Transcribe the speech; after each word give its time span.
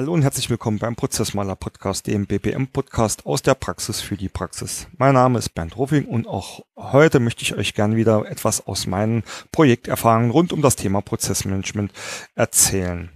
Hallo 0.00 0.14
und 0.14 0.22
herzlich 0.22 0.48
willkommen 0.48 0.78
beim 0.78 0.96
Prozessmaler 0.96 1.56
Podcast, 1.56 2.06
dem 2.06 2.24
BPM 2.24 2.68
Podcast 2.68 3.26
aus 3.26 3.42
der 3.42 3.54
Praxis 3.54 4.00
für 4.00 4.16
die 4.16 4.30
Praxis. 4.30 4.86
Mein 4.96 5.12
Name 5.12 5.38
ist 5.38 5.50
Bernd 5.50 5.76
Ruffing 5.76 6.06
und 6.06 6.26
auch 6.26 6.64
heute 6.74 7.20
möchte 7.20 7.42
ich 7.42 7.54
euch 7.54 7.74
gern 7.74 7.96
wieder 7.96 8.24
etwas 8.24 8.66
aus 8.66 8.86
meinen 8.86 9.24
Projekterfahrungen 9.52 10.30
rund 10.30 10.54
um 10.54 10.62
das 10.62 10.76
Thema 10.76 11.02
Prozessmanagement 11.02 11.92
erzählen. 12.34 13.10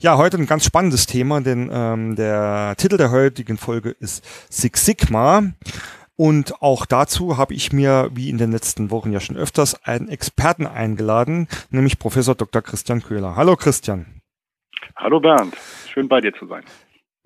Ja, 0.00 0.16
heute 0.16 0.36
ein 0.36 0.46
ganz 0.46 0.64
spannendes 0.64 1.06
Thema, 1.06 1.42
denn 1.42 1.70
ähm, 1.72 2.16
der 2.16 2.74
Titel 2.76 2.96
der 2.96 3.12
heutigen 3.12 3.56
Folge 3.56 3.90
ist 3.90 4.24
Six 4.50 4.84
Sigma. 4.84 5.44
Und 6.16 6.60
auch 6.60 6.86
dazu 6.86 7.36
habe 7.36 7.54
ich 7.54 7.72
mir, 7.72 8.10
wie 8.14 8.30
in 8.30 8.38
den 8.38 8.50
letzten 8.50 8.90
Wochen 8.90 9.12
ja 9.12 9.20
schon 9.20 9.36
öfters, 9.36 9.80
einen 9.84 10.08
Experten 10.08 10.66
eingeladen, 10.66 11.46
nämlich 11.70 12.00
Professor 12.00 12.34
Dr. 12.34 12.62
Christian 12.62 13.00
Köhler. 13.00 13.36
Hallo 13.36 13.54
Christian. 13.54 14.16
Hallo 14.96 15.20
Bernd, 15.20 15.56
schön 15.88 16.08
bei 16.08 16.20
dir 16.20 16.32
zu 16.34 16.46
sein. 16.46 16.64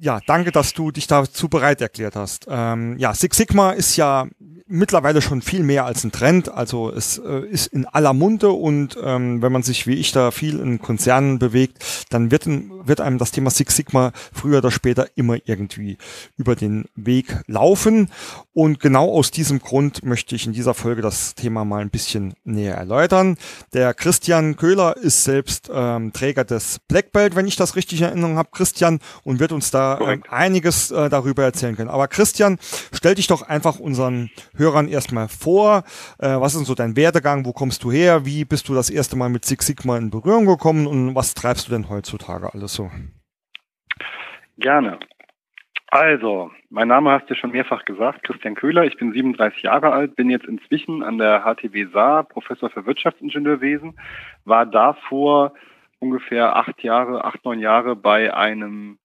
Ja, 0.03 0.19
danke, 0.27 0.51
dass 0.51 0.73
du 0.73 0.91
dich 0.91 1.07
dazu 1.07 1.51
bereit 1.51 1.83
erklärt 1.83 2.17
hast. 2.17 2.47
Ähm, 2.49 2.97
ja, 2.97 3.13
Six 3.13 3.37
Sigma 3.37 3.73
ist 3.73 3.97
ja 3.97 4.27
mittlerweile 4.71 5.21
schon 5.21 5.43
viel 5.43 5.63
mehr 5.63 5.85
als 5.85 6.05
ein 6.05 6.13
Trend. 6.13 6.49
Also 6.49 6.91
es 6.91 7.19
äh, 7.19 7.41
ist 7.47 7.67
in 7.67 7.85
aller 7.87 8.15
Munde 8.15 8.51
und 8.51 8.97
ähm, 9.03 9.43
wenn 9.43 9.53
man 9.53 9.63
sich 9.63 9.87
wie 9.87 9.95
ich 9.95 10.13
da 10.13 10.31
viel 10.31 10.61
in 10.61 10.81
Konzernen 10.81 11.39
bewegt, 11.39 12.07
dann 12.09 12.31
wird, 12.31 12.47
wird 12.47 13.01
einem 13.01 13.19
das 13.19 13.33
Thema 13.33 13.51
Six 13.51 13.77
Sigma 13.77 14.13
früher 14.33 14.59
oder 14.59 14.71
später 14.71 15.09
immer 15.17 15.37
irgendwie 15.45 15.99
über 16.37 16.55
den 16.55 16.87
Weg 16.95 17.37
laufen. 17.47 18.11
Und 18.53 18.81
genau 18.81 19.11
aus 19.13 19.31
diesem 19.31 19.59
Grund 19.59 20.05
möchte 20.05 20.35
ich 20.35 20.47
in 20.47 20.53
dieser 20.53 20.75
Folge 20.75 21.03
das 21.03 21.35
Thema 21.35 21.65
mal 21.65 21.83
ein 21.83 21.91
bisschen 21.91 22.35
näher 22.45 22.77
erläutern. 22.77 23.37
Der 23.73 23.93
Christian 23.93 24.57
Köhler 24.57 24.97
ist 24.97 25.25
selbst 25.25 25.69
ähm, 25.73 26.13
Träger 26.13 26.45
des 26.45 26.79
Black 26.87 27.13
Belt, 27.13 27.35
wenn 27.35 27.47
ich 27.49 27.57
das 27.57 27.75
richtig 27.75 28.01
in 28.01 28.07
Erinnerung 28.07 28.37
habe, 28.37 28.51
Christian, 28.53 29.01
und 29.25 29.41
wird 29.41 29.53
uns 29.53 29.71
da 29.71 29.90
äh, 29.99 30.19
einiges 30.29 30.91
äh, 30.91 31.09
darüber 31.09 31.43
erzählen 31.43 31.77
können. 31.77 31.91
Aber 31.91 32.09
Christian, 32.09 32.59
stell 32.93 33.15
dich 33.15 33.27
doch 33.27 33.43
einfach 33.43 33.79
unseren 33.79 34.31
Hörern 34.57 34.89
erstmal 34.89 35.29
vor. 35.29 35.85
Äh, 36.19 36.29
was 36.41 36.55
ist 36.55 36.67
so 36.67 36.75
dein 36.75 36.97
Werdegang? 36.97 37.45
Wo 37.45 37.53
kommst 37.53 37.83
du 37.85 37.91
her? 37.91 38.25
Wie 38.27 38.45
bist 38.45 38.69
du 38.69 38.75
das 38.75 38.91
erste 38.91 39.17
Mal 39.17 39.29
mit 39.29 39.45
Six 39.45 39.67
Sigma 39.67 39.97
in 39.97 40.11
Berührung 40.11 40.47
gekommen? 40.47 40.87
Und 40.87 41.15
was 41.15 41.35
treibst 41.35 41.69
du 41.69 41.73
denn 41.73 41.89
heutzutage 41.89 42.53
alles 42.53 42.75
so? 42.75 42.91
Gerne. 44.59 44.99
Also, 45.93 46.53
mein 46.69 46.87
Name 46.87 47.11
hast 47.11 47.29
du 47.29 47.35
schon 47.35 47.51
mehrfach 47.51 47.85
gesagt, 47.85 48.23
Christian 48.23 48.55
Köhler. 48.55 48.85
Ich 48.85 48.97
bin 48.97 49.13
37 49.13 49.65
Jahre 49.65 49.91
alt, 49.91 50.15
bin 50.15 50.31
jetzt 50.31 50.47
inzwischen 50.47 51.03
an 51.03 51.19
der 51.19 51.43
HTW 51.43 51.87
Saar 51.93 52.23
Professor 52.23 52.71
für 52.71 52.87
Wirtschaftsingenieurwesen, 52.87 53.99
war 54.45 54.67
davor 54.67 55.53
ungefähr 55.99 56.55
acht 56.55 56.83
Jahre, 56.85 57.25
acht, 57.25 57.45
neun 57.45 57.59
Jahre 57.59 57.97
bei 57.97 58.33
einem 58.33 58.99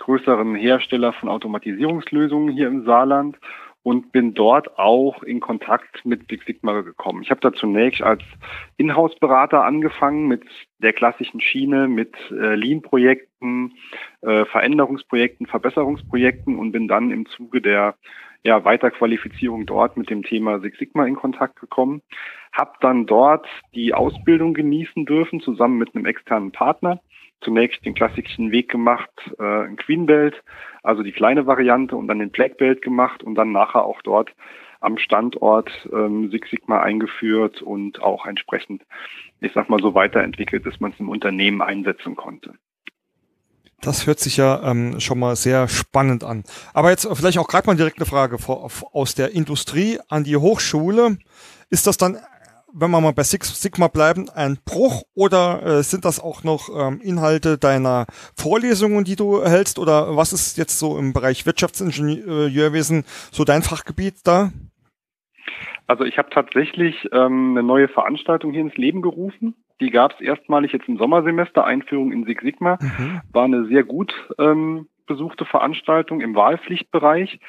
größeren 0.00 0.56
Hersteller 0.56 1.12
von 1.12 1.28
Automatisierungslösungen 1.28 2.52
hier 2.52 2.66
im 2.66 2.84
Saarland 2.84 3.38
und 3.82 4.12
bin 4.12 4.34
dort 4.34 4.78
auch 4.78 5.22
in 5.22 5.40
Kontakt 5.40 6.04
mit 6.04 6.28
Six 6.28 6.44
Sigma 6.44 6.82
gekommen. 6.82 7.22
Ich 7.22 7.30
habe 7.30 7.40
da 7.40 7.52
zunächst 7.52 8.02
als 8.02 8.22
Inhouse-Berater 8.76 9.64
angefangen 9.64 10.28
mit 10.28 10.42
der 10.78 10.92
klassischen 10.92 11.40
Schiene, 11.40 11.88
mit 11.88 12.14
äh, 12.30 12.56
Lean-Projekten, 12.56 13.72
äh, 14.20 14.44
Veränderungsprojekten, 14.44 15.46
Verbesserungsprojekten 15.46 16.58
und 16.58 16.72
bin 16.72 16.88
dann 16.88 17.10
im 17.10 17.26
Zuge 17.26 17.62
der 17.62 17.94
ja, 18.42 18.64
Weiterqualifizierung 18.64 19.66
dort 19.66 19.96
mit 19.96 20.10
dem 20.10 20.22
Thema 20.22 20.60
Six 20.60 20.78
Sigma 20.78 21.06
in 21.06 21.16
Kontakt 21.16 21.58
gekommen. 21.60 22.02
Hab 22.52 22.80
dann 22.80 23.06
dort 23.06 23.46
die 23.74 23.94
Ausbildung 23.94 24.54
genießen 24.54 25.06
dürfen, 25.06 25.40
zusammen 25.40 25.78
mit 25.78 25.94
einem 25.94 26.06
externen 26.06 26.52
Partner 26.52 27.00
zunächst 27.40 27.84
den 27.84 27.94
klassischen 27.94 28.50
Weg 28.52 28.68
gemacht, 28.68 29.10
äh, 29.38 29.64
ein 29.64 29.76
Queen 29.76 30.06
Belt, 30.06 30.42
also 30.82 31.02
die 31.02 31.12
kleine 31.12 31.46
Variante 31.46 31.96
und 31.96 32.08
dann 32.08 32.18
den 32.18 32.30
Black 32.30 32.58
Belt 32.58 32.82
gemacht 32.82 33.22
und 33.22 33.34
dann 33.34 33.52
nachher 33.52 33.84
auch 33.84 34.02
dort 34.02 34.30
am 34.80 34.98
Standort 34.98 35.70
ähm, 35.92 36.30
Six 36.30 36.50
Sigma 36.50 36.80
eingeführt 36.80 37.62
und 37.62 38.02
auch 38.02 38.26
entsprechend, 38.26 38.82
ich 39.40 39.52
sag 39.52 39.68
mal 39.68 39.80
so 39.80 39.94
weiterentwickelt, 39.94 40.64
dass 40.66 40.80
man 40.80 40.92
es 40.92 41.00
im 41.00 41.08
Unternehmen 41.08 41.62
einsetzen 41.62 42.16
konnte. 42.16 42.54
Das 43.82 44.06
hört 44.06 44.18
sich 44.18 44.36
ja 44.36 44.62
ähm, 44.62 45.00
schon 45.00 45.18
mal 45.18 45.36
sehr 45.36 45.66
spannend 45.68 46.22
an. 46.22 46.44
Aber 46.74 46.90
jetzt 46.90 47.08
vielleicht 47.14 47.38
auch 47.38 47.48
gerade 47.48 47.66
mal 47.66 47.76
direkt 47.76 47.98
eine 47.98 48.06
Frage 48.06 48.36
aus 48.46 49.14
der 49.14 49.32
Industrie 49.32 49.98
an 50.08 50.24
die 50.24 50.36
Hochschule. 50.36 51.16
Ist 51.70 51.86
das 51.86 51.96
dann 51.96 52.18
wenn 52.74 52.90
wir 52.90 53.00
mal 53.00 53.12
bei 53.12 53.22
Six 53.22 53.60
Sigma 53.60 53.88
bleiben, 53.88 54.28
ein 54.34 54.58
Bruch 54.64 55.02
oder 55.14 55.62
äh, 55.62 55.82
sind 55.82 56.04
das 56.04 56.20
auch 56.20 56.44
noch 56.44 56.68
ähm, 56.74 57.00
Inhalte 57.00 57.58
deiner 57.58 58.06
Vorlesungen, 58.36 59.04
die 59.04 59.16
du 59.16 59.44
hältst? 59.44 59.78
Oder 59.78 60.16
was 60.16 60.32
ist 60.32 60.58
jetzt 60.58 60.78
so 60.78 60.98
im 60.98 61.12
Bereich 61.12 61.46
Wirtschaftsingenieurwesen 61.46 63.04
so 63.30 63.44
dein 63.44 63.62
Fachgebiet 63.62 64.14
da? 64.24 64.50
Also 65.86 66.04
ich 66.04 66.18
habe 66.18 66.30
tatsächlich 66.30 67.08
ähm, 67.12 67.50
eine 67.50 67.62
neue 67.62 67.88
Veranstaltung 67.88 68.52
hier 68.52 68.60
ins 68.60 68.76
Leben 68.76 69.02
gerufen. 69.02 69.54
Die 69.80 69.90
gab 69.90 70.12
es 70.12 70.20
erstmalig 70.20 70.72
jetzt 70.72 70.88
im 70.88 70.98
Sommersemester, 70.98 71.64
Einführung 71.64 72.12
in 72.12 72.24
Six 72.24 72.42
Sigma. 72.42 72.78
Mhm. 72.80 73.20
War 73.32 73.44
eine 73.44 73.66
sehr 73.66 73.82
gut 73.82 74.12
ähm, 74.38 74.86
besuchte 75.06 75.44
Veranstaltung 75.44 76.20
im 76.20 76.36
Wahlpflichtbereich. 76.36 77.40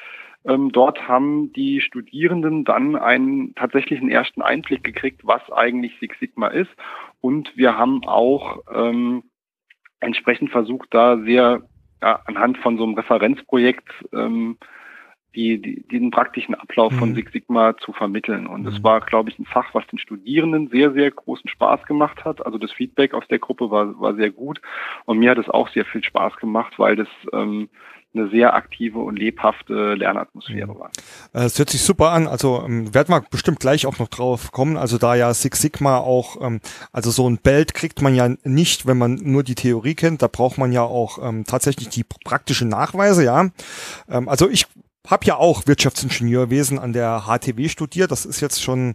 Ähm, 0.44 0.72
dort 0.72 1.06
haben 1.06 1.52
die 1.52 1.80
Studierenden 1.80 2.64
dann 2.64 2.96
einen 2.96 3.54
tatsächlichen 3.54 4.10
ersten 4.10 4.42
Einblick 4.42 4.82
gekriegt, 4.82 5.20
was 5.24 5.42
eigentlich 5.52 5.98
Six 6.00 6.18
Sigma 6.18 6.48
ist. 6.48 6.70
Und 7.20 7.56
wir 7.56 7.76
haben 7.78 8.04
auch 8.04 8.58
ähm, 8.74 9.22
entsprechend 10.00 10.50
versucht, 10.50 10.88
da 10.90 11.18
sehr 11.18 11.62
ja, 12.02 12.20
anhand 12.26 12.58
von 12.58 12.76
so 12.76 12.84
einem 12.84 12.94
Referenzprojekt 12.94 13.88
ähm, 14.12 14.58
die, 15.34 15.62
die, 15.62 15.86
diesen 15.88 16.10
praktischen 16.10 16.54
Ablauf 16.54 16.92
mhm. 16.92 16.98
von 16.98 17.14
Six 17.14 17.32
Sigma 17.32 17.76
zu 17.78 17.92
vermitteln. 17.92 18.46
Und 18.46 18.66
es 18.66 18.78
mhm. 18.78 18.84
war, 18.84 19.00
glaube 19.00 19.30
ich, 19.30 19.38
ein 19.38 19.46
Fach, 19.46 19.72
was 19.74 19.86
den 19.86 19.98
Studierenden 19.98 20.68
sehr, 20.68 20.92
sehr 20.92 21.10
großen 21.10 21.48
Spaß 21.48 21.84
gemacht 21.84 22.24
hat. 22.24 22.44
Also 22.44 22.58
das 22.58 22.72
Feedback 22.72 23.14
aus 23.14 23.26
der 23.28 23.38
Gruppe 23.38 23.70
war, 23.70 23.98
war 24.00 24.14
sehr 24.14 24.30
gut. 24.30 24.60
Und 25.04 25.18
mir 25.18 25.30
hat 25.30 25.38
es 25.38 25.48
auch 25.48 25.68
sehr 25.68 25.84
viel 25.84 26.04
Spaß 26.04 26.36
gemacht, 26.36 26.78
weil 26.78 26.96
das 26.96 27.08
ähm, 27.32 27.68
eine 28.14 28.28
sehr 28.28 28.54
aktive 28.54 28.98
und 28.98 29.18
lebhafte 29.18 29.94
Lernatmosphäre 29.94 30.78
war. 30.78 30.90
Äh, 31.32 31.44
es 31.44 31.58
hört 31.58 31.70
sich 31.70 31.82
super 31.82 32.10
an. 32.10 32.26
Also 32.26 32.62
ähm, 32.64 32.94
werden 32.94 33.14
wir 33.14 33.22
bestimmt 33.30 33.60
gleich 33.60 33.86
auch 33.86 33.98
noch 33.98 34.08
drauf 34.08 34.52
kommen. 34.52 34.76
Also 34.76 34.98
da 34.98 35.14
ja 35.14 35.32
Six 35.32 35.60
Sigma 35.60 35.98
auch, 35.98 36.40
ähm, 36.40 36.60
also 36.92 37.10
so 37.10 37.28
ein 37.28 37.38
Belt 37.38 37.74
kriegt 37.74 38.02
man 38.02 38.14
ja 38.14 38.30
nicht, 38.44 38.86
wenn 38.86 38.98
man 38.98 39.14
nur 39.14 39.42
die 39.42 39.54
Theorie 39.54 39.94
kennt. 39.94 40.22
Da 40.22 40.28
braucht 40.28 40.58
man 40.58 40.72
ja 40.72 40.82
auch 40.82 41.18
ähm, 41.26 41.44
tatsächlich 41.44 41.88
die 41.88 42.04
praktischen 42.04 42.68
Nachweise, 42.68 43.24
ja. 43.24 43.48
Ähm, 44.08 44.28
also 44.28 44.48
ich 44.48 44.66
habe 45.06 45.26
ja 45.26 45.36
auch 45.36 45.66
Wirtschaftsingenieurwesen 45.66 46.78
an 46.78 46.92
der 46.92 47.24
HTW 47.26 47.68
studiert. 47.68 48.10
Das 48.10 48.24
ist 48.24 48.40
jetzt 48.40 48.62
schon 48.62 48.94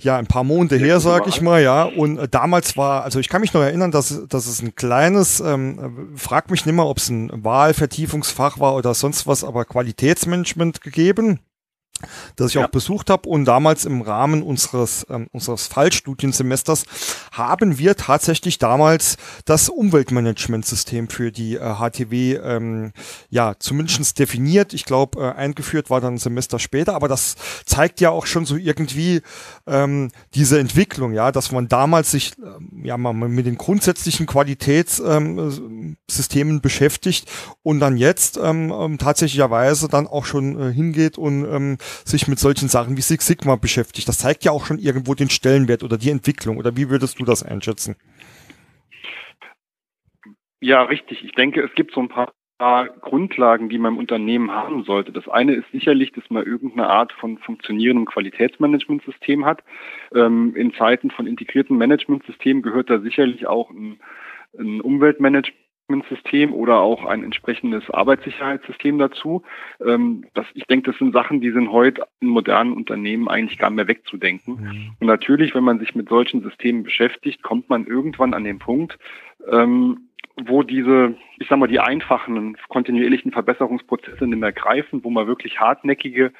ja 0.00 0.16
ein 0.16 0.26
paar 0.26 0.44
Monate 0.44 0.76
her, 0.76 1.00
sag 1.00 1.26
ich 1.26 1.40
mal, 1.40 1.62
ja. 1.62 1.84
Und 1.84 2.18
äh, 2.18 2.28
damals 2.28 2.76
war, 2.76 3.04
also 3.04 3.18
ich 3.18 3.28
kann 3.28 3.40
mich 3.40 3.52
noch 3.52 3.62
erinnern, 3.62 3.90
dass, 3.90 4.22
dass 4.28 4.46
es 4.46 4.62
ein 4.62 4.74
kleines, 4.74 5.40
ähm, 5.40 6.12
frag 6.16 6.50
mich 6.50 6.64
nicht 6.64 6.74
mehr, 6.74 6.86
ob 6.86 6.98
es 6.98 7.08
ein 7.08 7.44
Wahlvertiefungsfach 7.44 8.58
war 8.58 8.74
oder 8.76 8.94
sonst 8.94 9.26
was, 9.26 9.44
aber 9.44 9.64
Qualitätsmanagement 9.64 10.80
gegeben 10.80 11.40
das 12.36 12.50
ich 12.50 12.54
ja. 12.54 12.64
auch 12.64 12.70
besucht 12.70 13.10
habe. 13.10 13.28
Und 13.28 13.44
damals 13.44 13.84
im 13.84 14.02
Rahmen 14.02 14.42
unseres, 14.42 15.06
ähm, 15.08 15.28
unseres 15.32 15.66
Fallstudiensemesters 15.66 16.84
haben 17.32 17.78
wir 17.78 17.96
tatsächlich 17.96 18.58
damals 18.58 19.16
das 19.44 19.68
Umweltmanagementsystem 19.68 21.08
für 21.08 21.32
die 21.32 21.56
äh, 21.56 21.74
HTW 21.74 22.36
ähm, 22.36 22.92
ja 23.30 23.54
zumindest 23.58 24.18
definiert. 24.18 24.74
Ich 24.74 24.84
glaube, 24.84 25.20
äh, 25.20 25.32
eingeführt 25.32 25.90
war 25.90 26.00
dann 26.00 26.14
ein 26.14 26.18
Semester 26.18 26.58
später, 26.58 26.94
aber 26.94 27.08
das 27.08 27.36
zeigt 27.64 28.00
ja 28.00 28.10
auch 28.10 28.26
schon 28.26 28.46
so 28.46 28.56
irgendwie 28.56 29.22
ähm, 29.66 30.10
diese 30.34 30.58
Entwicklung, 30.58 31.12
ja, 31.12 31.32
dass 31.32 31.52
man 31.52 31.68
damals 31.68 32.10
sich 32.10 32.32
ähm, 32.38 32.84
ja 32.84 32.96
mal 32.96 33.12
mit 33.12 33.46
den 33.46 33.56
grundsätzlichen 33.56 34.26
Qualitätssystemen 34.26 36.56
ähm, 36.56 36.60
beschäftigt 36.60 37.30
und 37.62 37.80
dann 37.80 37.96
jetzt 37.96 38.36
ähm, 38.36 38.72
ähm, 38.72 38.98
tatsächlicherweise 38.98 39.88
dann 39.88 40.06
auch 40.06 40.24
schon 40.24 40.60
äh, 40.60 40.72
hingeht 40.72 41.18
und 41.18 41.44
ähm, 41.44 41.78
sich 42.04 42.28
mit 42.28 42.38
solchen 42.38 42.68
Sachen 42.68 42.96
wie 42.96 43.00
Six 43.00 43.26
Sigma 43.26 43.56
beschäftigt. 43.56 44.08
Das 44.08 44.18
zeigt 44.18 44.44
ja 44.44 44.52
auch 44.52 44.66
schon 44.66 44.78
irgendwo 44.78 45.14
den 45.14 45.30
Stellenwert 45.30 45.82
oder 45.82 45.98
die 45.98 46.10
Entwicklung. 46.10 46.56
Oder 46.58 46.76
wie 46.76 46.90
würdest 46.90 47.18
du 47.18 47.24
das 47.24 47.42
einschätzen? 47.42 47.96
Ja, 50.60 50.82
richtig. 50.82 51.24
Ich 51.24 51.32
denke, 51.32 51.60
es 51.62 51.74
gibt 51.74 51.92
so 51.92 52.00
ein 52.00 52.08
paar 52.08 52.32
Grundlagen, 53.00 53.68
die 53.68 53.78
man 53.78 53.94
im 53.94 53.98
Unternehmen 53.98 54.52
haben 54.52 54.84
sollte. 54.84 55.10
Das 55.10 55.28
eine 55.28 55.54
ist 55.54 55.68
sicherlich, 55.72 56.12
dass 56.12 56.30
man 56.30 56.46
irgendeine 56.46 56.88
Art 56.88 57.12
von 57.12 57.38
funktionierendem 57.38 58.06
Qualitätsmanagementsystem 58.06 59.44
hat. 59.44 59.64
Ähm, 60.14 60.54
in 60.54 60.72
Zeiten 60.74 61.10
von 61.10 61.26
integrierten 61.26 61.76
Managementsystemen 61.76 62.62
gehört 62.62 62.88
da 62.88 63.00
sicherlich 63.00 63.48
auch 63.48 63.70
ein, 63.70 63.98
ein 64.56 64.80
Umweltmanagement 64.80 65.61
System 66.08 66.54
oder 66.54 66.80
auch 66.80 67.04
ein 67.04 67.22
entsprechendes 67.22 67.90
Arbeitssicherheitssystem 67.90 68.98
dazu. 68.98 69.42
Ähm, 69.84 70.24
das, 70.34 70.46
ich 70.54 70.64
denke, 70.64 70.90
das 70.90 70.98
sind 70.98 71.12
Sachen, 71.12 71.40
die 71.40 71.50
sind 71.50 71.70
heute 71.70 72.06
in 72.20 72.28
modernen 72.28 72.72
Unternehmen 72.72 73.28
eigentlich 73.28 73.58
gar 73.58 73.70
mehr 73.70 73.88
wegzudenken. 73.88 74.54
Mhm. 74.54 74.92
Und 75.00 75.06
natürlich, 75.06 75.54
wenn 75.54 75.64
man 75.64 75.78
sich 75.78 75.94
mit 75.94 76.08
solchen 76.08 76.42
Systemen 76.42 76.82
beschäftigt, 76.82 77.42
kommt 77.42 77.68
man 77.68 77.86
irgendwann 77.86 78.34
an 78.34 78.44
den 78.44 78.58
Punkt, 78.58 78.98
ähm, 79.50 80.08
wo 80.46 80.62
diese, 80.62 81.14
ich 81.38 81.48
sag 81.48 81.58
mal, 81.58 81.66
die 81.66 81.80
einfachen, 81.80 82.56
kontinuierlichen 82.68 83.32
Verbesserungsprozesse 83.32 84.26
nicht 84.26 84.38
mehr 84.38 84.52
greifen, 84.52 85.04
wo 85.04 85.10
man 85.10 85.26
wirklich 85.26 85.60
hartnäckige 85.60 86.32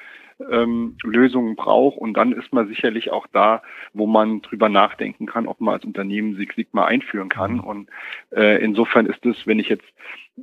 ähm, 0.51 0.97
Lösungen 1.03 1.55
braucht. 1.55 1.97
Und 1.97 2.15
dann 2.15 2.33
ist 2.33 2.51
man 2.53 2.67
sicherlich 2.67 3.11
auch 3.11 3.27
da, 3.31 3.61
wo 3.93 4.07
man 4.07 4.41
drüber 4.41 4.69
nachdenken 4.69 5.25
kann, 5.25 5.47
ob 5.47 5.61
man 5.61 5.75
als 5.75 5.85
Unternehmen 5.85 6.35
Six 6.35 6.55
Sigma 6.55 6.85
einführen 6.85 7.29
kann. 7.29 7.55
Mhm. 7.55 7.59
Und 7.59 7.89
äh, 8.35 8.63
insofern 8.63 9.05
ist 9.05 9.25
es, 9.25 9.45
wenn 9.45 9.59
ich 9.59 9.69
jetzt 9.69 9.85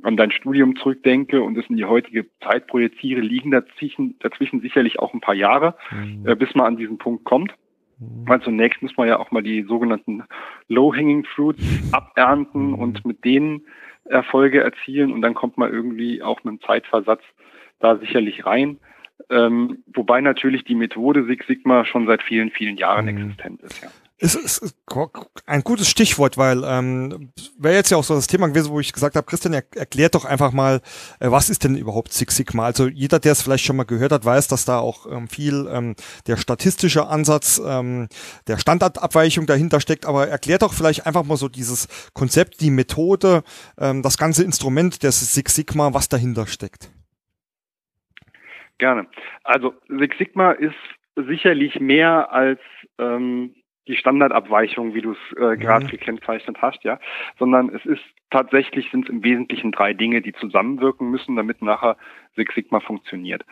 an 0.03 0.15
dein 0.15 0.31
Studium 0.31 0.75
zurückdenke 0.77 1.41
und 1.41 1.57
es 1.57 1.69
in 1.69 1.75
die 1.75 1.85
heutige 1.85 2.25
Zeit 2.39 2.67
projiziere, 2.67 3.21
liegen 3.21 3.51
dazwischen, 3.51 4.17
dazwischen 4.19 4.61
sicherlich 4.61 4.99
auch 4.99 5.13
ein 5.13 5.21
paar 5.21 5.35
Jahre, 5.35 5.75
mhm. 5.91 6.25
äh, 6.25 6.35
bis 6.35 6.55
man 6.55 6.67
an 6.67 6.77
diesen 6.77 6.97
Punkt 6.97 7.25
kommt. 7.25 7.53
Weil 8.25 8.41
zunächst 8.41 8.81
muss 8.81 8.97
man 8.97 9.07
ja 9.07 9.19
auch 9.19 9.31
mal 9.31 9.43
die 9.43 9.63
sogenannten 9.63 10.23
Low-Hanging 10.67 11.25
Fruits 11.25 11.63
abernten 11.91 12.69
mhm. 12.69 12.75
und 12.75 13.05
mit 13.05 13.23
denen 13.23 13.65
Erfolge 14.05 14.61
erzielen 14.61 15.11
und 15.13 15.21
dann 15.21 15.35
kommt 15.35 15.57
man 15.57 15.71
irgendwie 15.71 16.23
auch 16.23 16.43
mit 16.43 16.51
einem 16.51 16.61
Zeitversatz 16.61 17.21
da 17.79 17.97
sicherlich 17.97 18.45
rein. 18.45 18.79
Ähm, 19.29 19.83
wobei 19.93 20.21
natürlich 20.21 20.63
die 20.63 20.75
Methode 20.75 21.25
Six 21.25 21.45
Sigma 21.45 21.85
schon 21.85 22.07
seit 22.07 22.23
vielen, 22.23 22.49
vielen 22.49 22.77
Jahren 22.77 23.05
mhm. 23.05 23.17
existent 23.17 23.61
ist. 23.61 23.83
Ja. 23.83 23.89
Es 24.23 24.35
ist 24.35 24.75
ein 25.47 25.63
gutes 25.63 25.89
Stichwort, 25.89 26.37
weil 26.37 26.63
ähm, 26.63 27.31
wäre 27.57 27.73
jetzt 27.73 27.89
ja 27.89 27.97
auch 27.97 28.03
so 28.03 28.13
das 28.13 28.27
Thema 28.27 28.47
gewesen, 28.47 28.69
wo 28.69 28.79
ich 28.79 28.93
gesagt 28.93 29.15
habe, 29.15 29.25
Christian, 29.25 29.51
er, 29.51 29.63
erklärt 29.75 30.13
doch 30.13 30.25
einfach 30.25 30.51
mal, 30.51 30.79
äh, 31.19 31.31
was 31.31 31.49
ist 31.49 31.63
denn 31.63 31.75
überhaupt 31.75 32.13
Six 32.13 32.35
Sigma? 32.35 32.65
Also 32.65 32.87
jeder, 32.87 33.17
der 33.17 33.31
es 33.31 33.41
vielleicht 33.41 33.65
schon 33.65 33.77
mal 33.77 33.83
gehört 33.83 34.11
hat, 34.11 34.23
weiß, 34.23 34.47
dass 34.47 34.63
da 34.65 34.77
auch 34.77 35.11
ähm, 35.11 35.27
viel 35.27 35.67
ähm, 35.73 35.95
der 36.27 36.37
statistische 36.37 37.07
Ansatz 37.07 37.59
ähm, 37.65 38.09
der 38.45 38.59
Standardabweichung 38.59 39.47
dahinter 39.47 39.79
steckt. 39.79 40.05
Aber 40.05 40.27
erklärt 40.27 40.61
doch 40.61 40.73
vielleicht 40.75 41.07
einfach 41.07 41.23
mal 41.23 41.37
so 41.37 41.49
dieses 41.49 41.87
Konzept, 42.13 42.61
die 42.61 42.69
Methode, 42.69 43.41
ähm, 43.79 44.03
das 44.03 44.19
ganze 44.19 44.43
Instrument 44.43 45.01
des 45.01 45.33
Six 45.33 45.55
Sigma, 45.55 45.95
was 45.95 46.09
dahinter 46.09 46.45
steckt. 46.45 46.91
Gerne. 48.77 49.07
Also 49.43 49.73
Six 49.87 50.15
Sigma 50.19 50.51
ist 50.51 50.75
sicherlich 51.15 51.79
mehr 51.79 52.31
als 52.31 52.59
ähm, 52.99 53.55
die 53.87 53.95
Standardabweichung, 53.95 54.93
wie 54.93 55.01
du 55.01 55.11
es 55.13 55.37
äh, 55.37 55.57
gerade 55.57 55.85
mhm. 55.85 55.89
gekennzeichnet 55.89 56.61
hast, 56.61 56.83
ja, 56.83 56.99
sondern 57.39 57.69
es 57.69 57.85
ist 57.85 58.03
tatsächlich 58.29 58.89
sind 58.91 59.05
es 59.05 59.09
im 59.09 59.23
Wesentlichen 59.23 59.71
drei 59.71 59.93
Dinge, 59.93 60.21
die 60.21 60.33
zusammenwirken 60.33 61.09
müssen, 61.09 61.35
damit 61.35 61.61
nachher 61.61 61.97
Six 62.35 62.55
Sigma 62.55 62.79
funktioniert. 62.79 63.43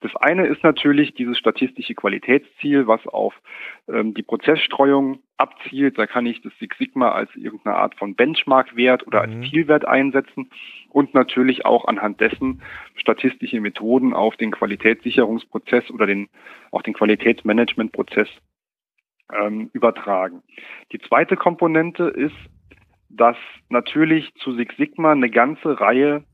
Das 0.00 0.14
eine 0.16 0.46
ist 0.46 0.62
natürlich 0.62 1.14
dieses 1.14 1.36
statistische 1.36 1.94
Qualitätsziel, 1.94 2.86
was 2.86 3.04
auf 3.06 3.34
ähm, 3.88 4.14
die 4.14 4.22
Prozessstreuung 4.22 5.20
abzielt. 5.36 5.98
Da 5.98 6.06
kann 6.06 6.26
ich 6.26 6.40
das 6.42 6.52
Six 6.58 6.78
Sigma 6.78 7.10
als 7.10 7.34
irgendeine 7.34 7.76
Art 7.76 7.96
von 7.96 8.14
Benchmark-Wert 8.14 9.06
oder 9.06 9.22
als 9.22 9.32
mhm. 9.32 9.44
Zielwert 9.44 9.88
einsetzen 9.88 10.50
und 10.90 11.14
natürlich 11.14 11.64
auch 11.64 11.86
anhand 11.86 12.20
dessen 12.20 12.62
statistische 12.94 13.60
Methoden 13.60 14.12
auf 14.12 14.36
den 14.36 14.52
Qualitätssicherungsprozess 14.52 15.90
oder 15.90 16.06
den, 16.06 16.28
auch 16.70 16.82
den 16.82 16.94
Qualitätsmanagementprozess 16.94 18.28
ähm, 19.38 19.70
übertragen. 19.72 20.42
Die 20.92 20.98
zweite 20.98 21.36
Komponente 21.36 22.04
ist, 22.04 22.36
dass 23.08 23.36
natürlich 23.68 24.32
zu 24.34 24.52
Six 24.54 24.76
Sigma 24.76 25.12
eine 25.12 25.30
ganze 25.30 25.80
Reihe 25.80 26.24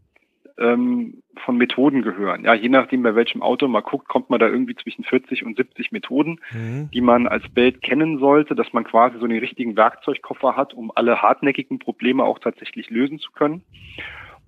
ähm, 0.58 1.22
von 1.44 1.56
Methoden 1.56 2.02
gehören. 2.02 2.44
Ja, 2.44 2.54
je 2.54 2.68
nachdem, 2.68 3.02
bei 3.02 3.14
welchem 3.14 3.42
Auto 3.42 3.68
man 3.68 3.82
guckt, 3.82 4.08
kommt 4.08 4.30
man 4.30 4.40
da 4.40 4.46
irgendwie 4.46 4.74
zwischen 4.74 5.04
40 5.04 5.44
und 5.44 5.56
70 5.56 5.92
Methoden, 5.92 6.40
mhm. 6.52 6.90
die 6.92 7.00
man 7.00 7.26
als 7.26 7.48
Bild 7.50 7.82
kennen 7.82 8.18
sollte, 8.18 8.54
dass 8.54 8.72
man 8.72 8.84
quasi 8.84 9.18
so 9.18 9.24
einen 9.24 9.38
richtigen 9.38 9.76
Werkzeugkoffer 9.76 10.56
hat, 10.56 10.74
um 10.74 10.90
alle 10.94 11.20
hartnäckigen 11.20 11.78
Probleme 11.78 12.24
auch 12.24 12.38
tatsächlich 12.38 12.90
lösen 12.90 13.18
zu 13.18 13.32
können. 13.32 13.62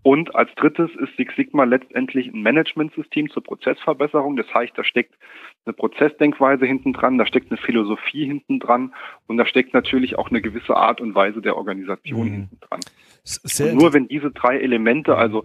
Und 0.09 0.35
als 0.35 0.49
drittes 0.55 0.89
ist 0.97 1.15
Six 1.19 1.37
Sigma 1.37 1.65
letztendlich 1.65 2.29
ein 2.29 2.41
Managementsystem 2.41 3.29
zur 3.29 3.43
Prozessverbesserung. 3.43 4.37
Das 4.37 4.47
heißt, 4.55 4.73
da 4.75 4.83
steckt 4.83 5.13
eine 5.67 5.75
Prozessdenkweise 5.75 6.65
hinten 6.65 6.95
dran, 6.95 7.19
da 7.19 7.27
steckt 7.27 7.51
eine 7.51 7.61
Philosophie 7.61 8.25
hinten 8.25 8.59
dran 8.59 8.95
und 9.27 9.37
da 9.37 9.45
steckt 9.45 9.75
natürlich 9.75 10.17
auch 10.17 10.31
eine 10.31 10.41
gewisse 10.41 10.75
Art 10.75 11.03
und 11.03 11.15
Weise 11.15 11.43
der 11.43 11.59
Organisation 11.59 12.27
mhm. 12.27 12.33
hinten 12.33 12.59
dran. 12.59 12.81
nur 13.75 13.93
wenn 13.93 14.09
diese 14.09 14.31
drei 14.31 14.59
Elemente, 14.59 15.15
also 15.15 15.45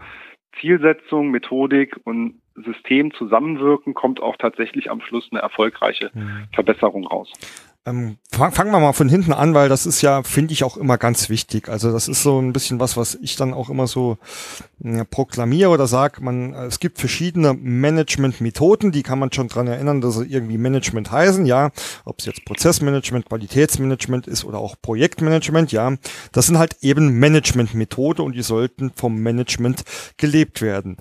Zielsetzung, 0.62 1.30
Methodik 1.32 2.00
und 2.06 2.40
System 2.56 3.14
zusammenwirken, 3.14 3.94
kommt 3.94 4.22
auch 4.22 4.38
tatsächlich 4.38 4.90
am 4.90 5.02
Schluss 5.02 5.28
eine 5.34 5.42
erfolgreiche 5.42 6.10
mhm. 6.14 6.48
Verbesserung 6.54 7.06
raus. 7.06 7.34
Ähm, 7.86 8.18
fangen 8.32 8.72
wir 8.72 8.80
mal 8.80 8.94
von 8.94 9.10
hinten 9.10 9.34
an, 9.34 9.54
weil 9.54 9.68
das 9.68 9.86
ist 9.86 10.02
ja, 10.02 10.24
finde 10.24 10.54
ich, 10.54 10.64
auch 10.64 10.78
immer 10.78 10.98
ganz 10.98 11.28
wichtig. 11.28 11.68
Also 11.68 11.92
das 11.92 12.08
ist 12.08 12.24
so 12.24 12.40
ein 12.40 12.54
bisschen 12.54 12.80
was, 12.80 12.96
was 12.96 13.16
ich 13.16 13.36
dann 13.36 13.54
auch 13.54 13.70
immer 13.70 13.88
so 13.88 14.18
ja, 14.80 15.04
proklamiere 15.04 15.70
oder 15.70 15.86
sage, 15.86 16.24
man, 16.24 16.54
es 16.54 16.80
gibt 16.80 17.00
verschiedene 17.00 17.54
Management-Methoden, 17.54 18.94
die 18.94 19.04
kann 19.04 19.20
man 19.20 19.34
schon 19.34 19.50
dran 19.50 19.68
erinnern, 19.68 20.00
dass 20.00 20.16
sie 20.16 20.26
irgendwie 20.26 20.58
Management 20.58 21.12
heißen, 21.12 21.46
ja, 21.46 21.72
ob 22.06 22.20
es 22.20 22.26
jetzt 22.26 22.46
Prozessmanagement, 22.46 23.26
Qualitätsmanagement 23.26 24.28
ist 24.28 24.46
oder 24.46 24.60
auch 24.60 24.78
Projektmanagement, 24.82 25.74
ja, 25.74 25.94
das 26.32 26.48
sind 26.48 26.58
halt 26.58 26.78
eben 26.82 27.20
Management-Methode 27.20 28.24
und 28.24 28.34
die 28.34 28.44
sollten 28.44 28.92
vom 28.96 29.18
Management 29.18 29.84
gelebt 30.16 30.62
werden 30.62 30.96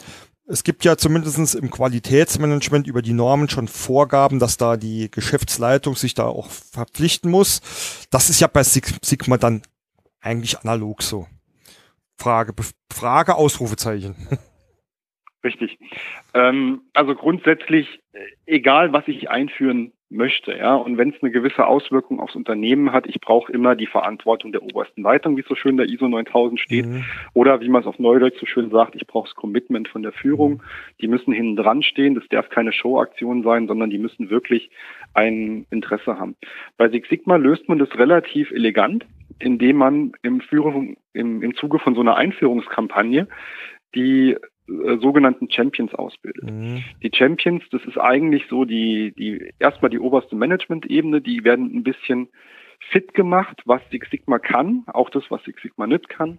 es 0.53 0.65
gibt 0.65 0.85
ja 0.85 0.99
zumindestens 0.99 1.55
im 1.55 1.71
Qualitätsmanagement 1.71 2.87
über 2.87 3.01
die 3.01 3.15
Normen 3.15 3.49
schon 3.49 3.69
Vorgaben, 3.69 4.39
dass 4.39 4.59
da 4.59 4.77
die 4.77 5.11
Geschäftsleitung 5.11 5.95
sich 5.97 6.13
da 6.13 6.27
auch 6.27 6.51
verpflichten 6.51 7.31
muss. 7.31 8.07
Das 8.11 8.29
ist 8.29 8.39
ja 8.39 8.49
bei 8.49 8.63
Sigma 8.63 9.39
dann 9.39 9.63
eigentlich 10.21 10.59
analog 10.59 11.03
so. 11.03 11.27
Frage, 12.19 12.53
Frage, 12.93 13.35
Ausrufezeichen. 13.35 14.15
Richtig. 15.43 15.79
Ähm, 16.35 16.83
also 16.93 17.15
grundsätzlich, 17.15 18.01
äh, 18.13 18.19
egal 18.45 18.93
was 18.93 19.09
ich 19.09 19.31
einführen 19.31 19.93
möchte. 20.13 20.57
Ja, 20.57 20.75
und 20.75 20.99
wenn 20.99 21.11
es 21.11 21.23
eine 21.23 21.31
gewisse 21.31 21.67
Auswirkung 21.67 22.21
aufs 22.21 22.37
Unternehmen 22.37 22.93
hat, 22.93 23.07
ich 23.07 23.21
brauche 23.21 23.51
immer 23.53 23.75
die 23.75 23.87
Verantwortung 23.87 24.53
der 24.53 24.63
obersten 24.63 25.03
Leitung, 25.03 25.37
wie 25.37 25.41
es 25.41 25.49
so 25.49 25.55
schön 25.55 25.77
der 25.77 25.89
ISO 25.89 26.09
9000 26.09 26.61
steht, 26.61 26.87
mhm. 26.87 27.05
oder 27.35 27.61
wie 27.61 27.69
man 27.69 27.83
es 27.83 27.87
auf 27.87 27.99
Neudeutsch 27.99 28.39
so 28.39 28.47
schön 28.47 28.71
sagt, 28.71 28.95
ich 28.95 29.07
brauche 29.07 29.29
das 29.29 29.35
Commitment 29.35 29.89
von 29.89 30.03
der 30.03 30.13
Führung. 30.13 30.53
Mhm. 30.53 30.61
Die 31.01 31.09
müssen 31.09 31.33
hinten 31.33 31.57
dran 31.57 31.83
stehen. 31.83 32.15
Das 32.15 32.29
darf 32.29 32.49
keine 32.49 32.73
Showaktion 32.73 33.43
sein, 33.43 33.67
sondern 33.67 33.91
die 33.91 33.99
müssen 33.99 34.31
wirklich 34.31 34.71
ein 35.15 35.67
Interesse 35.71 36.19
haben. 36.19 36.37
Bei 36.77 36.89
Six 36.89 37.09
Sigma 37.09 37.37
löst 37.37 37.69
man 37.69 37.79
das 37.79 37.95
relativ 37.99 38.51
elegant, 38.51 39.07
indem 39.39 39.77
man 39.77 40.13
im 40.23 40.41
Führung, 40.41 40.97
im, 41.13 41.43
im 41.43 41.55
Zuge 41.57 41.79
von 41.79 41.95
so 41.95 42.01
einer 42.01 42.17
Einführungskampagne 42.17 43.29
die 43.95 44.37
äh, 44.85 44.99
sogenannten 44.99 45.51
Champions 45.51 45.95
ausbildet. 45.95 46.51
Mhm. 46.51 46.85
Die 47.03 47.11
Champions, 47.15 47.63
das 47.71 47.85
ist 47.85 47.99
eigentlich 47.99 48.47
so 48.49 48.65
die, 48.65 49.13
die 49.17 49.53
erstmal 49.59 49.91
die 49.91 49.99
oberste 49.99 50.37
Management-Ebene, 50.37 51.21
die 51.21 51.45
werden 51.45 51.75
ein 51.75 51.83
bisschen 51.83 52.29
fit 52.91 53.15
gemacht, 53.15 53.63
was 53.65 53.81
Six 53.91 54.11
Sigma 54.11 54.39
kann, 54.39 54.85
auch 54.87 55.11
das, 55.11 55.25
was 55.31 55.43
Six 55.45 55.63
Sigma 55.63 55.87
nicht 55.87 56.09
kann, 56.09 56.39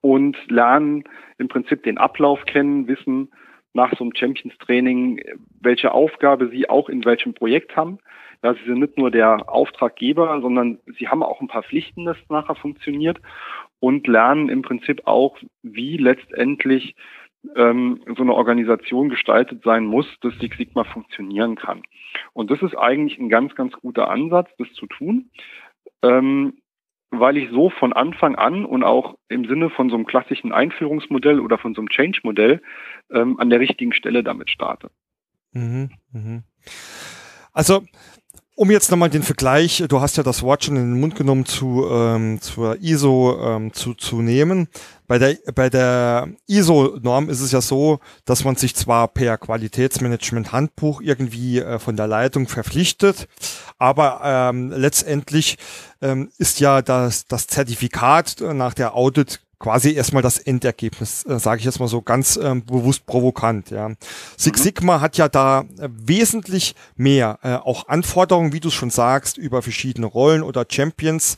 und 0.00 0.36
lernen 0.48 1.04
im 1.38 1.48
Prinzip 1.48 1.82
den 1.82 1.98
Ablauf 1.98 2.44
kennen, 2.46 2.86
wissen 2.86 3.30
nach 3.72 3.92
so 3.96 4.04
einem 4.04 4.14
Champions-Training, 4.14 5.20
welche 5.60 5.92
Aufgabe 5.92 6.48
sie 6.48 6.68
auch 6.68 6.88
in 6.88 7.04
welchem 7.04 7.34
Projekt 7.34 7.76
haben. 7.76 7.98
Ja, 8.42 8.54
sie 8.54 8.64
sind 8.64 8.80
nicht 8.80 8.98
nur 8.98 9.10
der 9.10 9.48
Auftraggeber, 9.48 10.40
sondern 10.40 10.78
sie 10.98 11.08
haben 11.08 11.22
auch 11.22 11.40
ein 11.40 11.48
paar 11.48 11.62
Pflichten, 11.62 12.04
das 12.04 12.16
nachher 12.28 12.54
funktioniert 12.54 13.20
und 13.80 14.06
lernen 14.06 14.48
im 14.48 14.62
Prinzip 14.62 15.06
auch, 15.06 15.36
wie 15.62 15.96
letztendlich 15.96 16.94
ähm, 17.56 18.02
so 18.16 18.22
eine 18.22 18.34
Organisation 18.34 19.08
gestaltet 19.08 19.62
sein 19.64 19.84
muss, 19.86 20.06
dass 20.20 20.34
Six 20.38 20.56
Sigma 20.56 20.84
funktionieren 20.84 21.56
kann. 21.56 21.82
Und 22.32 22.50
das 22.50 22.62
ist 22.62 22.76
eigentlich 22.76 23.18
ein 23.18 23.28
ganz, 23.28 23.54
ganz 23.54 23.72
guter 23.74 24.10
Ansatz, 24.10 24.50
das 24.58 24.72
zu 24.74 24.86
tun, 24.86 25.30
ähm, 26.02 26.54
weil 27.10 27.36
ich 27.36 27.50
so 27.50 27.70
von 27.70 27.92
Anfang 27.92 28.36
an 28.36 28.64
und 28.64 28.84
auch 28.84 29.16
im 29.28 29.46
Sinne 29.46 29.70
von 29.70 29.90
so 29.90 29.96
einem 29.96 30.06
klassischen 30.06 30.52
Einführungsmodell 30.52 31.40
oder 31.40 31.58
von 31.58 31.74
so 31.74 31.80
einem 31.80 31.88
Change-Modell 31.88 32.62
ähm, 33.10 33.38
an 33.40 33.50
der 33.50 33.60
richtigen 33.60 33.92
Stelle 33.92 34.22
damit 34.22 34.50
starte. 34.50 34.90
Mhm, 35.52 35.90
mh. 36.12 36.42
Also 37.52 37.82
um 38.60 38.70
jetzt 38.70 38.90
nochmal 38.90 39.08
den 39.08 39.22
Vergleich, 39.22 39.82
du 39.88 40.02
hast 40.02 40.18
ja 40.18 40.22
das 40.22 40.42
Wort 40.42 40.64
schon 40.64 40.76
in 40.76 40.92
den 40.92 41.00
Mund 41.00 41.14
genommen, 41.14 41.46
zu, 41.46 41.88
ähm, 41.90 42.42
zur 42.42 42.78
ISO 42.82 43.40
ähm, 43.42 43.72
zu, 43.72 43.94
zu 43.94 44.20
nehmen. 44.20 44.68
Bei 45.06 45.18
der, 45.18 45.38
bei 45.54 45.70
der 45.70 46.28
ISO-Norm 46.46 47.30
ist 47.30 47.40
es 47.40 47.52
ja 47.52 47.62
so, 47.62 48.00
dass 48.26 48.44
man 48.44 48.56
sich 48.56 48.76
zwar 48.76 49.08
per 49.08 49.38
Qualitätsmanagement-Handbuch 49.38 51.00
irgendwie 51.00 51.60
äh, 51.60 51.78
von 51.78 51.96
der 51.96 52.06
Leitung 52.06 52.48
verpflichtet, 52.48 53.28
aber 53.78 54.20
ähm, 54.24 54.70
letztendlich 54.72 55.56
ähm, 56.02 56.30
ist 56.36 56.60
ja 56.60 56.82
das, 56.82 57.26
das 57.26 57.46
Zertifikat 57.46 58.42
nach 58.42 58.74
der 58.74 58.94
Audit 58.94 59.40
quasi 59.60 59.92
erstmal 59.92 60.22
das 60.22 60.38
Endergebnis, 60.38 61.24
äh, 61.26 61.38
sage 61.38 61.60
ich 61.60 61.66
jetzt 61.66 61.78
mal 61.78 61.86
so 61.86 62.02
ganz 62.02 62.40
ähm, 62.42 62.64
bewusst 62.64 63.06
provokant. 63.06 63.70
Ja. 63.70 63.90
Six 64.36 64.58
mhm. 64.58 64.64
Sigma 64.64 65.00
hat 65.00 65.18
ja 65.18 65.28
da 65.28 65.60
äh, 65.78 65.88
wesentlich 65.90 66.74
mehr, 66.96 67.38
äh, 67.42 67.54
auch 67.54 67.86
Anforderungen, 67.86 68.52
wie 68.52 68.60
du 68.60 68.68
es 68.68 68.74
schon 68.74 68.90
sagst, 68.90 69.36
über 69.36 69.62
verschiedene 69.62 70.06
Rollen 70.06 70.42
oder 70.42 70.64
Champions. 70.68 71.36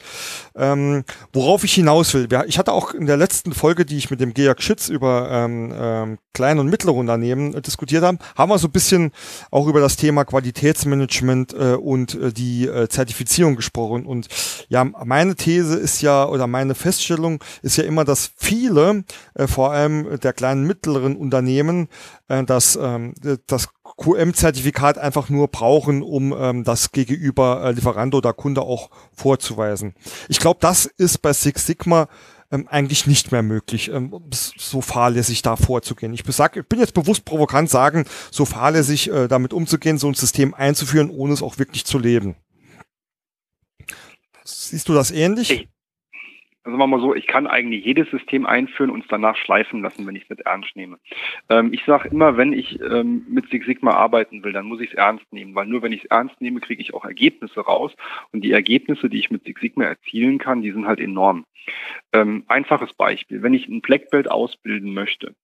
Ähm, 0.54 1.04
worauf 1.32 1.64
ich 1.64 1.74
hinaus 1.74 2.14
will, 2.14 2.28
ich 2.46 2.58
hatte 2.58 2.72
auch 2.72 2.94
in 2.94 3.06
der 3.06 3.16
letzten 3.16 3.52
Folge, 3.52 3.84
die 3.84 3.98
ich 3.98 4.10
mit 4.10 4.20
dem 4.20 4.34
Georg 4.34 4.62
Schütz 4.62 4.88
über 4.88 5.28
ähm, 5.30 5.74
ähm, 5.76 6.18
kleine 6.32 6.60
und 6.60 6.68
mittlere 6.68 6.94
Unternehmen 6.94 7.54
äh, 7.54 7.60
diskutiert 7.60 8.04
haben, 8.04 8.18
haben 8.36 8.50
wir 8.50 8.58
so 8.58 8.68
ein 8.68 8.72
bisschen 8.72 9.10
auch 9.50 9.66
über 9.66 9.80
das 9.80 9.96
Thema 9.96 10.24
Qualitätsmanagement 10.24 11.54
äh, 11.54 11.74
und 11.74 12.14
äh, 12.14 12.32
die 12.32 12.66
äh, 12.66 12.88
Zertifizierung 12.88 13.56
gesprochen. 13.56 14.06
Und 14.06 14.28
ja, 14.68 14.84
meine 14.84 15.34
These 15.34 15.76
ist 15.76 16.02
ja, 16.02 16.24
oder 16.26 16.46
meine 16.46 16.76
Feststellung 16.76 17.42
ist 17.62 17.76
ja 17.76 17.84
immer, 17.84 18.04
dass 18.04 18.11
viele, 18.36 19.04
äh, 19.34 19.46
vor 19.46 19.72
allem 19.72 20.18
der 20.20 20.32
kleinen 20.32 20.66
mittleren 20.66 21.16
Unternehmen, 21.16 21.88
äh, 22.28 22.44
das, 22.44 22.76
ähm, 22.80 23.14
das 23.46 23.68
QM-Zertifikat 23.96 24.98
einfach 24.98 25.28
nur 25.28 25.48
brauchen, 25.48 26.02
um 26.02 26.32
ähm, 26.32 26.64
das 26.64 26.92
gegenüber 26.92 27.64
äh, 27.64 27.72
Lieferant 27.72 28.14
oder 28.14 28.32
Kunde 28.32 28.62
auch 28.62 28.90
vorzuweisen. 29.12 29.94
Ich 30.28 30.38
glaube, 30.38 30.58
das 30.60 30.86
ist 30.86 31.22
bei 31.22 31.32
Six 31.32 31.66
Sigma 31.66 32.08
ähm, 32.52 32.68
eigentlich 32.68 33.06
nicht 33.06 33.32
mehr 33.32 33.42
möglich, 33.42 33.90
ähm, 33.90 34.14
so 34.30 34.80
fahrlässig 34.82 35.42
da 35.42 35.56
vorzugehen. 35.56 36.12
Ich, 36.12 36.22
besag, 36.22 36.56
ich 36.56 36.66
bin 36.66 36.80
jetzt 36.80 36.94
bewusst 36.94 37.24
provokant 37.24 37.70
sagen, 37.70 38.04
so 38.30 38.44
fahrlässig 38.44 39.10
äh, 39.10 39.26
damit 39.26 39.52
umzugehen, 39.52 39.98
so 39.98 40.08
ein 40.08 40.14
System 40.14 40.52
einzuführen, 40.52 41.10
ohne 41.10 41.32
es 41.32 41.42
auch 41.42 41.58
wirklich 41.58 41.86
zu 41.86 41.98
leben. 41.98 42.36
Siehst 44.44 44.88
du 44.88 44.94
das 44.94 45.10
ähnlich? 45.10 45.50
Ich, 45.50 45.68
also 46.64 46.78
machen 46.78 46.90
wir 46.90 46.98
mal 46.98 47.02
so, 47.02 47.14
ich 47.14 47.26
kann 47.26 47.46
eigentlich 47.46 47.84
jedes 47.84 48.08
System 48.10 48.46
einführen 48.46 48.90
und 48.90 49.02
es 49.02 49.08
danach 49.08 49.36
schleifen 49.36 49.82
lassen, 49.82 50.06
wenn 50.06 50.14
ich 50.14 50.24
es 50.24 50.28
mit 50.30 50.40
ernst 50.40 50.76
nehme. 50.76 50.98
Ähm, 51.48 51.72
ich 51.72 51.84
sage 51.84 52.08
immer, 52.08 52.36
wenn 52.36 52.52
ich 52.52 52.80
ähm, 52.80 53.26
mit 53.28 53.48
Six 53.48 53.66
Sigma 53.66 53.92
arbeiten 53.92 54.44
will, 54.44 54.52
dann 54.52 54.66
muss 54.66 54.80
ich 54.80 54.90
es 54.90 54.96
ernst 54.96 55.32
nehmen, 55.32 55.54
weil 55.54 55.66
nur 55.66 55.82
wenn 55.82 55.92
ich 55.92 56.04
es 56.04 56.10
ernst 56.10 56.40
nehme, 56.40 56.60
kriege 56.60 56.80
ich 56.80 56.94
auch 56.94 57.04
Ergebnisse 57.04 57.60
raus. 57.60 57.92
Und 58.32 58.44
die 58.44 58.52
Ergebnisse, 58.52 59.08
die 59.08 59.18
ich 59.18 59.30
mit 59.30 59.44
Six 59.44 59.60
Sigma 59.60 59.84
erzielen 59.84 60.38
kann, 60.38 60.62
die 60.62 60.70
sind 60.70 60.86
halt 60.86 61.00
enorm. 61.00 61.44
Ähm, 62.12 62.44
einfaches 62.46 62.92
Beispiel, 62.94 63.42
wenn 63.42 63.54
ich 63.54 63.68
ein 63.68 63.80
Black 63.80 64.10
Belt 64.10 64.30
ausbilden 64.30 64.94
möchte, 64.94 65.34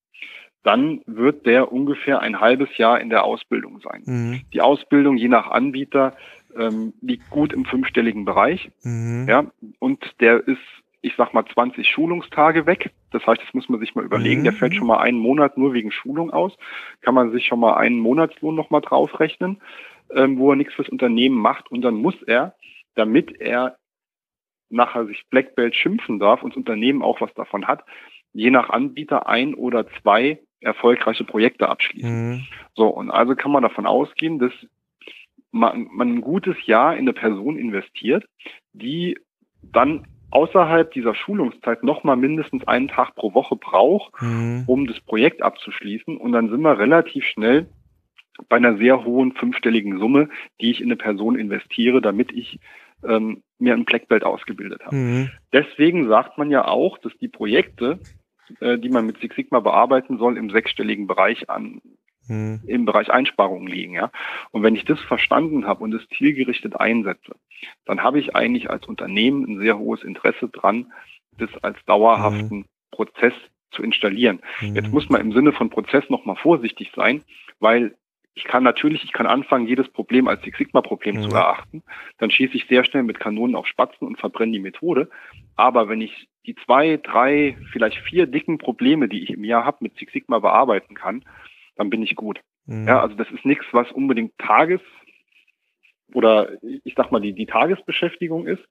dann 0.62 1.00
wird 1.06 1.46
der 1.46 1.72
ungefähr 1.72 2.20
ein 2.20 2.40
halbes 2.40 2.76
Jahr 2.76 3.00
in 3.00 3.10
der 3.10 3.24
Ausbildung 3.24 3.80
sein. 3.80 4.02
Mhm. 4.04 4.40
Die 4.52 4.60
Ausbildung 4.60 5.16
je 5.16 5.28
nach 5.28 5.50
Anbieter 5.50 6.16
ähm, 6.56 6.92
liegt 7.00 7.30
gut 7.30 7.52
im 7.52 7.64
fünfstelligen 7.64 8.24
Bereich. 8.24 8.70
Mhm. 8.82 9.26
Ja, 9.28 9.46
und 9.78 10.04
der 10.20 10.46
ist 10.46 10.58
ich 11.00 11.14
sag 11.16 11.32
mal, 11.32 11.44
20 11.44 11.88
Schulungstage 11.88 12.66
weg. 12.66 12.90
Das 13.10 13.26
heißt, 13.26 13.40
das 13.40 13.54
muss 13.54 13.68
man 13.68 13.80
sich 13.80 13.94
mal 13.94 14.04
überlegen. 14.04 14.40
Mhm. 14.40 14.44
Der 14.44 14.52
fällt 14.52 14.74
schon 14.74 14.86
mal 14.86 14.98
einen 14.98 15.18
Monat 15.18 15.56
nur 15.56 15.72
wegen 15.72 15.92
Schulung 15.92 16.30
aus. 16.30 16.56
Kann 17.02 17.14
man 17.14 17.30
sich 17.30 17.46
schon 17.46 17.60
mal 17.60 17.74
einen 17.74 17.98
Monatslohn 17.98 18.54
nochmal 18.54 18.80
draufrechnen, 18.80 19.60
ähm, 20.14 20.38
wo 20.38 20.50
er 20.50 20.56
nichts 20.56 20.74
fürs 20.74 20.88
Unternehmen 20.88 21.36
macht. 21.36 21.70
Und 21.70 21.82
dann 21.82 21.94
muss 21.94 22.20
er, 22.22 22.54
damit 22.94 23.40
er 23.40 23.76
nachher 24.70 25.06
sich 25.06 25.24
Black 25.30 25.54
Belt 25.54 25.74
schimpfen 25.74 26.18
darf 26.18 26.42
und 26.42 26.50
das 26.50 26.58
Unternehmen 26.58 27.02
auch 27.02 27.20
was 27.20 27.32
davon 27.34 27.66
hat, 27.66 27.84
je 28.32 28.50
nach 28.50 28.68
Anbieter 28.68 29.26
ein 29.28 29.54
oder 29.54 29.86
zwei 30.02 30.40
erfolgreiche 30.60 31.24
Projekte 31.24 31.68
abschließen. 31.68 32.30
Mhm. 32.30 32.46
So, 32.74 32.88
und 32.88 33.10
also 33.10 33.34
kann 33.34 33.52
man 33.52 33.62
davon 33.62 33.86
ausgehen, 33.86 34.38
dass 34.38 34.52
man, 35.50 35.88
man 35.92 36.16
ein 36.16 36.20
gutes 36.20 36.56
Jahr 36.66 36.94
in 36.94 37.00
eine 37.00 37.12
Person 37.12 37.56
investiert, 37.56 38.24
die 38.72 39.18
dann 39.62 40.06
außerhalb 40.30 40.92
dieser 40.92 41.14
Schulungszeit 41.14 41.82
nochmal 41.82 42.16
mindestens 42.16 42.66
einen 42.66 42.88
Tag 42.88 43.14
pro 43.14 43.34
Woche 43.34 43.56
braucht, 43.56 44.20
mhm. 44.20 44.64
um 44.66 44.86
das 44.86 45.00
Projekt 45.00 45.42
abzuschließen. 45.42 46.16
Und 46.16 46.32
dann 46.32 46.50
sind 46.50 46.60
wir 46.60 46.78
relativ 46.78 47.24
schnell 47.24 47.68
bei 48.48 48.56
einer 48.56 48.76
sehr 48.76 49.04
hohen 49.04 49.32
fünfstelligen 49.32 49.98
Summe, 49.98 50.28
die 50.60 50.70
ich 50.70 50.80
in 50.80 50.86
eine 50.86 50.96
Person 50.96 51.38
investiere, 51.38 52.00
damit 52.00 52.32
ich 52.32 52.60
ähm, 53.04 53.42
mir 53.58 53.74
ein 53.74 53.84
Black 53.84 54.08
Belt 54.08 54.24
ausgebildet 54.24 54.84
habe. 54.84 54.94
Mhm. 54.94 55.30
Deswegen 55.52 56.08
sagt 56.08 56.38
man 56.38 56.50
ja 56.50 56.66
auch, 56.66 56.98
dass 56.98 57.16
die 57.18 57.28
Projekte, 57.28 57.98
äh, 58.60 58.78
die 58.78 58.90
man 58.90 59.06
mit 59.06 59.18
Six 59.18 59.34
Sigma 59.34 59.60
bearbeiten 59.60 60.18
soll, 60.18 60.36
im 60.36 60.50
sechsstelligen 60.50 61.06
Bereich 61.06 61.48
an 61.50 61.80
hm. 62.28 62.60
im 62.66 62.84
Bereich 62.84 63.10
Einsparungen 63.10 63.66
liegen. 63.66 63.94
Ja? 63.94 64.10
Und 64.50 64.62
wenn 64.62 64.74
ich 64.74 64.84
das 64.84 65.00
verstanden 65.00 65.66
habe 65.66 65.82
und 65.82 65.92
es 65.94 66.08
zielgerichtet 66.16 66.78
einsetze, 66.78 67.34
dann 67.84 68.02
habe 68.02 68.20
ich 68.20 68.36
eigentlich 68.36 68.70
als 68.70 68.86
Unternehmen 68.86 69.44
ein 69.44 69.58
sehr 69.58 69.78
hohes 69.78 70.02
Interesse 70.04 70.48
dran, 70.48 70.92
das 71.36 71.50
als 71.62 71.76
dauerhaften 71.86 72.50
hm. 72.50 72.64
Prozess 72.90 73.34
zu 73.70 73.82
installieren. 73.82 74.40
Hm. 74.58 74.74
Jetzt 74.74 74.92
muss 74.92 75.08
man 75.08 75.20
im 75.20 75.32
Sinne 75.32 75.52
von 75.52 75.70
Prozess 75.70 76.08
nochmal 76.08 76.36
vorsichtig 76.36 76.92
sein, 76.94 77.22
weil 77.60 77.94
ich 78.38 78.44
kann 78.44 78.62
natürlich, 78.62 79.02
ich 79.02 79.12
kann 79.12 79.26
anfangen, 79.26 79.66
jedes 79.66 79.88
Problem 79.88 80.28
als 80.28 80.42
Six 80.42 80.56
Sigma-Problem 80.58 81.16
mhm. 81.16 81.22
zu 81.22 81.36
erachten. 81.36 81.82
Dann 82.18 82.30
schieße 82.30 82.54
ich 82.54 82.66
sehr 82.66 82.84
schnell 82.84 83.02
mit 83.02 83.18
Kanonen 83.18 83.56
auf 83.56 83.66
Spatzen 83.66 84.06
und 84.06 84.16
verbrenne 84.16 84.52
die 84.52 84.60
Methode. 84.60 85.10
Aber 85.56 85.88
wenn 85.88 86.00
ich 86.00 86.28
die 86.46 86.54
zwei, 86.54 86.98
drei, 87.02 87.58
vielleicht 87.72 87.98
vier 87.98 88.26
dicken 88.26 88.58
Probleme, 88.58 89.08
die 89.08 89.24
ich 89.24 89.30
im 89.30 89.42
Jahr 89.42 89.64
habe, 89.64 89.78
mit 89.80 89.96
Six 89.98 90.12
Sigma 90.12 90.38
bearbeiten 90.38 90.94
kann, 90.94 91.24
dann 91.78 91.90
bin 91.90 92.02
ich 92.02 92.14
gut. 92.14 92.40
Mhm. 92.66 92.86
Ja, 92.86 93.00
also 93.00 93.14
das 93.14 93.30
ist 93.30 93.46
nichts, 93.46 93.64
was 93.72 93.90
unbedingt 93.92 94.36
Tages 94.38 94.80
oder 96.14 96.52
ich 96.84 96.94
sag 96.96 97.12
mal 97.12 97.20
die, 97.20 97.32
die 97.32 97.46
Tagesbeschäftigung 97.46 98.46
ist, 98.46 98.62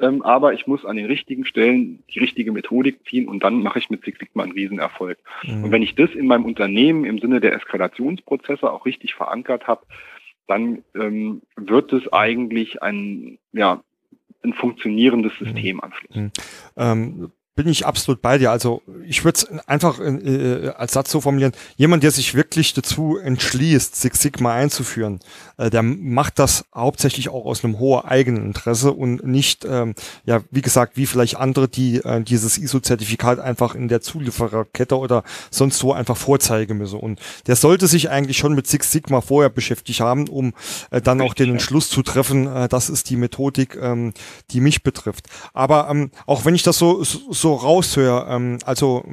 ähm, 0.00 0.22
aber 0.22 0.54
ich 0.54 0.66
muss 0.66 0.84
an 0.84 0.96
den 0.96 1.06
richtigen 1.06 1.44
Stellen 1.44 2.02
die 2.12 2.18
richtige 2.18 2.52
Methodik 2.52 3.06
ziehen 3.08 3.28
und 3.28 3.44
dann 3.44 3.62
mache 3.62 3.78
ich 3.78 3.90
mit 3.90 4.04
Six 4.04 4.18
Sigma 4.18 4.42
einen 4.42 4.52
Riesenerfolg. 4.52 5.18
Mhm. 5.44 5.64
Und 5.64 5.72
wenn 5.72 5.82
ich 5.82 5.94
das 5.94 6.10
in 6.10 6.26
meinem 6.26 6.44
Unternehmen 6.44 7.04
im 7.04 7.18
Sinne 7.18 7.40
der 7.40 7.54
Eskalationsprozesse 7.54 8.70
auch 8.70 8.86
richtig 8.86 9.14
verankert 9.14 9.68
habe, 9.68 9.86
dann 10.48 10.82
ähm, 10.96 11.42
wird 11.56 11.92
es 11.92 12.12
eigentlich 12.12 12.82
ein, 12.82 13.38
ja, 13.52 13.84
ein 14.42 14.52
funktionierendes 14.54 15.32
mhm. 15.40 15.44
System 15.44 15.80
am 15.80 15.92
Schluss. 15.92 16.16
Mhm. 16.16 16.30
Ähm, 16.76 17.32
bin 17.60 17.68
ich 17.68 17.84
absolut 17.84 18.22
bei 18.22 18.38
dir. 18.38 18.50
Also 18.50 18.80
ich 19.06 19.22
würde 19.22 19.36
es 19.36 19.68
einfach 19.68 20.00
äh, 20.00 20.68
als 20.78 20.92
Satz 20.92 21.10
so 21.10 21.20
formulieren, 21.20 21.52
jemand, 21.76 22.02
der 22.02 22.10
sich 22.10 22.34
wirklich 22.34 22.72
dazu 22.72 23.18
entschließt, 23.18 23.96
Six 23.96 24.22
Sigma 24.22 24.54
einzuführen, 24.54 25.20
äh, 25.58 25.68
der 25.68 25.82
macht 25.82 26.38
das 26.38 26.64
hauptsächlich 26.74 27.28
auch 27.28 27.44
aus 27.44 27.62
einem 27.62 27.78
hohen 27.78 28.06
eigenen 28.06 28.46
Interesse 28.46 28.92
und 28.92 29.26
nicht, 29.26 29.66
ähm, 29.66 29.94
ja, 30.24 30.40
wie 30.50 30.62
gesagt, 30.62 30.96
wie 30.96 31.04
vielleicht 31.04 31.36
andere, 31.36 31.68
die 31.68 31.96
äh, 31.96 32.22
dieses 32.22 32.56
ISO-Zertifikat 32.56 33.40
einfach 33.40 33.74
in 33.74 33.88
der 33.88 34.00
Zuliefererkette 34.00 34.96
oder 34.96 35.22
sonst 35.50 35.82
wo 35.84 35.92
einfach 35.92 36.16
vorzeigen 36.16 36.78
müssen. 36.78 36.98
Und 36.98 37.20
der 37.46 37.56
sollte 37.56 37.88
sich 37.88 38.08
eigentlich 38.08 38.38
schon 38.38 38.54
mit 38.54 38.68
Six 38.68 38.90
Sigma 38.90 39.20
vorher 39.20 39.50
beschäftigt 39.50 40.00
haben, 40.00 40.28
um 40.28 40.54
äh, 40.90 41.02
dann 41.02 41.20
auch 41.20 41.34
den 41.34 41.50
Entschluss 41.50 41.90
zu 41.90 42.02
treffen, 42.02 42.46
äh, 42.46 42.70
das 42.70 42.88
ist 42.88 43.10
die 43.10 43.16
Methodik, 43.16 43.76
ähm, 43.76 44.14
die 44.50 44.62
mich 44.62 44.82
betrifft. 44.82 45.26
Aber 45.52 45.90
ähm, 45.90 46.10
auch 46.24 46.46
wenn 46.46 46.54
ich 46.54 46.62
das 46.62 46.78
so, 46.78 47.04
so 47.04 47.49
so 47.50 47.54
raushöre, 47.56 48.26
ähm, 48.28 48.58
also 48.64 49.04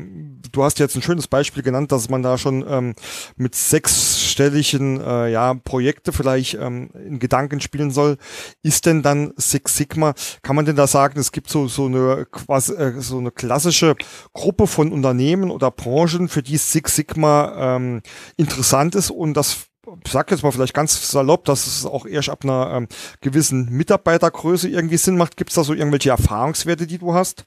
du 0.51 0.63
hast 0.63 0.79
jetzt 0.79 0.95
ein 0.95 1.01
schönes 1.01 1.27
Beispiel 1.27 1.63
genannt, 1.63 1.91
dass 1.91 2.09
man 2.09 2.21
da 2.21 2.37
schon 2.37 2.65
ähm, 2.67 2.93
mit 3.35 3.55
sechsstelligen 3.55 5.01
äh, 5.01 5.31
ja, 5.31 5.53
Projekte 5.55 6.13
vielleicht 6.13 6.55
ähm, 6.55 6.89
in 6.93 7.19
Gedanken 7.19 7.61
spielen 7.61 7.91
soll. 7.91 8.17
Ist 8.63 8.85
denn 8.85 9.01
dann 9.01 9.33
Six 9.37 9.77
Sigma, 9.77 10.13
kann 10.41 10.55
man 10.55 10.65
denn 10.65 10.75
da 10.75 10.87
sagen, 10.87 11.19
es 11.19 11.31
gibt 11.31 11.49
so, 11.49 11.67
so, 11.67 11.85
eine, 11.85 12.27
quasi, 12.31 12.73
äh, 12.73 13.01
so 13.01 13.17
eine 13.17 13.31
klassische 13.31 13.95
Gruppe 14.33 14.67
von 14.67 14.91
Unternehmen 14.91 15.49
oder 15.51 15.71
Branchen, 15.71 16.27
für 16.27 16.43
die 16.43 16.57
Six 16.57 16.95
Sigma 16.95 17.75
ähm, 17.75 18.01
interessant 18.37 18.95
ist 18.95 19.09
und 19.09 19.35
das 19.35 19.67
sag 20.05 20.31
jetzt 20.31 20.43
mal 20.43 20.51
vielleicht 20.51 20.73
ganz 20.73 21.11
salopp, 21.11 21.45
dass 21.45 21.65
es 21.65 21.85
auch 21.85 22.05
erst 22.05 22.29
ab 22.29 22.43
einer 22.43 22.73
ähm, 22.73 22.87
gewissen 23.21 23.69
Mitarbeitergröße 23.69 24.67
irgendwie 24.67 24.97
Sinn 24.97 25.15
macht. 25.17 25.37
Gibt 25.37 25.51
es 25.51 25.55
da 25.55 25.63
so 25.63 25.73
irgendwelche 25.73 26.09
Erfahrungswerte, 26.09 26.87
die 26.87 26.97
du 26.97 27.13
hast? 27.13 27.45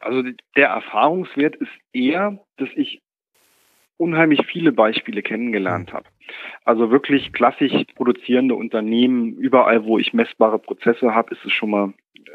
Also 0.00 0.22
der 0.56 0.68
Erfahrungswert 0.68 1.56
ist 1.56 1.72
eher, 1.92 2.38
dass 2.56 2.68
ich 2.74 3.02
unheimlich 3.96 4.46
viele 4.46 4.72
Beispiele 4.72 5.22
kennengelernt 5.22 5.92
habe. 5.92 6.06
Also 6.64 6.90
wirklich 6.90 7.32
klassisch 7.32 7.72
produzierende 7.96 8.54
Unternehmen, 8.54 9.34
überall, 9.34 9.84
wo 9.84 9.98
ich 9.98 10.12
messbare 10.12 10.58
Prozesse 10.58 11.14
habe, 11.14 11.34
ist 11.34 11.44
es 11.44 11.52
schon 11.52 11.70
mal 11.70 11.92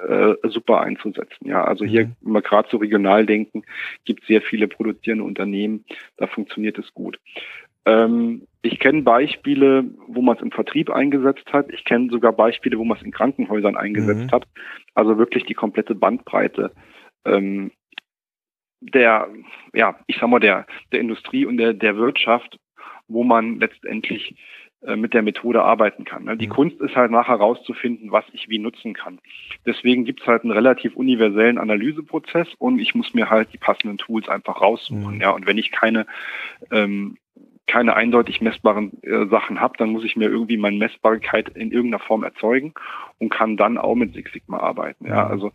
äh, 0.07 0.35
super 0.43 0.81
einzusetzen. 0.81 1.47
Ja, 1.47 1.63
also 1.63 1.85
hier, 1.85 2.07
mhm. 2.07 2.15
wenn 2.21 2.33
wir 2.33 2.41
gerade 2.41 2.67
so 2.69 2.77
regional 2.77 3.25
denken, 3.25 3.63
gibt 4.05 4.21
es 4.21 4.27
sehr 4.27 4.41
viele 4.41 4.67
produzierende 4.67 5.23
Unternehmen, 5.23 5.85
da 6.17 6.27
funktioniert 6.27 6.77
es 6.77 6.93
gut. 6.93 7.19
Ähm, 7.85 8.47
ich 8.61 8.79
kenne 8.79 9.01
Beispiele, 9.01 9.85
wo 10.07 10.21
man 10.21 10.37
es 10.37 10.41
im 10.41 10.51
Vertrieb 10.51 10.89
eingesetzt 10.89 11.51
hat. 11.51 11.71
Ich 11.71 11.83
kenne 11.83 12.09
sogar 12.09 12.31
Beispiele, 12.31 12.77
wo 12.77 12.85
man 12.85 12.97
es 12.97 13.03
in 13.03 13.11
Krankenhäusern 13.11 13.75
eingesetzt 13.75 14.27
mhm. 14.27 14.31
hat. 14.31 14.47
Also 14.95 15.17
wirklich 15.17 15.45
die 15.45 15.53
komplette 15.53 15.95
Bandbreite 15.95 16.71
ähm, 17.25 17.71
der, 18.81 19.29
ja, 19.73 19.97
ich 20.07 20.17
sag 20.19 20.29
mal, 20.29 20.39
der, 20.39 20.65
der 20.91 20.99
Industrie 20.99 21.45
und 21.45 21.57
der, 21.57 21.73
der 21.73 21.95
Wirtschaft, 21.97 22.59
wo 23.07 23.23
man 23.23 23.59
letztendlich 23.59 24.35
äh, 24.85 24.97
mit 24.97 25.13
der 25.13 25.21
Methode 25.21 25.63
arbeiten 25.63 26.03
kann. 26.03 26.25
Ne? 26.25 26.35
Die 26.35 26.47
mhm. 26.47 26.51
Kunst 26.51 26.81
ist 26.81 26.95
halt 26.95 27.11
nachher 27.11 27.35
rauszufinden, 27.35 28.11
was 28.11 28.25
ich 28.33 28.49
wie 28.49 28.59
nutzen 28.59 28.93
kann. 28.93 29.19
Deswegen 29.65 30.03
gibt 30.03 30.21
es 30.21 30.27
halt 30.27 30.43
einen 30.43 30.51
relativ 30.51 30.95
universellen 30.95 31.57
Analyseprozess 31.57 32.49
und 32.57 32.79
ich 32.79 32.93
muss 32.93 33.13
mir 33.13 33.29
halt 33.29 33.53
die 33.53 33.57
passenden 33.57 33.97
Tools 33.97 34.27
einfach 34.27 34.59
raussuchen. 34.59 35.15
Mhm. 35.15 35.21
Ja, 35.21 35.31
und 35.31 35.45
wenn 35.45 35.57
ich 35.57 35.71
keine 35.71 36.05
ähm, 36.71 37.17
keine 37.65 37.95
eindeutig 37.95 38.41
messbaren 38.41 38.91
äh, 39.03 39.25
Sachen 39.27 39.61
habe, 39.61 39.75
dann 39.77 39.89
muss 39.89 40.03
ich 40.03 40.15
mir 40.15 40.29
irgendwie 40.29 40.57
meine 40.57 40.77
Messbarkeit 40.77 41.49
in 41.49 41.71
irgendeiner 41.71 42.03
Form 42.03 42.23
erzeugen 42.23 42.73
und 43.19 43.29
kann 43.29 43.57
dann 43.57 43.77
auch 43.77 43.95
mit 43.95 44.13
Six 44.13 44.33
Sigma 44.33 44.59
arbeiten. 44.59 45.07
Ja, 45.07 45.25
mhm. 45.25 45.31
also 45.31 45.51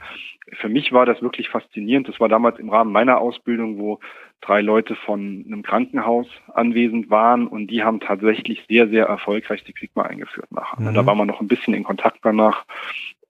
für 0.55 0.69
mich 0.69 0.93
war 0.93 1.05
das 1.05 1.21
wirklich 1.21 1.51
faszinierend. 1.51 2.09
Das 2.09 2.19
war 2.19 2.29
damals 2.29 2.59
im 2.59 2.71
Rahmen 2.71 2.93
meiner 2.93 3.19
Ausbildung, 3.19 3.79
wo 3.79 4.01
drei 4.41 4.63
Leute 4.63 4.95
von 4.95 5.45
einem 5.47 5.63
Krankenhaus 5.63 6.27
anwesend 6.55 7.11
waren 7.11 7.47
und 7.47 7.67
die 7.67 7.83
haben 7.83 8.01
tatsächlich 8.01 8.65
sehr, 8.69 8.89
sehr 8.89 9.07
erfolgreich 9.07 9.63
Six 9.65 9.81
Sigma 9.81 10.05
eingeführt 10.05 10.51
nachher. 10.51 10.81
Mhm. 10.81 10.95
Da 10.95 11.05
war 11.05 11.15
man 11.15 11.27
noch 11.27 11.41
ein 11.41 11.49
bisschen 11.49 11.75
in 11.75 11.85
Kontakt 11.85 12.21
danach 12.23 12.65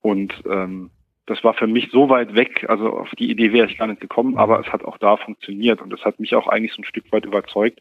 und 0.00 0.42
ähm, 0.48 0.90
das 1.28 1.44
war 1.44 1.52
für 1.52 1.66
mich 1.66 1.90
so 1.92 2.08
weit 2.08 2.34
weg, 2.34 2.64
also 2.68 2.90
auf 2.90 3.10
die 3.18 3.30
Idee 3.30 3.52
wäre 3.52 3.66
ich 3.66 3.76
gar 3.76 3.86
nicht 3.86 4.00
gekommen, 4.00 4.38
aber 4.38 4.60
es 4.60 4.72
hat 4.72 4.82
auch 4.84 4.96
da 4.96 5.18
funktioniert 5.18 5.82
und 5.82 5.90
das 5.90 6.02
hat 6.04 6.18
mich 6.18 6.34
auch 6.34 6.48
eigentlich 6.48 6.72
so 6.72 6.80
ein 6.80 6.86
Stück 6.86 7.12
weit 7.12 7.26
überzeugt, 7.26 7.80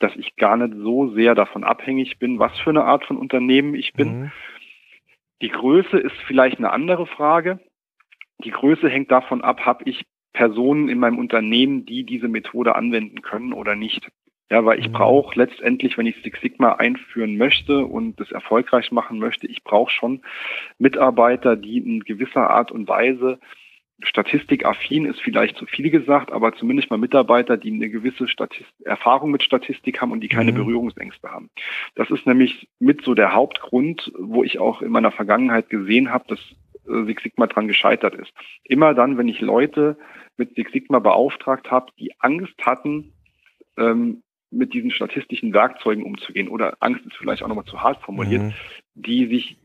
dass 0.00 0.14
ich 0.16 0.34
gar 0.34 0.56
nicht 0.56 0.74
so 0.76 1.08
sehr 1.10 1.36
davon 1.36 1.62
abhängig 1.62 2.18
bin, 2.18 2.40
was 2.40 2.58
für 2.58 2.70
eine 2.70 2.84
Art 2.84 3.04
von 3.04 3.16
Unternehmen 3.16 3.74
ich 3.76 3.92
bin. 3.92 4.20
Mhm. 4.20 4.32
Die 5.40 5.50
Größe 5.50 5.98
ist 5.98 6.16
vielleicht 6.26 6.58
eine 6.58 6.72
andere 6.72 7.06
Frage. 7.06 7.60
Die 8.44 8.50
Größe 8.50 8.88
hängt 8.88 9.10
davon 9.10 9.42
ab, 9.42 9.64
habe 9.64 9.84
ich 9.88 10.02
Personen 10.32 10.88
in 10.88 10.98
meinem 10.98 11.18
Unternehmen, 11.18 11.86
die 11.86 12.04
diese 12.04 12.28
Methode 12.28 12.74
anwenden 12.74 13.22
können 13.22 13.52
oder 13.52 13.76
nicht. 13.76 14.10
Ja, 14.50 14.64
weil 14.64 14.80
ich 14.80 14.88
mhm. 14.88 14.94
brauche 14.94 15.38
letztendlich, 15.38 15.96
wenn 15.96 16.06
ich 16.06 16.16
Six 16.22 16.40
Sigma 16.40 16.72
einführen 16.72 17.36
möchte 17.36 17.84
und 17.84 18.18
das 18.18 18.32
erfolgreich 18.32 18.90
machen 18.90 19.18
möchte, 19.18 19.46
ich 19.46 19.62
brauche 19.62 19.92
schon 19.92 20.22
Mitarbeiter, 20.78 21.56
die 21.56 21.78
in 21.78 22.00
gewisser 22.00 22.50
Art 22.50 22.72
und 22.72 22.88
Weise 22.88 23.38
statistikaffin 24.02 25.06
ist 25.06 25.20
vielleicht 25.20 25.56
zu 25.56 25.66
viel 25.66 25.90
gesagt, 25.90 26.32
aber 26.32 26.54
zumindest 26.54 26.90
mal 26.90 26.96
Mitarbeiter, 26.96 27.56
die 27.56 27.72
eine 27.72 27.90
gewisse 27.90 28.28
Statist 28.28 28.70
Erfahrung 28.84 29.30
mit 29.30 29.42
Statistik 29.42 30.00
haben 30.00 30.12
und 30.12 30.20
die 30.20 30.28
keine 30.28 30.52
mhm. 30.52 30.56
Berührungsängste 30.56 31.30
haben. 31.30 31.50
Das 31.94 32.10
ist 32.10 32.26
nämlich 32.26 32.68
mit 32.78 33.02
so 33.04 33.14
der 33.14 33.34
Hauptgrund, 33.34 34.10
wo 34.18 34.42
ich 34.42 34.58
auch 34.58 34.82
in 34.82 34.90
meiner 34.90 35.12
Vergangenheit 35.12 35.68
gesehen 35.68 36.10
habe, 36.10 36.24
dass 36.28 36.40
äh, 36.88 37.04
Six 37.04 37.22
Sigma 37.22 37.46
dran 37.46 37.68
gescheitert 37.68 38.14
ist. 38.14 38.32
Immer 38.64 38.94
dann, 38.94 39.18
wenn 39.18 39.28
ich 39.28 39.40
Leute 39.40 39.98
mit 40.36 40.54
Six 40.54 40.72
Sigma 40.72 40.98
beauftragt 40.98 41.70
habe, 41.70 41.92
die 41.98 42.12
Angst 42.20 42.56
hatten, 42.64 43.12
ähm, 43.76 44.22
mit 44.50 44.74
diesen 44.74 44.90
statistischen 44.90 45.52
Werkzeugen 45.52 46.04
umzugehen 46.04 46.48
oder 46.48 46.76
Angst 46.80 47.04
ist 47.06 47.16
vielleicht 47.16 47.42
auch 47.42 47.48
nochmal 47.48 47.64
zu 47.64 47.80
hart 47.80 48.02
formuliert, 48.02 48.42
mhm. 48.42 48.52
die 48.94 49.26
sich 49.26 49.56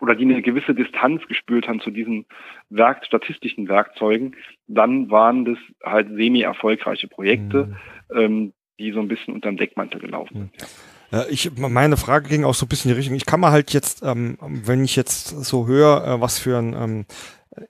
oder 0.00 0.14
die 0.14 0.24
eine 0.24 0.40
gewisse 0.40 0.74
Distanz 0.74 1.26
gespürt 1.28 1.68
haben 1.68 1.80
zu 1.80 1.90
diesen 1.90 2.24
Werk 2.70 3.04
statistischen 3.04 3.68
Werkzeugen, 3.68 4.34
dann 4.66 5.10
waren 5.10 5.44
das 5.44 5.58
halt 5.84 6.08
semi-erfolgreiche 6.08 7.06
Projekte, 7.06 7.76
mhm. 8.08 8.16
ähm, 8.16 8.52
die 8.78 8.92
so 8.92 9.00
ein 9.00 9.08
bisschen 9.08 9.34
unterm 9.34 9.58
Deckmantel 9.58 10.00
gelaufen 10.00 10.34
sind. 10.34 10.60
Ja. 10.60 10.66
Ja, 11.12 11.24
ich, 11.28 11.50
meine 11.56 11.96
Frage 11.96 12.28
ging 12.28 12.44
auch 12.44 12.54
so 12.54 12.66
ein 12.66 12.68
bisschen 12.68 12.88
in 12.90 12.94
die 12.94 13.00
Richtung. 13.00 13.16
Ich 13.16 13.26
kann 13.26 13.40
mal 13.40 13.50
halt 13.50 13.72
jetzt, 13.72 14.02
ähm, 14.04 14.38
wenn 14.40 14.84
ich 14.84 14.94
jetzt 14.94 15.28
so 15.28 15.66
höre, 15.66 16.06
äh, 16.06 16.20
was 16.20 16.38
für 16.38 16.56
ein 16.56 16.72
ähm, 16.72 17.04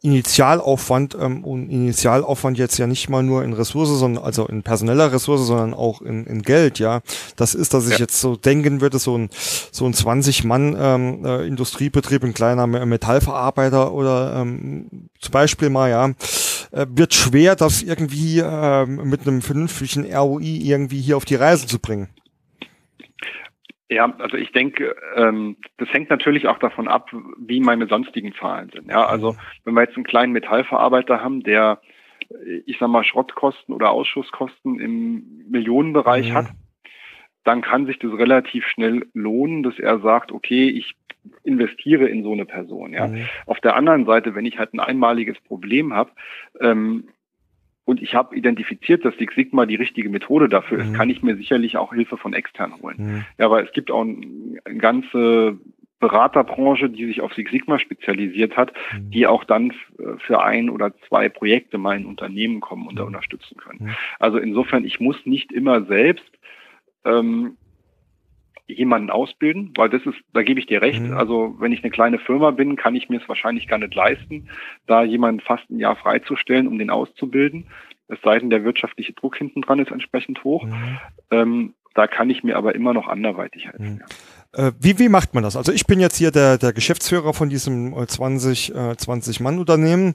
Initialaufwand 0.03 1.17
ähm, 1.19 1.43
und 1.43 1.71
Initialaufwand 1.71 2.59
jetzt 2.59 2.77
ja 2.77 2.87
nicht 2.87 3.09
mal 3.09 3.23
nur 3.23 3.43
in 3.43 3.55
Ressource, 3.55 3.89
sondern 3.89 4.23
also 4.23 4.47
in 4.47 4.63
personeller 4.63 5.11
Ressource, 5.11 5.47
sondern 5.47 5.73
auch 5.73 6.03
in, 6.03 6.27
in 6.27 6.43
Geld, 6.43 6.79
ja. 6.79 7.01
Das 7.37 7.55
ist, 7.55 7.73
dass 7.73 7.87
ich 7.87 7.95
ja. 7.95 8.01
jetzt 8.01 8.21
so 8.21 8.37
denken 8.37 8.83
würde, 8.83 8.99
so 8.99 9.17
ein 9.17 9.31
so 9.73 9.87
ein 9.87 9.95
20 9.95 10.45
Mann 10.45 10.77
ähm, 10.79 11.25
äh, 11.25 11.47
Industriebetrieb, 11.47 12.23
ein 12.25 12.35
kleiner 12.35 12.67
Metallverarbeiter 12.67 13.93
oder 13.93 14.37
ähm, 14.37 15.09
zum 15.19 15.33
Beispiel 15.33 15.71
mal, 15.71 15.89
ja, 15.89 16.11
äh, 16.73 16.87
wird 16.91 17.15
schwer, 17.15 17.57
das 17.57 17.83
irgendwie 17.83 18.39
äh, 18.39 18.85
mit 18.85 19.23
einem 19.23 19.41
vernünftigen 19.41 20.15
ROI 20.15 20.43
irgendwie 20.43 21.01
hier 21.01 21.17
auf 21.17 21.25
die 21.25 21.37
Reise 21.37 21.67
zu 21.67 21.79
bringen. 21.79 22.09
Ja, 23.91 24.15
also 24.19 24.37
ich 24.37 24.53
denke, 24.53 24.95
ähm, 25.17 25.57
das 25.79 25.93
hängt 25.93 26.11
natürlich 26.11 26.47
auch 26.47 26.59
davon 26.59 26.87
ab, 26.87 27.11
wie 27.39 27.59
meine 27.59 27.89
sonstigen 27.89 28.33
Zahlen 28.35 28.71
sind. 28.73 28.89
Ja, 28.89 29.05
also 29.05 29.35
wenn 29.65 29.75
wir 29.75 29.83
jetzt 29.83 29.97
einen 29.97 30.05
kleinen 30.05 30.33
Metallverarbeiter 30.33 31.21
haben, 31.21 31.43
der, 31.43 31.81
ich 32.67 32.79
sag 32.79 32.89
mal, 32.89 33.03
Schrottkosten 33.03 33.75
oder 33.75 33.91
Ausschusskosten 33.91 34.79
im 34.79 35.45
Millionenbereich 35.51 36.31
mhm. 36.31 36.35
hat, 36.35 36.47
dann 37.43 37.63
kann 37.63 37.87
sich 37.87 37.99
das 37.99 38.13
relativ 38.13 38.65
schnell 38.67 39.09
lohnen, 39.13 39.65
dass 39.65 39.77
er 39.81 39.99
sagt, 39.99 40.31
okay, 40.31 40.69
ich 40.69 40.95
investiere 41.43 42.07
in 42.07 42.23
so 42.23 42.33
eine 42.33 42.47
Person. 42.47 42.93
Ja. 42.93 43.09
Mhm. 43.09 43.27
Auf 43.47 43.59
der 43.59 43.75
anderen 43.75 44.07
Seite, 44.07 44.37
wenn 44.37 44.47
ich 44.47 44.59
halt 44.59 44.73
ein 44.73 44.81
einmaliges 44.81 45.41
Problem 45.41 45.93
habe, 45.93 46.13
ähm, 46.61 47.09
und 47.85 48.03
ich 48.03 48.15
habe 48.15 48.37
identifiziert, 48.37 49.05
dass 49.05 49.17
Six 49.17 49.35
Sigma 49.35 49.67
die 49.67 49.77
richtige 49.77 50.11
Methode 50.11 50.49
dafür 50.49 50.79
ist, 50.79 50.91
mhm. 50.91 50.95
kann 50.95 51.11
ich 51.11 51.23
mir 51.23 51.37
sicherlich 51.37 51.77
auch 51.77 51.93
Hilfe 51.93 52.17
von 52.17 52.35
extern 52.35 52.75
holen. 52.81 52.97
Mhm. 52.99 53.25
Ja, 53.39 53.51
weil 53.51 53.65
es 53.65 53.73
gibt 53.73 53.91
auch 53.91 54.03
eine 54.03 54.79
ganze 54.79 55.59
Beraterbranche, 55.99 56.89
die 56.89 57.07
sich 57.07 57.21
auf 57.21 57.35
Six 57.35 57.51
Sigma 57.51 57.79
spezialisiert 57.79 58.57
hat, 58.57 58.73
mhm. 58.93 59.11
die 59.11 59.27
auch 59.27 59.45
dann 59.45 59.73
für 60.19 60.43
ein 60.43 60.71
oder 60.71 60.95
zwei 61.09 61.29
Projekte 61.29 61.79
mal 61.79 61.97
in 61.97 62.07
Unternehmen 62.07 62.61
kommen 62.61 62.87
und 62.87 62.97
da 62.97 63.03
mhm. 63.03 63.09
unterstützen 63.09 63.57
können. 63.57 63.87
Mhm. 63.87 63.97
Also 64.19 64.39
insofern, 64.39 64.85
ich 64.85 65.01
muss 65.01 65.17
nicht 65.27 65.53
immer 65.53 65.85
selbst 65.85 66.31
ähm, 67.05 67.57
jemanden 68.77 69.11
ausbilden, 69.11 69.73
weil 69.77 69.89
das 69.89 70.03
ist, 70.07 70.19
da 70.33 70.43
gebe 70.43 70.61
ich 70.61 70.67
dir 70.67 70.83
recht. 70.83 71.03
Mhm. 71.03 71.17
Also 71.17 71.57
wenn 71.59 71.73
ich 71.73 71.83
eine 71.83 71.91
kleine 71.91 72.19
Firma 72.19 72.51
bin, 72.51 72.77
kann 72.77 72.95
ich 72.95 73.09
mir 73.09 73.21
es 73.21 73.29
wahrscheinlich 73.29 73.69
gar 73.69 73.79
nicht 73.79 73.95
leisten, 73.95 74.49
da 74.87 75.03
jemanden 75.03 75.41
fast 75.41 75.69
ein 75.71 75.79
Jahr 75.79 75.97
freizustellen, 75.97 76.69
um 76.69 76.79
den 76.79 76.91
auszubilden. 76.91 77.67
Es 78.09 78.19
sei 78.23 78.39
denn, 78.39 78.51
der 78.51 78.65
wirtschaftliche 78.65 79.13
Druck 79.13 79.37
hinten 79.37 79.63
dran 79.63 79.79
ist 79.79 79.91
entsprechend 79.91 80.43
hoch. 80.43 80.65
Mhm. 80.65 80.99
Ähm, 81.31 81.75
da 81.95 82.07
kann 82.07 82.31
ich 82.31 82.43
mir 82.43 82.57
aber 82.57 82.75
immer 82.75 82.95
noch 82.95 83.09
anderweitig 83.09 83.67
helfen. 83.67 83.95
Mhm. 83.95 84.01
Ja. 84.57 84.69
Äh, 84.69 84.73
wie, 84.81 84.99
wie 84.99 85.09
macht 85.09 85.35
man 85.35 85.43
das? 85.43 85.57
Also 85.57 85.73
ich 85.73 85.87
bin 85.87 86.01
jetzt 86.01 86.17
hier 86.17 86.31
der, 86.31 86.59
der 86.59 86.73
Geschäftsführer 86.73 87.35
von 87.35 87.49
diesem 87.49 87.95
20, 87.95 88.75
äh, 88.75 88.97
20 88.97 89.41
Mann 89.41 89.59
Unternehmen 89.59 90.15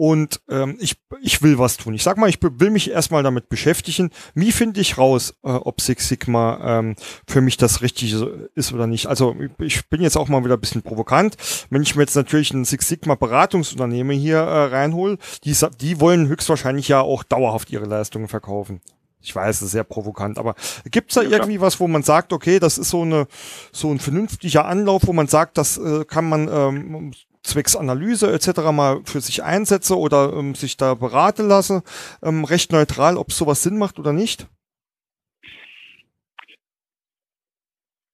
und 0.00 0.40
ähm, 0.48 0.78
ich, 0.80 0.96
ich 1.20 1.42
will 1.42 1.58
was 1.58 1.76
tun. 1.76 1.92
Ich 1.92 2.02
sag 2.02 2.16
mal, 2.16 2.30
ich 2.30 2.38
will 2.40 2.70
mich 2.70 2.90
erstmal 2.90 3.22
damit 3.22 3.50
beschäftigen. 3.50 4.08
Wie 4.32 4.50
finde 4.50 4.80
ich 4.80 4.96
raus, 4.96 5.34
äh, 5.44 5.50
ob 5.50 5.82
Six 5.82 6.08
Sigma 6.08 6.78
ähm, 6.78 6.96
für 7.28 7.42
mich 7.42 7.58
das 7.58 7.82
Richtige 7.82 8.48
ist 8.54 8.72
oder 8.72 8.86
nicht? 8.86 9.08
Also 9.08 9.36
ich 9.58 9.90
bin 9.90 10.00
jetzt 10.00 10.16
auch 10.16 10.28
mal 10.28 10.42
wieder 10.42 10.54
ein 10.54 10.60
bisschen 10.60 10.80
provokant. 10.80 11.36
Wenn 11.68 11.82
ich 11.82 11.96
mir 11.96 12.04
jetzt 12.04 12.16
natürlich 12.16 12.50
ein 12.54 12.64
Six 12.64 12.88
Sigma 12.88 13.14
Beratungsunternehmen 13.14 14.18
hier 14.18 14.38
äh, 14.38 14.64
reinhole, 14.68 15.18
die, 15.44 15.54
die 15.78 16.00
wollen 16.00 16.28
höchstwahrscheinlich 16.28 16.88
ja 16.88 17.02
auch 17.02 17.22
dauerhaft 17.22 17.68
ihre 17.68 17.84
Leistungen 17.84 18.28
verkaufen. 18.28 18.80
Ich 19.20 19.36
weiß, 19.36 19.56
es 19.56 19.62
ist 19.64 19.72
sehr 19.72 19.84
provokant, 19.84 20.38
aber 20.38 20.54
gibt's 20.90 21.16
da 21.16 21.20
ja, 21.20 21.28
irgendwie 21.28 21.60
was, 21.60 21.78
wo 21.78 21.86
man 21.86 22.02
sagt, 22.02 22.32
okay, 22.32 22.58
das 22.58 22.78
ist 22.78 22.88
so 22.88 23.02
eine 23.02 23.26
so 23.70 23.90
ein 23.90 23.98
vernünftiger 23.98 24.64
Anlauf, 24.64 25.02
wo 25.04 25.12
man 25.12 25.26
sagt, 25.26 25.58
das 25.58 25.76
äh, 25.76 26.06
kann 26.06 26.26
man 26.26 26.48
ähm, 26.50 27.12
zwecks 27.42 27.76
Analyse 27.76 28.32
etc. 28.32 28.70
mal 28.72 29.00
für 29.04 29.20
sich 29.20 29.42
einsetze 29.42 29.98
oder 29.98 30.32
ähm, 30.34 30.54
sich 30.54 30.76
da 30.76 30.94
beraten 30.94 31.48
lasse, 31.48 31.82
ähm, 32.22 32.44
recht 32.44 32.72
neutral, 32.72 33.16
ob 33.16 33.32
sowas 33.32 33.62
Sinn 33.62 33.78
macht 33.78 33.98
oder 33.98 34.12
nicht? 34.12 34.46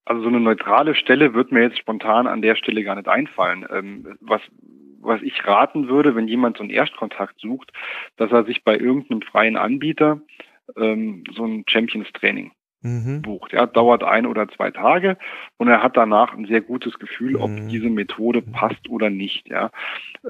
Also 0.05 0.23
so 0.23 0.29
eine 0.29 0.41
neutrale 0.41 0.95
Stelle 0.95 1.35
wird 1.35 1.51
mir 1.51 1.63
jetzt 1.63 1.79
spontan 1.79 2.29
an 2.29 2.41
der 2.41 2.55
Stelle 2.55 2.85
gar 2.85 2.95
nicht 2.95 3.09
einfallen. 3.09 3.67
Ähm, 3.69 4.17
was, 4.21 4.41
was 5.01 5.21
ich 5.23 5.45
raten 5.45 5.89
würde, 5.89 6.15
wenn 6.15 6.29
jemand 6.29 6.59
so 6.59 6.63
einen 6.63 6.71
Erstkontakt 6.71 7.41
sucht, 7.41 7.73
dass 8.17 8.31
er 8.31 8.45
sich 8.45 8.63
bei 8.63 8.79
irgendeinem 8.79 9.23
freien 9.23 9.57
Anbieter 9.57 10.21
ähm, 10.77 11.25
so 11.35 11.45
ein 11.45 11.65
Champions 11.69 12.09
Training 12.13 12.53
mhm. 12.87 13.23
bucht. 13.23 13.53
Ja, 13.53 13.67
dauert 13.67 14.03
ein 14.03 14.27
oder 14.27 14.49
zwei 14.49 14.71
Tage 14.71 15.17
und 15.57 15.69
er 15.69 15.83
hat 15.83 15.97
danach 15.97 16.33
ein 16.35 16.47
sehr 16.47 16.61
gutes 16.61 16.99
Gefühl, 16.99 17.37
ob 17.37 17.51
mhm. 17.51 17.69
diese 17.69 17.91
Methode 17.91 18.43
passt 18.43 18.89
oder 18.89 19.11
nicht. 19.11 19.49
Ja. 19.49 19.71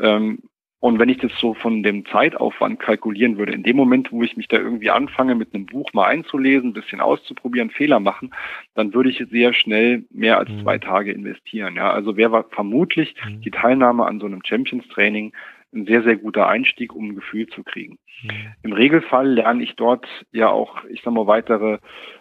Ähm, 0.01 0.38
und 0.79 0.99
wenn 0.99 1.09
ich 1.09 1.19
das 1.19 1.33
so 1.40 1.55
von 1.55 1.83
dem 1.83 2.05
Zeitaufwand 2.07 2.79
kalkulieren 2.79 3.38
würde, 3.38 3.53
in 3.53 3.62
dem 3.62 3.77
Moment, 3.77 4.12
wo 4.12 4.23
ich 4.23 4.37
mich 4.37 4.47
da 4.47 4.59
irgendwie 4.59 4.90
anfange, 4.90 5.35
mit 5.35 5.55
einem 5.55 5.66
Buch 5.66 5.92
mal 5.95 6.05
einzulesen, 6.05 6.71
ein 6.71 6.75
bisschen 6.75 7.01
auszuprobieren, 7.01 7.71
Fehler 7.71 7.99
machen, 7.99 8.31
dann 8.75 8.92
würde 8.92 9.09
ich 9.09 9.25
sehr 9.31 9.55
schnell 9.55 10.05
mehr 10.11 10.38
als 10.38 10.51
mhm. 10.51 10.62
zwei 10.62 10.79
Tage 10.79 11.12
investieren. 11.12 11.77
Ja, 11.77 11.90
also 11.90 12.16
wäre 12.16 12.45
vermutlich 12.51 13.14
mhm. 13.27 13.40
die 13.40 13.51
Teilnahme 13.51 14.05
an 14.05 14.21
so 14.21 14.27
einem 14.27 14.42
Champions 14.45 14.87
Training 14.88 15.33
ein 15.77 15.87
sehr, 15.87 16.03
sehr 16.03 16.17
guter 16.17 16.49
Einstieg, 16.49 16.95
um 16.95 17.11
ein 17.11 17.15
Gefühl 17.15 17.47
zu 17.47 17.62
kriegen. 17.62 17.99
Mhm. 18.23 18.31
Im 18.62 18.73
Regelfall 18.73 19.29
lerne 19.29 19.62
ich 19.62 19.77
dort 19.77 20.07
ja 20.33 20.49
auch, 20.49 20.85
ich 20.87 21.03
sag 21.03 21.12
mal, 21.12 21.27
weitere 21.27 21.79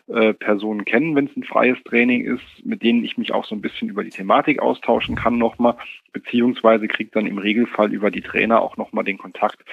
äh, 0.08 0.34
Personen 0.34 0.86
kennen, 0.86 1.16
wenn 1.16 1.26
es 1.28 1.36
ein 1.36 1.44
freies 1.44 1.82
Training 1.84 2.26
ist, 2.26 2.66
mit 2.66 2.84
denen 2.84 3.04
ich 3.04 3.18
mich 3.18 3.34
auch 3.34 3.46
so 3.46 3.56
ein 3.56 3.62
bisschen 3.62 3.90
über 3.90 4.04
die 4.04 4.10
Thematik 4.10 4.60
austauschen 4.60 5.16
kann 5.16 5.38
nochmal, 5.38 5.78
beziehungsweise 6.12 6.88
kriege 6.88 7.12
dann 7.14 7.26
im 7.26 7.38
Regelfall 7.38 7.94
über 7.94 8.12
die 8.12 8.22
Trainer 8.22 8.62
auch 8.62 8.78
nochmal 8.78 9.04
den 9.06 9.18
Kontakt, 9.18 9.64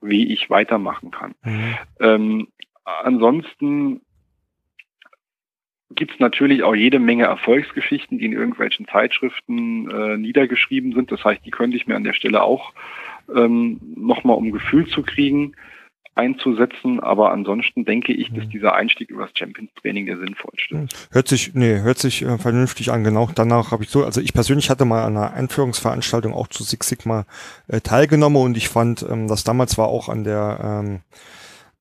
wie 0.00 0.32
ich 0.32 0.50
weitermachen 0.50 1.10
kann. 1.10 1.34
Mhm. 1.44 1.74
Ähm, 2.00 2.48
ansonsten 2.84 4.00
gibt 5.90 6.12
es 6.12 6.20
natürlich 6.20 6.62
auch 6.62 6.74
jede 6.74 6.98
Menge 6.98 7.24
Erfolgsgeschichten, 7.24 8.18
die 8.18 8.26
in 8.26 8.32
irgendwelchen 8.32 8.86
Zeitschriften 8.86 9.90
äh, 9.90 10.16
niedergeschrieben 10.16 10.92
sind. 10.92 11.12
Das 11.12 11.24
heißt, 11.24 11.44
die 11.44 11.50
könnte 11.50 11.76
ich 11.76 11.86
mir 11.86 11.96
an 11.96 12.04
der 12.04 12.12
Stelle 12.12 12.42
auch 12.42 12.72
ähm, 13.34 13.80
nochmal 13.96 14.36
um 14.36 14.52
Gefühl 14.52 14.86
zu 14.86 15.02
kriegen 15.02 15.54
einzusetzen. 16.16 16.98
Aber 17.00 17.30
ansonsten 17.30 17.84
denke 17.84 18.12
ich, 18.12 18.32
dass 18.32 18.46
mhm. 18.46 18.50
dieser 18.50 18.74
Einstieg 18.74 19.10
über 19.10 19.26
das 19.26 19.32
Champions 19.34 19.70
Training 19.80 20.06
der 20.06 20.18
sinnvollste 20.18 20.76
ist. 20.78 21.08
Hört 21.12 21.28
sich, 21.28 21.54
nee, 21.54 21.80
hört 21.80 21.98
sich 21.98 22.22
äh, 22.22 22.38
vernünftig 22.38 22.90
an. 22.90 23.04
Genau 23.04 23.28
danach 23.34 23.70
habe 23.70 23.84
ich 23.84 23.90
so, 23.90 24.04
also 24.04 24.20
ich 24.20 24.32
persönlich 24.32 24.70
hatte 24.70 24.84
mal 24.84 25.04
an 25.04 25.16
einer 25.16 25.34
Einführungsveranstaltung 25.34 26.32
auch 26.32 26.48
zu 26.48 26.62
Six 26.62 26.88
Sigma 26.88 27.26
äh, 27.68 27.80
teilgenommen 27.80 28.42
und 28.42 28.56
ich 28.56 28.68
fand, 28.68 29.04
ähm, 29.08 29.28
das 29.28 29.44
damals 29.44 29.78
war 29.78 29.88
auch 29.88 30.08
an 30.08 30.24
der 30.24 30.82
ähm, 30.84 31.00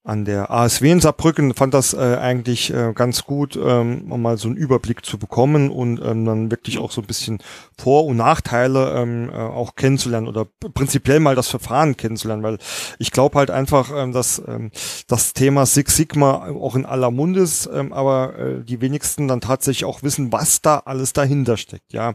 an 0.05 0.23
der 0.23 0.51
ASW 0.51 0.91
in 0.91 1.01
Saarbrücken 1.01 1.55
fand 1.55 1.73
das 1.73 1.95
äh, 1.95 2.17
eigentlich 2.21 2.71
äh, 2.71 2.93
ganz 2.93 3.23
gut, 3.23 3.57
ähm, 3.61 4.07
mal 4.21 4.37
so 4.37 4.47
einen 4.47 4.55
Überblick 4.55 5.03
zu 5.03 5.17
bekommen 5.17 5.71
und 5.71 5.99
ähm, 5.99 6.25
dann 6.25 6.51
wirklich 6.51 6.77
auch 6.77 6.91
so 6.91 7.01
ein 7.01 7.07
bisschen 7.07 7.39
Vor- 7.75 8.05
und 8.05 8.17
Nachteile 8.17 8.93
ähm, 8.97 9.29
äh, 9.29 9.33
auch 9.35 9.75
kennenzulernen 9.75 10.27
oder 10.27 10.45
prinzipiell 10.75 11.19
mal 11.19 11.33
das 11.33 11.47
Verfahren 11.47 11.97
kennenzulernen, 11.97 12.43
weil 12.43 12.59
ich 12.99 13.11
glaube 13.11 13.39
halt 13.39 13.49
einfach, 13.49 13.91
ähm, 13.95 14.11
dass 14.11 14.41
ähm, 14.47 14.69
das 15.07 15.33
Thema 15.33 15.65
Six 15.65 15.97
Sigma 15.97 16.49
auch 16.49 16.75
in 16.75 16.85
aller 16.85 17.09
Munde 17.09 17.39
ist, 17.39 17.67
ähm, 17.73 17.91
aber 17.91 18.37
äh, 18.37 18.63
die 18.63 18.81
wenigsten 18.81 19.27
dann 19.27 19.41
tatsächlich 19.41 19.85
auch 19.85 20.03
wissen, 20.03 20.31
was 20.31 20.61
da 20.61 20.83
alles 20.85 21.13
dahinter 21.13 21.57
steckt. 21.57 21.93
Ja, 21.93 22.13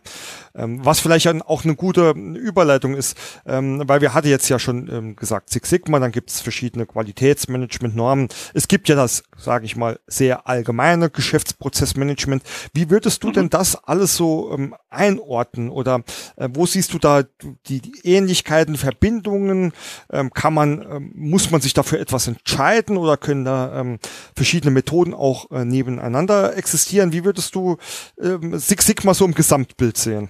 ähm, 0.55 0.79
was 0.85 1.00
vielleicht 1.00 1.26
auch 1.26 1.64
eine 1.64 1.74
gute 1.74 2.11
Überleitung 2.11 2.94
ist, 2.94 3.16
ähm, 3.46 3.83
weil 3.85 4.00
wir 4.00 4.14
hatte 4.14 4.29
jetzt 4.29 4.48
ja 4.48 4.61
schon 4.61 4.88
ähm, 4.88 5.16
gesagt 5.16 5.50
Six 5.50 5.68
Sigma, 5.68 5.98
dann 5.98 6.12
gibt 6.12 6.31
es 6.31 6.40
verschiedene 6.40 6.87
Qualitätsmanagement 6.87 7.79
Management-Normen. 7.80 8.28
Es 8.54 8.68
gibt 8.68 8.88
ja 8.88 8.96
das, 8.96 9.22
sage 9.36 9.64
ich 9.64 9.76
mal, 9.76 9.98
sehr 10.06 10.46
allgemeine 10.46 11.10
Geschäftsprozessmanagement. 11.10 12.42
Wie 12.72 12.90
würdest 12.90 13.22
du 13.22 13.28
mhm. 13.28 13.32
denn 13.32 13.50
das 13.50 13.76
alles 13.76 14.16
so 14.16 14.52
ähm, 14.52 14.74
einordnen 14.88 15.70
oder 15.70 16.02
äh, 16.36 16.48
wo 16.52 16.66
siehst 16.66 16.92
du 16.92 16.98
da 16.98 17.22
die, 17.66 17.80
die 17.80 18.00
Ähnlichkeiten, 18.04 18.76
Verbindungen? 18.76 19.72
Ähm, 20.10 20.30
kann 20.30 20.54
man, 20.54 20.82
ähm, 20.82 21.12
muss 21.14 21.50
man 21.50 21.60
sich 21.60 21.74
dafür 21.74 22.00
etwas 22.00 22.26
entscheiden 22.26 22.96
oder 22.96 23.16
können 23.16 23.44
da 23.44 23.80
ähm, 23.80 23.98
verschiedene 24.34 24.70
Methoden 24.70 25.14
auch 25.14 25.50
äh, 25.50 25.64
nebeneinander 25.64 26.56
existieren? 26.56 27.12
Wie 27.12 27.24
würdest 27.24 27.54
du 27.54 27.76
ähm, 28.20 28.58
Six 28.58 28.86
Sigma 28.86 29.14
so 29.14 29.24
im 29.24 29.34
Gesamtbild 29.34 29.96
sehen? 29.96 30.28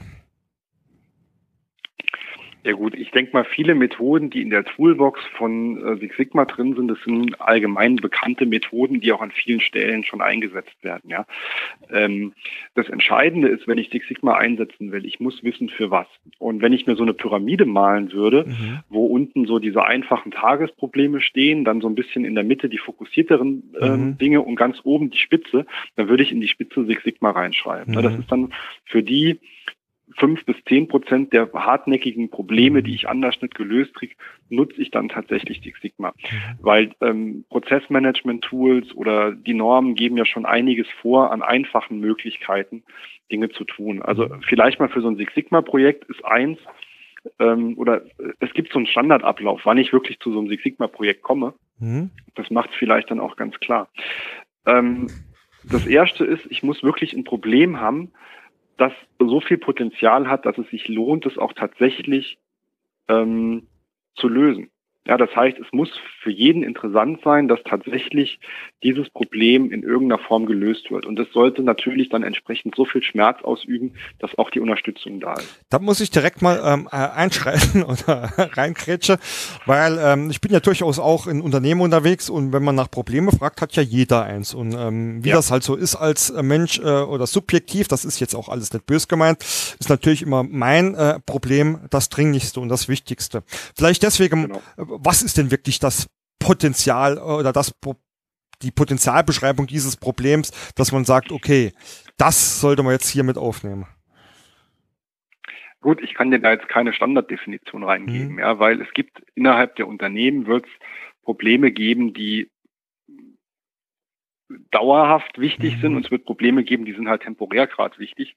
Ja 2.62 2.72
gut, 2.72 2.94
ich 2.94 3.10
denke 3.10 3.32
mal, 3.32 3.44
viele 3.44 3.74
Methoden, 3.74 4.28
die 4.28 4.42
in 4.42 4.50
der 4.50 4.64
Toolbox 4.64 5.20
von 5.38 5.82
äh, 5.82 5.96
Six 5.96 6.16
Sigma 6.16 6.44
drin 6.44 6.74
sind, 6.74 6.88
das 6.88 6.98
sind 7.04 7.40
allgemein 7.40 7.96
bekannte 7.96 8.44
Methoden, 8.44 9.00
die 9.00 9.12
auch 9.12 9.22
an 9.22 9.30
vielen 9.30 9.60
Stellen 9.60 10.04
schon 10.04 10.20
eingesetzt 10.20 10.76
werden. 10.82 11.08
Ja, 11.08 11.26
ähm, 11.90 12.34
Das 12.74 12.88
Entscheidende 12.88 13.48
ist, 13.48 13.66
wenn 13.66 13.78
ich 13.78 13.88
Six 13.88 14.06
Sigma 14.08 14.36
einsetzen 14.36 14.92
will, 14.92 15.06
ich 15.06 15.20
muss 15.20 15.42
wissen, 15.42 15.70
für 15.70 15.90
was. 15.90 16.06
Und 16.38 16.60
wenn 16.60 16.72
ich 16.72 16.86
mir 16.86 16.96
so 16.96 17.02
eine 17.02 17.14
Pyramide 17.14 17.64
malen 17.64 18.12
würde, 18.12 18.44
mhm. 18.46 18.80
wo 18.90 19.06
unten 19.06 19.46
so 19.46 19.58
diese 19.58 19.84
einfachen 19.84 20.30
Tagesprobleme 20.30 21.20
stehen, 21.22 21.64
dann 21.64 21.80
so 21.80 21.88
ein 21.88 21.94
bisschen 21.94 22.24
in 22.26 22.34
der 22.34 22.44
Mitte 22.44 22.68
die 22.68 22.78
fokussierteren 22.78 23.74
äh, 23.80 23.88
mhm. 23.88 24.18
Dinge 24.18 24.42
und 24.42 24.56
ganz 24.56 24.78
oben 24.84 25.10
die 25.10 25.18
Spitze, 25.18 25.64
dann 25.96 26.08
würde 26.08 26.22
ich 26.22 26.32
in 26.32 26.40
die 26.40 26.48
Spitze 26.48 26.84
Six 26.84 27.04
Sigma 27.04 27.30
reinschreiben. 27.30 27.94
Mhm. 27.94 28.02
Das 28.02 28.18
ist 28.18 28.30
dann 28.30 28.52
für 28.84 29.02
die 29.02 29.38
fünf 30.16 30.44
bis 30.44 30.56
zehn 30.66 30.88
Prozent 30.88 31.32
der 31.32 31.50
hartnäckigen 31.52 32.30
Probleme, 32.30 32.82
die 32.82 32.94
ich 32.94 33.08
anders 33.08 33.40
nicht 33.40 33.54
gelöst 33.54 33.94
kriege, 33.94 34.14
nutze 34.48 34.80
ich 34.80 34.90
dann 34.90 35.08
tatsächlich 35.08 35.60
die 35.60 35.74
Sigma. 35.80 36.08
Mhm. 36.08 36.58
Weil 36.60 36.90
ähm, 37.00 37.44
Prozessmanagement-Tools 37.50 38.94
oder 38.94 39.32
die 39.32 39.54
Normen 39.54 39.94
geben 39.94 40.16
ja 40.16 40.24
schon 40.24 40.46
einiges 40.46 40.88
vor 41.00 41.32
an 41.32 41.42
einfachen 41.42 42.00
Möglichkeiten, 42.00 42.82
Dinge 43.30 43.50
zu 43.50 43.64
tun. 43.64 44.02
Also 44.02 44.26
mhm. 44.26 44.42
vielleicht 44.48 44.80
mal 44.80 44.88
für 44.88 45.00
so 45.00 45.08
ein 45.08 45.16
Six 45.16 45.34
Sigma-Projekt 45.34 46.04
ist 46.04 46.24
eins, 46.24 46.58
ähm, 47.38 47.76
oder 47.76 48.04
äh, 48.18 48.32
es 48.40 48.52
gibt 48.54 48.72
so 48.72 48.78
einen 48.78 48.86
Standardablauf, 48.86 49.60
wann 49.64 49.78
ich 49.78 49.92
wirklich 49.92 50.18
zu 50.20 50.32
so 50.32 50.38
einem 50.38 50.48
Six 50.48 50.62
Sigma-Projekt 50.62 51.22
komme. 51.22 51.54
Mhm. 51.78 52.10
Das 52.34 52.50
macht 52.50 52.70
es 52.70 52.76
vielleicht 52.76 53.10
dann 53.10 53.20
auch 53.20 53.36
ganz 53.36 53.58
klar. 53.60 53.88
Ähm, 54.66 55.08
das 55.64 55.86
erste 55.86 56.24
ist, 56.24 56.46
ich 56.50 56.62
muss 56.62 56.82
wirklich 56.82 57.12
ein 57.12 57.24
Problem 57.24 57.80
haben, 57.80 58.12
das 58.80 58.92
so 59.18 59.40
viel 59.40 59.58
Potenzial 59.58 60.28
hat, 60.28 60.46
dass 60.46 60.56
es 60.56 60.68
sich 60.70 60.88
lohnt, 60.88 61.26
es 61.26 61.36
auch 61.36 61.52
tatsächlich 61.52 62.38
ähm, 63.08 63.68
zu 64.14 64.28
lösen. 64.28 64.70
Ja, 65.06 65.16
das 65.16 65.34
heißt, 65.34 65.58
es 65.58 65.66
muss 65.72 65.88
für 66.22 66.30
jeden 66.30 66.62
interessant 66.62 67.20
sein, 67.24 67.48
dass 67.48 67.60
tatsächlich 67.64 68.38
dieses 68.82 69.08
Problem 69.08 69.72
in 69.72 69.82
irgendeiner 69.82 70.22
Form 70.22 70.44
gelöst 70.44 70.90
wird. 70.90 71.06
Und 71.06 71.16
das 71.16 71.26
sollte 71.32 71.62
natürlich 71.62 72.10
dann 72.10 72.22
entsprechend 72.22 72.76
so 72.76 72.84
viel 72.84 73.02
Schmerz 73.02 73.42
ausüben, 73.42 73.94
dass 74.18 74.36
auch 74.36 74.50
die 74.50 74.60
Unterstützung 74.60 75.18
da 75.18 75.34
ist. 75.34 75.62
Da 75.70 75.78
muss 75.78 76.00
ich 76.00 76.10
direkt 76.10 76.42
mal 76.42 76.60
ähm, 76.62 76.86
äh, 76.92 76.96
einschreiten 76.96 77.82
oder 77.82 78.30
reinkrätsche, 78.36 79.18
weil 79.64 79.98
ähm, 79.98 80.28
ich 80.28 80.42
bin 80.42 80.52
ja 80.52 80.60
durchaus 80.60 80.98
auch 80.98 81.26
in 81.26 81.40
Unternehmen 81.40 81.80
unterwegs 81.80 82.28
und 82.28 82.52
wenn 82.52 82.62
man 82.62 82.74
nach 82.74 82.90
Probleme 82.90 83.32
fragt, 83.32 83.62
hat 83.62 83.74
ja 83.76 83.82
jeder 83.82 84.24
eins. 84.24 84.52
Und 84.52 84.74
ähm, 84.74 85.24
wie 85.24 85.30
ja. 85.30 85.36
das 85.36 85.50
halt 85.50 85.62
so 85.62 85.76
ist 85.76 85.96
als 85.96 86.30
Mensch 86.42 86.78
äh, 86.78 86.82
oder 86.82 87.26
subjektiv, 87.26 87.88
das 87.88 88.04
ist 88.04 88.20
jetzt 88.20 88.34
auch 88.34 88.50
alles 88.50 88.70
nicht 88.74 88.84
bös 88.84 89.08
gemeint, 89.08 89.40
ist 89.40 89.88
natürlich 89.88 90.20
immer 90.20 90.42
mein 90.42 90.94
äh, 90.94 91.20
Problem 91.20 91.78
das 91.88 92.10
Dringlichste 92.10 92.60
und 92.60 92.68
das 92.68 92.86
Wichtigste. 92.86 93.42
Vielleicht 93.74 94.02
deswegen 94.02 94.48
genau 94.48 94.60
was 95.02 95.22
ist 95.22 95.38
denn 95.38 95.50
wirklich 95.50 95.78
das 95.78 96.08
Potenzial 96.38 97.18
oder 97.18 97.52
das 97.52 97.74
die 98.62 98.70
Potenzialbeschreibung 98.70 99.66
dieses 99.66 99.96
Problems, 99.96 100.50
dass 100.74 100.92
man 100.92 101.04
sagt, 101.04 101.32
okay, 101.32 101.72
das 102.18 102.60
sollte 102.60 102.82
man 102.82 102.92
jetzt 102.92 103.08
hier 103.08 103.24
mit 103.24 103.38
aufnehmen? 103.38 103.86
Gut, 105.80 106.02
ich 106.02 106.12
kann 106.12 106.30
dir 106.30 106.40
da 106.40 106.52
jetzt 106.52 106.68
keine 106.68 106.92
Standarddefinition 106.92 107.84
reingeben, 107.84 108.32
mhm. 108.32 108.38
ja, 108.38 108.58
weil 108.58 108.82
es 108.82 108.92
gibt 108.92 109.22
innerhalb 109.34 109.76
der 109.76 109.88
Unternehmen 109.88 110.46
wird 110.46 110.66
es 110.66 110.72
Probleme 111.22 111.72
geben, 111.72 112.12
die 112.12 112.50
dauerhaft 114.70 115.38
wichtig 115.38 115.76
mhm. 115.76 115.80
sind 115.80 115.96
und 115.96 116.04
es 116.04 116.10
wird 116.10 116.26
Probleme 116.26 116.64
geben, 116.64 116.84
die 116.84 116.92
sind 116.92 117.08
halt 117.08 117.22
temporär 117.22 117.66
gerade 117.66 117.98
wichtig. 117.98 118.36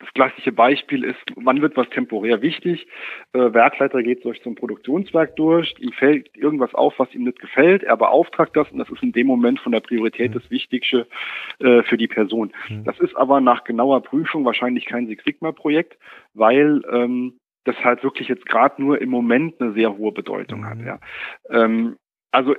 Das 0.00 0.12
klassische 0.14 0.52
Beispiel 0.52 1.02
ist, 1.02 1.18
wann 1.34 1.60
wird 1.60 1.76
was 1.76 1.88
temporär 1.90 2.40
wichtig? 2.40 2.86
Äh, 3.32 3.52
Werkleiter 3.52 4.02
geht 4.02 4.24
durch 4.24 4.40
so 4.44 4.50
ein 4.50 4.54
Produktionswerk 4.54 5.34
durch, 5.34 5.74
ihm 5.80 5.92
fällt 5.92 6.36
irgendwas 6.36 6.72
auf, 6.74 6.94
was 6.98 7.12
ihm 7.14 7.24
nicht 7.24 7.40
gefällt, 7.40 7.82
er 7.82 7.96
beauftragt 7.96 8.56
das 8.56 8.70
und 8.70 8.78
das 8.78 8.88
ist 8.90 9.02
in 9.02 9.12
dem 9.12 9.26
Moment 9.26 9.58
von 9.58 9.72
der 9.72 9.80
Priorität 9.80 10.36
das 10.36 10.48
Wichtigste 10.50 11.08
äh, 11.58 11.82
für 11.82 11.96
die 11.96 12.06
Person. 12.06 12.52
Mhm. 12.68 12.84
Das 12.84 12.98
ist 13.00 13.16
aber 13.16 13.40
nach 13.40 13.64
genauer 13.64 14.02
Prüfung 14.02 14.44
wahrscheinlich 14.44 14.86
kein 14.86 15.08
Six 15.08 15.24
Sigma-Projekt, 15.24 15.98
weil 16.32 16.82
ähm, 16.92 17.38
das 17.64 17.76
halt 17.82 18.04
wirklich 18.04 18.28
jetzt 18.28 18.46
gerade 18.46 18.80
nur 18.80 19.00
im 19.00 19.10
Moment 19.10 19.60
eine 19.60 19.72
sehr 19.72 19.96
hohe 19.96 20.12
Bedeutung 20.12 20.64
hat. 20.64 20.78
Mhm. 20.78 20.86
Ja. 20.86 21.00
Ähm, 21.50 21.96
also 22.30 22.54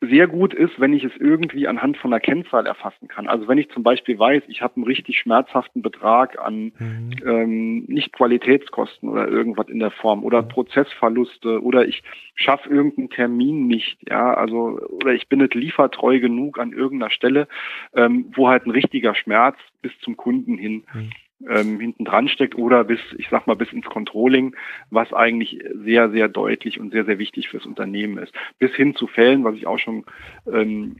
sehr 0.00 0.26
gut 0.26 0.54
ist, 0.54 0.78
wenn 0.80 0.92
ich 0.92 1.04
es 1.04 1.12
irgendwie 1.18 1.66
anhand 1.66 1.96
von 1.96 2.12
einer 2.12 2.20
Kennzahl 2.20 2.66
erfassen 2.66 3.08
kann. 3.08 3.26
Also 3.26 3.48
wenn 3.48 3.58
ich 3.58 3.70
zum 3.70 3.82
Beispiel 3.82 4.18
weiß, 4.18 4.42
ich 4.48 4.62
habe 4.62 4.76
einen 4.76 4.84
richtig 4.84 5.18
schmerzhaften 5.18 5.82
Betrag 5.82 6.38
an 6.38 6.72
mhm. 6.78 7.10
ähm, 7.24 7.84
Nicht-Qualitätskosten 7.86 9.08
oder 9.08 9.28
irgendwas 9.28 9.68
in 9.68 9.78
der 9.78 9.90
Form 9.90 10.24
oder 10.24 10.42
mhm. 10.42 10.48
Prozessverluste 10.48 11.62
oder 11.62 11.86
ich 11.86 12.02
schaffe 12.34 12.68
irgendeinen 12.68 13.10
Termin 13.10 13.66
nicht, 13.66 13.98
ja, 14.08 14.34
also 14.34 14.80
oder 15.02 15.12
ich 15.12 15.28
bin 15.28 15.40
nicht 15.40 15.54
liefertreu 15.54 16.20
genug 16.20 16.58
an 16.58 16.72
irgendeiner 16.72 17.10
Stelle, 17.10 17.48
ähm, 17.94 18.26
wo 18.34 18.48
halt 18.48 18.66
ein 18.66 18.70
richtiger 18.70 19.14
Schmerz 19.14 19.56
bis 19.82 19.92
zum 20.00 20.16
Kunden 20.16 20.56
hin 20.56 20.84
mhm 20.92 21.10
ähm, 21.48 21.80
hinten 21.80 22.04
dran 22.04 22.28
steckt 22.28 22.56
oder 22.56 22.84
bis, 22.84 23.00
ich 23.18 23.28
sag 23.30 23.46
mal, 23.46 23.54
bis 23.54 23.72
ins 23.72 23.86
Controlling, 23.86 24.54
was 24.90 25.12
eigentlich 25.12 25.58
sehr, 25.74 26.10
sehr 26.10 26.28
deutlich 26.28 26.80
und 26.80 26.92
sehr, 26.92 27.04
sehr 27.04 27.18
wichtig 27.18 27.48
fürs 27.48 27.66
Unternehmen 27.66 28.18
ist. 28.18 28.32
Bis 28.58 28.74
hin 28.74 28.94
zu 28.94 29.06
Fällen, 29.06 29.44
was 29.44 29.54
ich 29.54 29.66
auch 29.66 29.78
schon 29.78 30.04
ähm, 30.46 30.96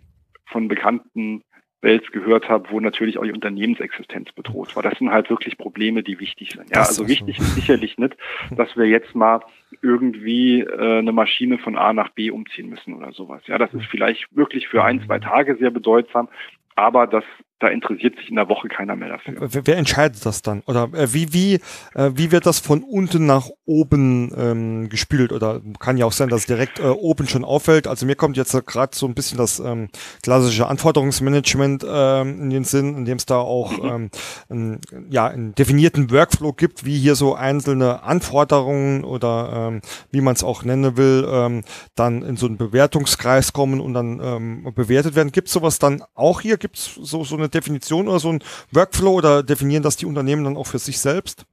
von 0.46 0.68
bekannten 0.68 1.42
Wels 1.84 2.10
gehört 2.10 2.48
habe, 2.48 2.70
wo 2.70 2.80
natürlich 2.80 3.18
auch 3.18 3.24
die 3.24 3.32
Unternehmensexistenz 3.32 4.32
bedroht 4.32 4.74
war. 4.74 4.82
Das 4.82 4.98
sind 4.98 5.10
halt 5.10 5.30
wirklich 5.30 5.56
Probleme, 5.56 6.02
die 6.02 6.18
wichtig 6.18 6.50
sind. 6.52 6.70
Ja, 6.74 6.80
also 6.80 7.06
wichtig 7.06 7.38
ist 7.38 7.54
sicherlich 7.54 7.98
nicht, 7.98 8.16
dass 8.50 8.74
wir 8.76 8.86
jetzt 8.86 9.14
mal 9.14 9.40
irgendwie 9.82 10.60
äh, 10.60 10.98
eine 10.98 11.12
Maschine 11.12 11.58
von 11.58 11.76
A 11.76 11.92
nach 11.92 12.08
B 12.08 12.30
umziehen 12.30 12.70
müssen 12.70 12.94
oder 12.94 13.12
sowas. 13.12 13.42
Ja, 13.46 13.58
das 13.58 13.72
ist 13.74 13.86
vielleicht 13.86 14.34
wirklich 14.34 14.66
für 14.66 14.82
ein, 14.82 15.04
zwei 15.04 15.18
Tage 15.18 15.56
sehr 15.56 15.70
bedeutsam, 15.70 16.28
aber 16.74 17.06
das 17.06 17.24
da 17.64 17.70
interessiert 17.70 18.16
sich 18.16 18.28
in 18.28 18.36
der 18.36 18.48
Woche 18.48 18.68
keiner 18.68 18.94
mehr 18.94 19.08
dafür. 19.08 19.34
Wer, 19.40 19.76
entscheidet 19.78 20.24
das 20.26 20.42
dann? 20.42 20.62
Oder 20.66 20.90
äh, 20.92 21.12
wie, 21.14 21.32
wie, 21.32 21.54
äh, 21.94 22.10
wie 22.14 22.30
wird 22.30 22.44
das 22.44 22.58
von 22.60 22.82
unten 22.82 23.24
nach 23.24 23.48
oben 23.64 24.30
ähm, 24.36 24.88
gespült? 24.90 25.32
Oder 25.32 25.62
kann 25.78 25.96
ja 25.96 26.04
auch 26.04 26.12
sein, 26.12 26.28
dass 26.28 26.42
es 26.42 26.46
direkt 26.46 26.78
äh, 26.78 26.82
oben 26.82 27.26
schon 27.26 27.42
auffällt. 27.42 27.86
Also 27.86 28.04
mir 28.04 28.16
kommt 28.16 28.36
jetzt 28.36 28.52
gerade 28.66 28.94
so 28.94 29.06
ein 29.06 29.14
bisschen 29.14 29.38
das 29.38 29.60
ähm, 29.60 29.88
klassische 30.22 30.66
Anforderungsmanagement 30.66 31.86
ähm, 31.88 32.42
in 32.42 32.50
den 32.50 32.64
Sinn, 32.64 32.98
in 32.98 33.04
dem 33.06 33.16
es 33.16 33.24
da 33.24 33.38
auch 33.38 33.72
mhm. 33.78 34.10
ähm, 34.50 34.80
ein, 34.90 35.06
ja, 35.10 35.26
einen 35.26 35.54
definierten 35.54 36.10
Workflow 36.10 36.52
gibt, 36.52 36.84
wie 36.84 36.98
hier 36.98 37.14
so 37.14 37.34
einzelne 37.34 38.02
Anforderungen 38.02 39.04
oder 39.04 39.70
ähm, 39.70 39.80
wie 40.10 40.20
man 40.20 40.34
es 40.34 40.44
auch 40.44 40.64
nennen 40.64 40.98
will, 40.98 41.26
ähm, 41.30 41.62
dann 41.94 42.22
in 42.22 42.36
so 42.36 42.46
einen 42.46 42.58
Bewertungskreis 42.58 43.54
kommen 43.54 43.80
und 43.80 43.94
dann 43.94 44.20
ähm, 44.22 44.72
bewertet 44.74 45.14
werden. 45.14 45.32
Gibt 45.32 45.48
es 45.48 45.54
sowas 45.54 45.78
dann 45.78 46.02
auch 46.14 46.42
hier? 46.42 46.58
Gibt 46.58 46.76
es 46.76 46.94
so, 46.94 47.24
so 47.24 47.36
eine 47.36 47.48
Definition 47.54 48.08
oder 48.08 48.18
so 48.18 48.30
ein 48.30 48.42
Workflow 48.72 49.12
oder 49.12 49.42
definieren 49.42 49.82
das 49.82 49.96
die 49.96 50.06
Unternehmen 50.06 50.44
dann 50.44 50.56
auch 50.56 50.66
für 50.66 50.78
sich 50.78 50.98
selbst? 50.98 51.46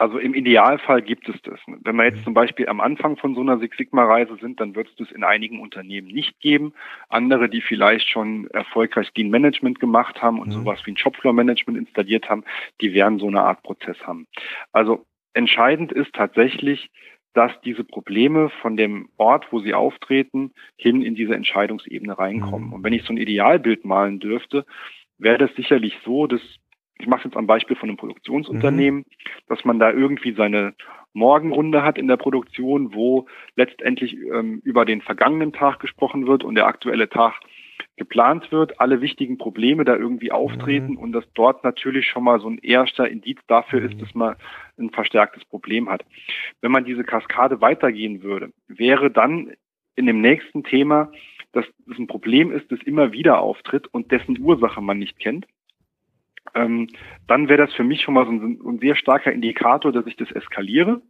Also 0.00 0.18
im 0.18 0.32
Idealfall 0.32 1.02
gibt 1.02 1.28
es 1.28 1.36
das. 1.42 1.60
Wenn 1.66 1.96
wir 1.96 2.04
jetzt 2.04 2.24
zum 2.24 2.32
Beispiel 2.32 2.66
am 2.70 2.80
Anfang 2.80 3.18
von 3.18 3.34
so 3.34 3.42
einer 3.42 3.58
Six 3.58 3.76
Sigma-Reise 3.76 4.38
sind, 4.40 4.58
dann 4.58 4.74
wird 4.74 4.88
es 4.88 4.96
das 4.96 5.12
in 5.12 5.22
einigen 5.22 5.60
Unternehmen 5.60 6.08
nicht 6.08 6.40
geben. 6.40 6.72
Andere, 7.10 7.50
die 7.50 7.60
vielleicht 7.60 8.08
schon 8.08 8.46
erfolgreich 8.46 9.12
Lean 9.14 9.28
Management 9.28 9.78
gemacht 9.78 10.22
haben 10.22 10.40
und 10.40 10.48
mhm. 10.48 10.52
sowas 10.52 10.80
wie 10.86 10.92
ein 10.92 10.96
Shopfloor 10.96 11.34
Management 11.34 11.76
installiert 11.76 12.30
haben, 12.30 12.44
die 12.80 12.94
werden 12.94 13.18
so 13.18 13.26
eine 13.26 13.42
Art 13.42 13.62
Prozess 13.62 13.98
haben. 14.06 14.26
Also 14.72 15.04
entscheidend 15.34 15.92
ist 15.92 16.14
tatsächlich, 16.14 16.90
dass 17.32 17.52
diese 17.62 17.84
Probleme 17.84 18.50
von 18.62 18.76
dem 18.76 19.08
Ort, 19.16 19.46
wo 19.52 19.60
sie 19.60 19.74
auftreten, 19.74 20.52
hin 20.76 21.02
in 21.02 21.14
diese 21.14 21.34
Entscheidungsebene 21.34 22.18
reinkommen. 22.18 22.68
Mhm. 22.68 22.72
Und 22.74 22.84
wenn 22.84 22.92
ich 22.92 23.04
so 23.04 23.12
ein 23.12 23.18
Idealbild 23.18 23.84
malen 23.84 24.18
dürfte, 24.18 24.66
wäre 25.18 25.38
das 25.38 25.54
sicherlich 25.54 25.96
so, 26.04 26.26
dass 26.26 26.40
ich 26.98 27.06
mache 27.06 27.24
jetzt 27.24 27.36
am 27.36 27.46
Beispiel 27.46 27.76
von 27.76 27.88
einem 27.88 27.96
Produktionsunternehmen, 27.96 29.00
mhm. 29.00 29.04
dass 29.48 29.64
man 29.64 29.78
da 29.78 29.90
irgendwie 29.90 30.32
seine 30.32 30.74
Morgenrunde 31.12 31.82
hat 31.82 31.98
in 31.98 32.08
der 32.08 32.16
Produktion, 32.16 32.94
wo 32.94 33.26
letztendlich 33.56 34.16
ähm, 34.32 34.60
über 34.64 34.84
den 34.84 35.00
vergangenen 35.00 35.52
Tag 35.52 35.80
gesprochen 35.80 36.26
wird 36.26 36.44
und 36.44 36.54
der 36.54 36.66
aktuelle 36.66 37.08
Tag 37.08 37.40
geplant 38.00 38.50
wird, 38.50 38.80
alle 38.80 39.02
wichtigen 39.02 39.36
Probleme 39.36 39.84
da 39.84 39.94
irgendwie 39.94 40.32
auftreten 40.32 40.92
mhm. 40.92 40.98
und 40.98 41.12
dass 41.12 41.30
dort 41.34 41.64
natürlich 41.64 42.06
schon 42.06 42.24
mal 42.24 42.40
so 42.40 42.48
ein 42.48 42.56
erster 42.56 43.06
Indiz 43.06 43.38
dafür 43.46 43.80
mhm. 43.80 43.86
ist, 43.90 44.00
dass 44.00 44.14
man 44.14 44.36
ein 44.78 44.88
verstärktes 44.88 45.44
Problem 45.44 45.90
hat. 45.90 46.06
Wenn 46.62 46.72
man 46.72 46.86
diese 46.86 47.04
Kaskade 47.04 47.60
weitergehen 47.60 48.22
würde, 48.22 48.54
wäre 48.68 49.10
dann 49.10 49.52
in 49.96 50.06
dem 50.06 50.22
nächsten 50.22 50.64
Thema, 50.64 51.12
dass 51.52 51.66
es 51.90 51.98
ein 51.98 52.06
Problem 52.06 52.50
ist, 52.50 52.72
das 52.72 52.80
immer 52.84 53.12
wieder 53.12 53.38
auftritt 53.38 53.86
und 53.88 54.10
dessen 54.10 54.40
Ursache 54.40 54.80
man 54.80 54.98
nicht 54.98 55.18
kennt 55.18 55.46
ähm, 56.54 56.88
dann 57.26 57.48
wäre 57.48 57.66
das 57.66 57.74
für 57.74 57.84
mich 57.84 58.02
schon 58.02 58.14
mal 58.14 58.24
so 58.24 58.32
ein, 58.32 58.60
ein, 58.64 58.78
sehr 58.78 58.96
starker 58.96 59.32
Indikator, 59.32 59.92
dass 59.92 60.06
ich 60.06 60.16
das 60.16 60.30
eskaliere. 60.32 61.00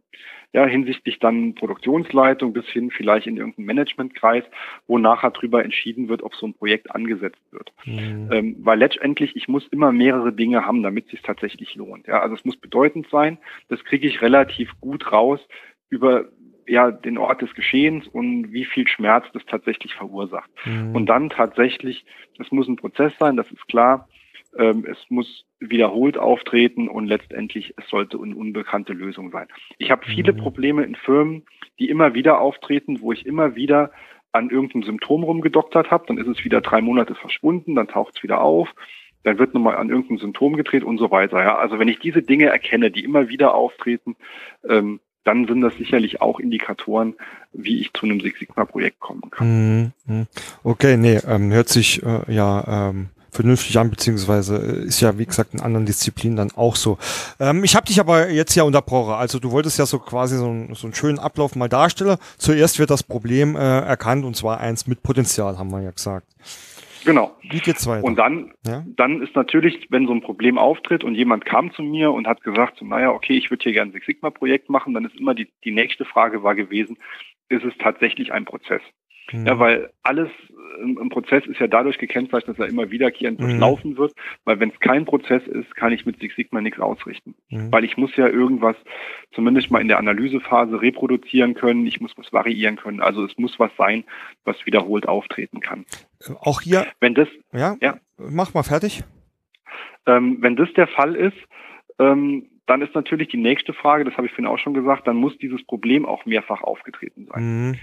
Ja, 0.53 0.65
hinsichtlich 0.65 1.19
dann 1.19 1.55
Produktionsleitung 1.55 2.51
bis 2.51 2.65
hin 2.67 2.91
vielleicht 2.91 3.25
in 3.25 3.37
irgendeinen 3.37 3.67
Managementkreis, 3.67 4.43
wo 4.85 4.97
nachher 4.97 5.31
drüber 5.31 5.63
entschieden 5.63 6.09
wird, 6.09 6.23
ob 6.23 6.35
so 6.35 6.45
ein 6.45 6.53
Projekt 6.53 6.93
angesetzt 6.93 7.41
wird. 7.51 7.71
Mhm. 7.85 8.29
Ähm, 8.31 8.55
weil 8.59 8.77
letztendlich, 8.77 9.35
ich 9.37 9.47
muss 9.47 9.65
immer 9.69 9.93
mehrere 9.93 10.33
Dinge 10.33 10.65
haben, 10.65 10.83
damit 10.83 11.05
es 11.05 11.11
sich 11.11 11.21
tatsächlich 11.21 11.75
lohnt. 11.75 12.07
Ja, 12.07 12.19
also 12.19 12.35
es 12.35 12.43
muss 12.43 12.57
bedeutend 12.57 13.07
sein. 13.09 13.37
Das 13.69 13.83
kriege 13.85 14.07
ich 14.07 14.21
relativ 14.21 14.69
gut 14.81 15.11
raus 15.11 15.39
über 15.89 16.25
ja, 16.67 16.91
den 16.91 17.17
Ort 17.17 17.41
des 17.41 17.53
Geschehens 17.53 18.07
und 18.07 18.51
wie 18.51 18.65
viel 18.65 18.87
Schmerz 18.87 19.25
das 19.33 19.45
tatsächlich 19.45 19.93
verursacht. 19.93 20.49
Mhm. 20.65 20.95
Und 20.95 21.05
dann 21.07 21.29
tatsächlich, 21.29 22.05
das 22.37 22.51
muss 22.51 22.67
ein 22.67 22.75
Prozess 22.75 23.13
sein, 23.19 23.37
das 23.37 23.49
ist 23.51 23.67
klar. 23.67 24.07
Ähm, 24.57 24.85
es 24.89 24.97
muss 25.09 25.45
wiederholt 25.59 26.17
auftreten 26.17 26.87
und 26.87 27.05
letztendlich 27.05 27.73
es 27.77 27.87
sollte 27.89 28.17
eine 28.21 28.35
unbekannte 28.35 28.93
Lösung 28.93 29.31
sein. 29.31 29.47
Ich 29.77 29.91
habe 29.91 30.05
viele 30.05 30.33
mhm. 30.33 30.37
Probleme 30.37 30.83
in 30.83 30.95
Firmen, 30.95 31.43
die 31.79 31.89
immer 31.89 32.13
wieder 32.13 32.41
auftreten, 32.41 33.01
wo 33.01 33.11
ich 33.11 33.25
immer 33.25 33.55
wieder 33.55 33.91
an 34.31 34.49
irgendeinem 34.49 34.83
Symptom 34.83 35.23
rumgedoktert 35.23 35.91
habe, 35.91 36.05
dann 36.07 36.17
ist 36.17 36.27
es 36.27 36.43
wieder 36.43 36.61
drei 36.61 36.81
Monate 36.81 37.15
verschwunden, 37.15 37.75
dann 37.75 37.87
taucht 37.87 38.15
es 38.15 38.23
wieder 38.23 38.41
auf, 38.41 38.73
dann 39.23 39.37
wird 39.37 39.53
nochmal 39.53 39.75
an 39.75 39.89
irgendeinem 39.89 40.19
Symptom 40.19 40.55
gedreht 40.55 40.83
und 40.83 40.97
so 40.97 41.11
weiter. 41.11 41.41
Ja, 41.41 41.57
also 41.57 41.79
wenn 41.79 41.87
ich 41.87 41.99
diese 41.99 42.21
Dinge 42.21 42.45
erkenne, 42.45 42.91
die 42.91 43.03
immer 43.03 43.29
wieder 43.29 43.53
auftreten, 43.53 44.15
ähm, 44.67 44.99
dann 45.23 45.47
sind 45.47 45.61
das 45.61 45.75
sicherlich 45.75 46.21
auch 46.21 46.39
Indikatoren, 46.39 47.15
wie 47.53 47.79
ich 47.79 47.93
zu 47.93 48.05
einem 48.05 48.21
Six 48.21 48.39
Sigma 48.39 48.65
Projekt 48.65 48.99
kommen 48.99 49.29
kann. 49.29 49.93
Mhm. 50.07 50.27
Okay, 50.63 50.97
nee, 50.97 51.19
ähm, 51.27 51.51
hört 51.51 51.69
sich 51.69 52.01
äh, 52.03 52.33
ja 52.33 52.89
ähm, 52.89 53.09
vernünftig 53.31 53.77
an, 53.77 53.89
beziehungsweise 53.89 54.57
äh, 54.57 54.85
ist 54.85 55.01
ja, 55.01 55.17
wie 55.17 55.25
gesagt, 55.25 55.53
in 55.53 55.61
anderen 55.61 55.85
Disziplinen 55.85 56.35
dann 56.35 56.51
auch 56.51 56.75
so. 56.75 56.97
Ähm, 57.39 57.63
ich 57.63 57.75
habe 57.75 57.85
dich 57.85 57.99
aber 57.99 58.29
jetzt 58.29 58.55
ja 58.55 58.63
unterbrochen. 58.63 59.13
Also 59.13 59.39
du 59.39 59.51
wolltest 59.51 59.79
ja 59.79 59.85
so 59.85 59.99
quasi 59.99 60.37
so, 60.37 60.47
ein, 60.47 60.75
so 60.75 60.87
einen 60.87 60.93
schönen 60.93 61.19
Ablauf 61.19 61.55
mal 61.55 61.69
darstellen. 61.69 62.17
Zuerst 62.37 62.79
wird 62.79 62.89
das 62.89 63.03
Problem 63.03 63.55
äh, 63.55 63.59
erkannt 63.59 64.25
und 64.25 64.35
zwar 64.35 64.59
eins 64.59 64.87
mit 64.87 65.01
Potenzial, 65.01 65.57
haben 65.57 65.71
wir 65.71 65.81
ja 65.81 65.91
gesagt. 65.91 66.27
Genau. 67.05 67.35
Wie 67.41 67.59
geht's 67.59 67.87
weiter? 67.87 68.03
Und 68.03 68.17
dann, 68.17 68.53
ja? 68.65 68.83
dann 68.85 69.21
ist 69.21 69.35
natürlich, 69.35 69.87
wenn 69.89 70.05
so 70.05 70.13
ein 70.13 70.21
Problem 70.21 70.57
auftritt 70.57 71.03
und 71.03 71.15
jemand 71.15 71.45
kam 71.45 71.73
zu 71.73 71.81
mir 71.81 72.11
und 72.11 72.27
hat 72.27 72.43
gesagt, 72.43 72.81
naja, 72.81 73.11
okay, 73.11 73.37
ich 73.37 73.49
würde 73.49 73.63
hier 73.63 73.73
gerne 73.73 73.89
ein 73.89 73.93
Six 73.93 74.05
Sigma 74.05 74.29
Projekt 74.29 74.69
machen, 74.69 74.93
dann 74.93 75.05
ist 75.05 75.15
immer 75.15 75.33
die, 75.33 75.47
die 75.63 75.71
nächste 75.71 76.05
Frage 76.05 76.43
war 76.43 76.55
gewesen, 76.55 76.97
ist 77.49 77.63
es 77.63 77.73
tatsächlich 77.79 78.31
ein 78.31 78.45
Prozess? 78.45 78.81
Mhm. 79.31 79.45
Ja, 79.45 79.59
weil 79.59 79.89
alles 80.03 80.29
im, 80.81 80.97
im, 80.97 81.09
Prozess 81.09 81.45
ist 81.45 81.59
ja 81.59 81.67
dadurch 81.67 81.97
gekennzeichnet, 81.97 82.57
dass 82.57 82.65
er 82.65 82.69
immer 82.69 82.91
wiederkehrend 82.91 83.39
mhm. 83.39 83.43
durchlaufen 83.43 83.97
wird, 83.97 84.13
weil 84.45 84.59
wenn 84.59 84.69
es 84.69 84.79
kein 84.79 85.05
Prozess 85.05 85.45
ist, 85.47 85.75
kann 85.75 85.91
ich 85.91 86.05
mit 86.05 86.19
Six 86.19 86.35
Sigma 86.35 86.61
nichts 86.61 86.79
ausrichten. 86.79 87.35
Mhm. 87.49 87.71
Weil 87.71 87.83
ich 87.83 87.97
muss 87.97 88.15
ja 88.15 88.27
irgendwas 88.27 88.75
zumindest 89.33 89.71
mal 89.71 89.81
in 89.81 89.87
der 89.87 89.99
Analysephase 89.99 90.81
reproduzieren 90.81 91.53
können, 91.53 91.85
ich 91.85 92.01
muss 92.01 92.11
was 92.17 92.31
variieren 92.33 92.75
können. 92.75 93.01
Also 93.01 93.23
es 93.25 93.37
muss 93.37 93.59
was 93.59 93.71
sein, 93.77 94.03
was 94.43 94.65
wiederholt 94.65 95.07
auftreten 95.07 95.59
kann. 95.59 95.85
Auch 96.39 96.61
hier. 96.61 96.85
Wenn 96.99 97.15
das, 97.15 97.27
ja, 97.53 97.75
ja. 97.81 97.97
mach 98.17 98.53
mal 98.53 98.63
fertig. 98.63 99.03
Ähm, 100.07 100.37
wenn 100.41 100.55
das 100.55 100.71
der 100.73 100.87
Fall 100.87 101.15
ist, 101.15 101.37
ähm, 101.99 102.47
dann 102.65 102.81
ist 102.81 102.95
natürlich 102.95 103.27
die 103.27 103.37
nächste 103.37 103.73
Frage, 103.73 104.05
das 104.05 104.15
habe 104.15 104.27
ich 104.27 104.33
vorhin 104.33 104.47
auch 104.47 104.57
schon 104.57 104.73
gesagt, 104.73 105.07
dann 105.07 105.17
muss 105.17 105.37
dieses 105.37 105.63
Problem 105.65 106.05
auch 106.05 106.25
mehrfach 106.25 106.61
aufgetreten 106.61 107.27
sein. 107.31 107.67
Mhm. 107.67 107.79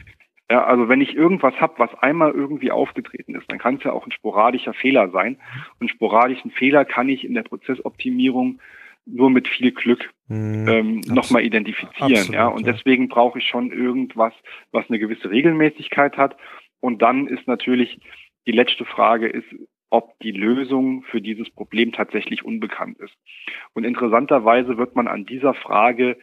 Ja, 0.51 0.65
also 0.65 0.89
wenn 0.89 1.03
ich 1.03 1.15
irgendwas 1.15 1.55
habe, 1.61 1.75
was 1.77 1.95
einmal 1.97 2.33
irgendwie 2.33 2.71
aufgetreten 2.71 3.35
ist, 3.35 3.51
dann 3.51 3.59
kann 3.59 3.77
es 3.77 3.85
ja 3.85 3.93
auch 3.93 4.07
ein 4.07 4.13
sporadischer 4.13 4.73
Fehler 4.73 5.11
sein. 5.11 5.39
Und 5.79 5.91
sporadischen 5.91 6.51
Fehler 6.51 6.87
kann 6.87 7.09
ich 7.11 7.25
in 7.25 7.35
der 7.35 7.43
Prozessoptimierung 7.43 8.61
nur 9.05 9.31
mit 9.31 9.49
viel 9.49 9.73
Glück 9.73 10.11
mhm, 10.29 10.69
ähm, 10.69 11.01
nochmal 11.07 11.43
identifizieren. 11.43 12.13
Absolut, 12.13 12.35
ja, 12.35 12.47
und 12.47 12.67
ja. 12.67 12.73
deswegen 12.73 13.09
brauche 13.09 13.39
ich 13.39 13.47
schon 13.47 13.73
irgendwas, 13.73 14.33
was 14.73 14.89
eine 14.89 14.99
gewisse 14.99 15.31
Regelmäßigkeit 15.31 16.17
hat. 16.17 16.37
Und 16.81 17.03
dann 17.03 17.27
ist 17.27 17.47
natürlich 17.47 18.01
die 18.47 18.53
letzte 18.53 18.85
Frage 18.85 19.29
ist, 19.29 19.47
ob 19.91 20.19
die 20.21 20.33
Lösung 20.33 21.03
für 21.03 21.21
dieses 21.21 21.49
Problem 21.51 21.93
tatsächlich 21.93 22.45
unbekannt 22.45 22.99
ist. 22.99 23.15
Und 23.73 23.85
interessanterweise 23.85 24.77
wird 24.77 24.97
man 24.97 25.09
an 25.09 25.25
dieser 25.25 25.55
Frage 25.55 26.19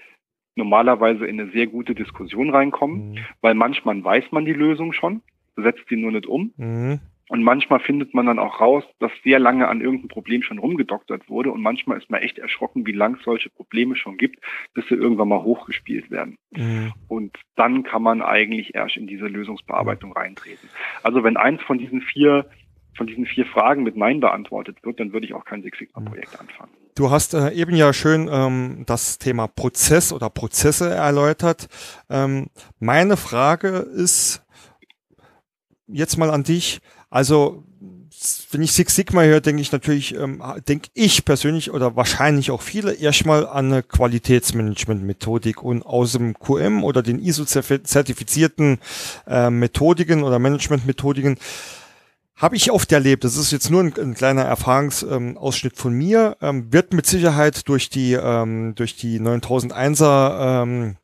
normalerweise 0.55 1.25
in 1.25 1.39
eine 1.39 1.51
sehr 1.51 1.67
gute 1.67 1.95
Diskussion 1.95 2.49
reinkommen, 2.49 3.11
mhm. 3.11 3.17
weil 3.41 3.53
manchmal 3.53 4.03
weiß 4.03 4.31
man 4.31 4.45
die 4.45 4.53
Lösung 4.53 4.93
schon, 4.93 5.21
setzt 5.55 5.87
sie 5.89 5.97
nur 5.97 6.11
nicht 6.11 6.27
um. 6.27 6.53
Mhm. 6.57 6.99
Und 7.27 7.41
manchmal 7.41 7.79
findet 7.79 8.13
man 8.13 8.27
dann 8.27 8.37
auch 8.37 8.61
raus, 8.61 8.83
dass 8.99 9.11
sehr 9.23 9.39
lange 9.39 9.67
an 9.67 9.81
irgendeinem 9.81 10.09
Problem 10.09 10.43
schon 10.43 10.59
rumgedoktert 10.59 11.27
wurde. 11.27 11.51
Und 11.51 11.61
manchmal 11.61 11.97
ist 11.97 12.09
man 12.09 12.21
echt 12.21 12.37
erschrocken, 12.37 12.85
wie 12.85 12.91
lang 12.91 13.15
es 13.15 13.23
solche 13.23 13.49
Probleme 13.49 13.95
schon 13.95 14.17
gibt, 14.17 14.39
bis 14.75 14.87
sie 14.87 14.93
irgendwann 14.93 15.29
mal 15.29 15.41
hochgespielt 15.41 16.11
werden. 16.11 16.37
Mhm. 16.51 16.93
Und 17.07 17.35
dann 17.55 17.81
kann 17.81 18.03
man 18.03 18.21
eigentlich 18.21 18.75
erst 18.75 18.95
in 18.97 19.07
diese 19.07 19.25
Lösungsbearbeitung 19.25 20.13
reintreten. 20.13 20.69
Also 21.01 21.23
wenn 21.23 21.35
eins 21.35 21.63
von 21.63 21.79
diesen 21.79 22.01
vier 22.01 22.45
von 22.95 23.07
diesen 23.07 23.25
vier 23.25 23.45
Fragen 23.45 23.83
mit 23.83 23.97
Nein 23.97 24.21
beantwortet 24.21 24.77
wird, 24.83 24.99
dann 24.99 25.11
würde 25.11 25.25
ich 25.25 25.33
auch 25.33 25.43
kein 25.43 25.63
Six 25.63 25.79
Sigma 25.79 26.01
Projekt 26.01 26.39
anfangen. 26.39 26.71
Du 26.95 27.11
hast 27.11 27.33
äh, 27.33 27.51
eben 27.51 27.75
ja 27.75 27.91
schön 27.91 28.29
ähm, 28.31 28.83
das 28.85 29.19
Thema 29.19 29.47
Prozess 29.47 30.13
oder 30.13 30.29
Prozesse 30.29 30.89
erläutert. 30.89 31.67
Ähm, 32.09 32.47
meine 32.79 33.17
Frage 33.17 33.67
ist 33.67 34.41
jetzt 35.87 36.17
mal 36.17 36.31
an 36.31 36.43
dich. 36.43 36.79
Also 37.09 37.65
wenn 38.51 38.61
ich 38.61 38.71
Six 38.71 38.95
Sigma 38.95 39.23
höre, 39.23 39.41
denke 39.41 39.61
ich 39.61 39.73
natürlich, 39.73 40.15
ähm, 40.15 40.41
denke 40.69 40.87
ich 40.93 41.25
persönlich 41.25 41.71
oder 41.71 41.97
wahrscheinlich 41.97 42.49
auch 42.49 42.61
viele 42.61 42.93
erstmal 42.93 43.45
an 43.45 43.73
eine 43.73 43.83
Qualitätsmanagement-Methodik 43.83 45.61
und 45.61 45.85
aus 45.85 46.13
dem 46.13 46.33
QM 46.33 46.85
oder 46.85 47.03
den 47.03 47.19
ISO-zertifizierten 47.19 48.79
äh, 49.27 49.49
Methodiken 49.49 50.23
oder 50.23 50.39
Management-Methodiken 50.39 51.37
habe 52.37 52.55
ich 52.55 52.71
oft 52.71 52.91
erlebt, 52.91 53.23
das 53.23 53.37
ist 53.37 53.51
jetzt 53.51 53.69
nur 53.69 53.81
ein, 53.81 53.93
ein 53.97 54.13
kleiner 54.13 54.43
Erfahrungsausschnitt 54.43 55.73
ähm, 55.73 55.79
von 55.79 55.93
mir, 55.93 56.37
ähm, 56.41 56.71
wird 56.71 56.93
mit 56.93 57.05
Sicherheit 57.05 57.67
durch 57.69 57.89
die, 57.89 58.13
ähm, 58.13 58.75
durch 58.75 58.95
die 58.97 59.19
9001er 59.19 60.63
ähm, 60.63 60.97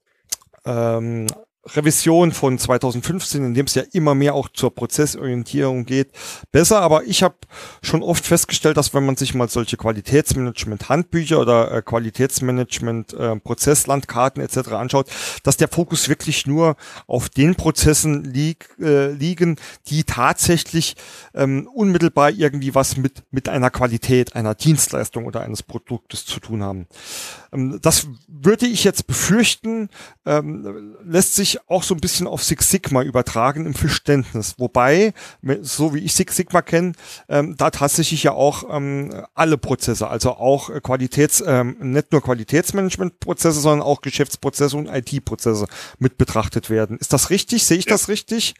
ähm, 0.66 1.28
Revision 1.66 2.32
von 2.32 2.58
2015, 2.58 3.46
in 3.46 3.54
dem 3.54 3.68
es 3.68 3.76
ja 3.76 3.84
immer 3.94 4.16
mehr 4.16 4.34
auch 4.34 4.50
zur 4.50 4.74
Prozessorientierung 4.74 5.86
geht, 5.86 6.10
besser. 6.52 6.82
Aber 6.82 7.04
ich 7.04 7.22
habe 7.22 7.36
schon 7.84 8.02
oft 8.02 8.26
festgestellt, 8.26 8.78
dass 8.78 8.96
wenn 8.96 9.06
man 9.06 9.16
sich 9.16 9.36
mal 9.36 9.48
solche 9.48 9.78
Qualitätsmanagement-Handbücher 9.78 11.40
oder 11.40 11.72
äh, 11.72 11.84
Qualitätsmanagement-Prozesslandkarten 11.84 14.42
äh, 14.42 14.46
etc. 14.46 14.72
anschaut, 14.72 15.08
dass 15.44 15.58
der 15.58 15.68
Fokus 15.68 16.10
wirklich 16.10 16.48
nur 16.48 16.78
auf 17.06 17.30
den 17.30 17.54
Prozessen 17.56 18.24
lieg, 18.24 18.70
äh, 18.80 19.12
liegen, 19.12 19.58
die 19.88 20.04
tatsächlich 20.04 20.96
ähm, 21.36 21.70
unmittelbar 21.74 22.32
irgendwie 22.32 22.74
was 22.74 22.98
mit, 22.98 23.22
mit 23.30 23.50
einer 23.50 23.70
Qualität, 23.70 24.36
einer 24.36 24.56
Dienstleistung 24.56 25.26
oder 25.26 25.42
eines 25.42 25.62
Produktes 25.62 26.26
zu 26.26 26.40
tun 26.40 26.64
haben. 26.64 26.88
Ähm, 27.52 27.80
das 27.82 28.08
würde 28.28 28.66
ich 28.66 28.84
jetzt 28.84 29.08
befürchten, 29.08 29.90
ähm, 30.26 30.96
lässt 31.04 31.36
sich 31.36 31.60
auch 31.70 31.84
so 31.84 31.96
ein 31.96 32.02
bisschen 32.02 32.28
auf 32.28 32.44
Six 32.44 32.70
Sigma 32.70 33.04
übertragen 33.04 33.66
im 33.66 33.74
Verständnis. 33.74 34.56
Wobei, 34.58 35.14
so 35.62 35.94
wie 35.94 36.00
ich 36.00 36.14
Six 36.14 36.36
Sigma 36.36 36.62
kenne, 36.62 36.94
ähm, 37.30 37.56
da 37.58 37.70
tatsächlich 37.72 38.24
ja 38.24 38.34
auch 38.34 38.62
alle 39.34 39.58
Prozesse, 39.58 40.08
also 40.08 40.32
auch 40.32 40.70
Qualitäts, 40.82 41.44
ähm, 41.46 41.76
nicht 41.80 42.12
nur 42.12 42.22
Qualitätsmanagementprozesse, 42.22 43.60
sondern 43.60 43.86
auch 43.86 44.02
Geschäftsprozesse 44.02 44.78
und 44.78 44.88
IT-Prozesse 44.88 45.66
mit 46.00 46.18
betrachtet 46.18 46.70
werden. 46.70 46.98
Ist 46.98 47.14
das 47.14 47.30
richtig? 47.30 47.66
Sehe 47.66 47.78
ich 47.78 47.86
ja. 47.86 47.92
das 47.92 48.08
richtig? 48.08 48.56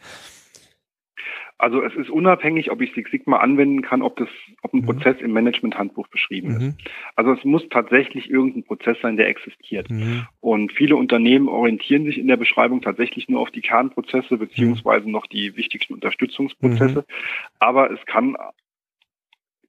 Also 1.62 1.80
es 1.80 1.94
ist 1.94 2.10
unabhängig, 2.10 2.72
ob 2.72 2.80
ich 2.80 2.92
Six 2.92 3.12
Sigma 3.12 3.36
anwenden 3.36 3.82
kann, 3.82 4.02
ob 4.02 4.16
das, 4.16 4.26
ob 4.62 4.74
ein 4.74 4.80
mhm. 4.80 4.86
Prozess 4.86 5.20
im 5.20 5.32
Management-Handbuch 5.32 6.08
beschrieben 6.08 6.48
mhm. 6.48 6.68
ist. 6.70 6.78
Also 7.14 7.30
es 7.34 7.44
muss 7.44 7.62
tatsächlich 7.70 8.28
irgendein 8.28 8.64
Prozess 8.64 8.96
sein, 9.00 9.16
der 9.16 9.28
existiert. 9.28 9.88
Mhm. 9.88 10.26
Und 10.40 10.72
viele 10.72 10.96
Unternehmen 10.96 11.46
orientieren 11.46 12.04
sich 12.04 12.18
in 12.18 12.26
der 12.26 12.36
Beschreibung 12.36 12.82
tatsächlich 12.82 13.28
nur 13.28 13.38
auf 13.38 13.52
die 13.52 13.60
Kernprozesse 13.60 14.38
beziehungsweise 14.38 15.08
noch 15.08 15.28
die 15.28 15.56
wichtigsten 15.56 15.94
Unterstützungsprozesse. 15.94 16.98
Mhm. 16.98 17.14
Aber 17.60 17.92
es 17.92 18.04
kann 18.06 18.36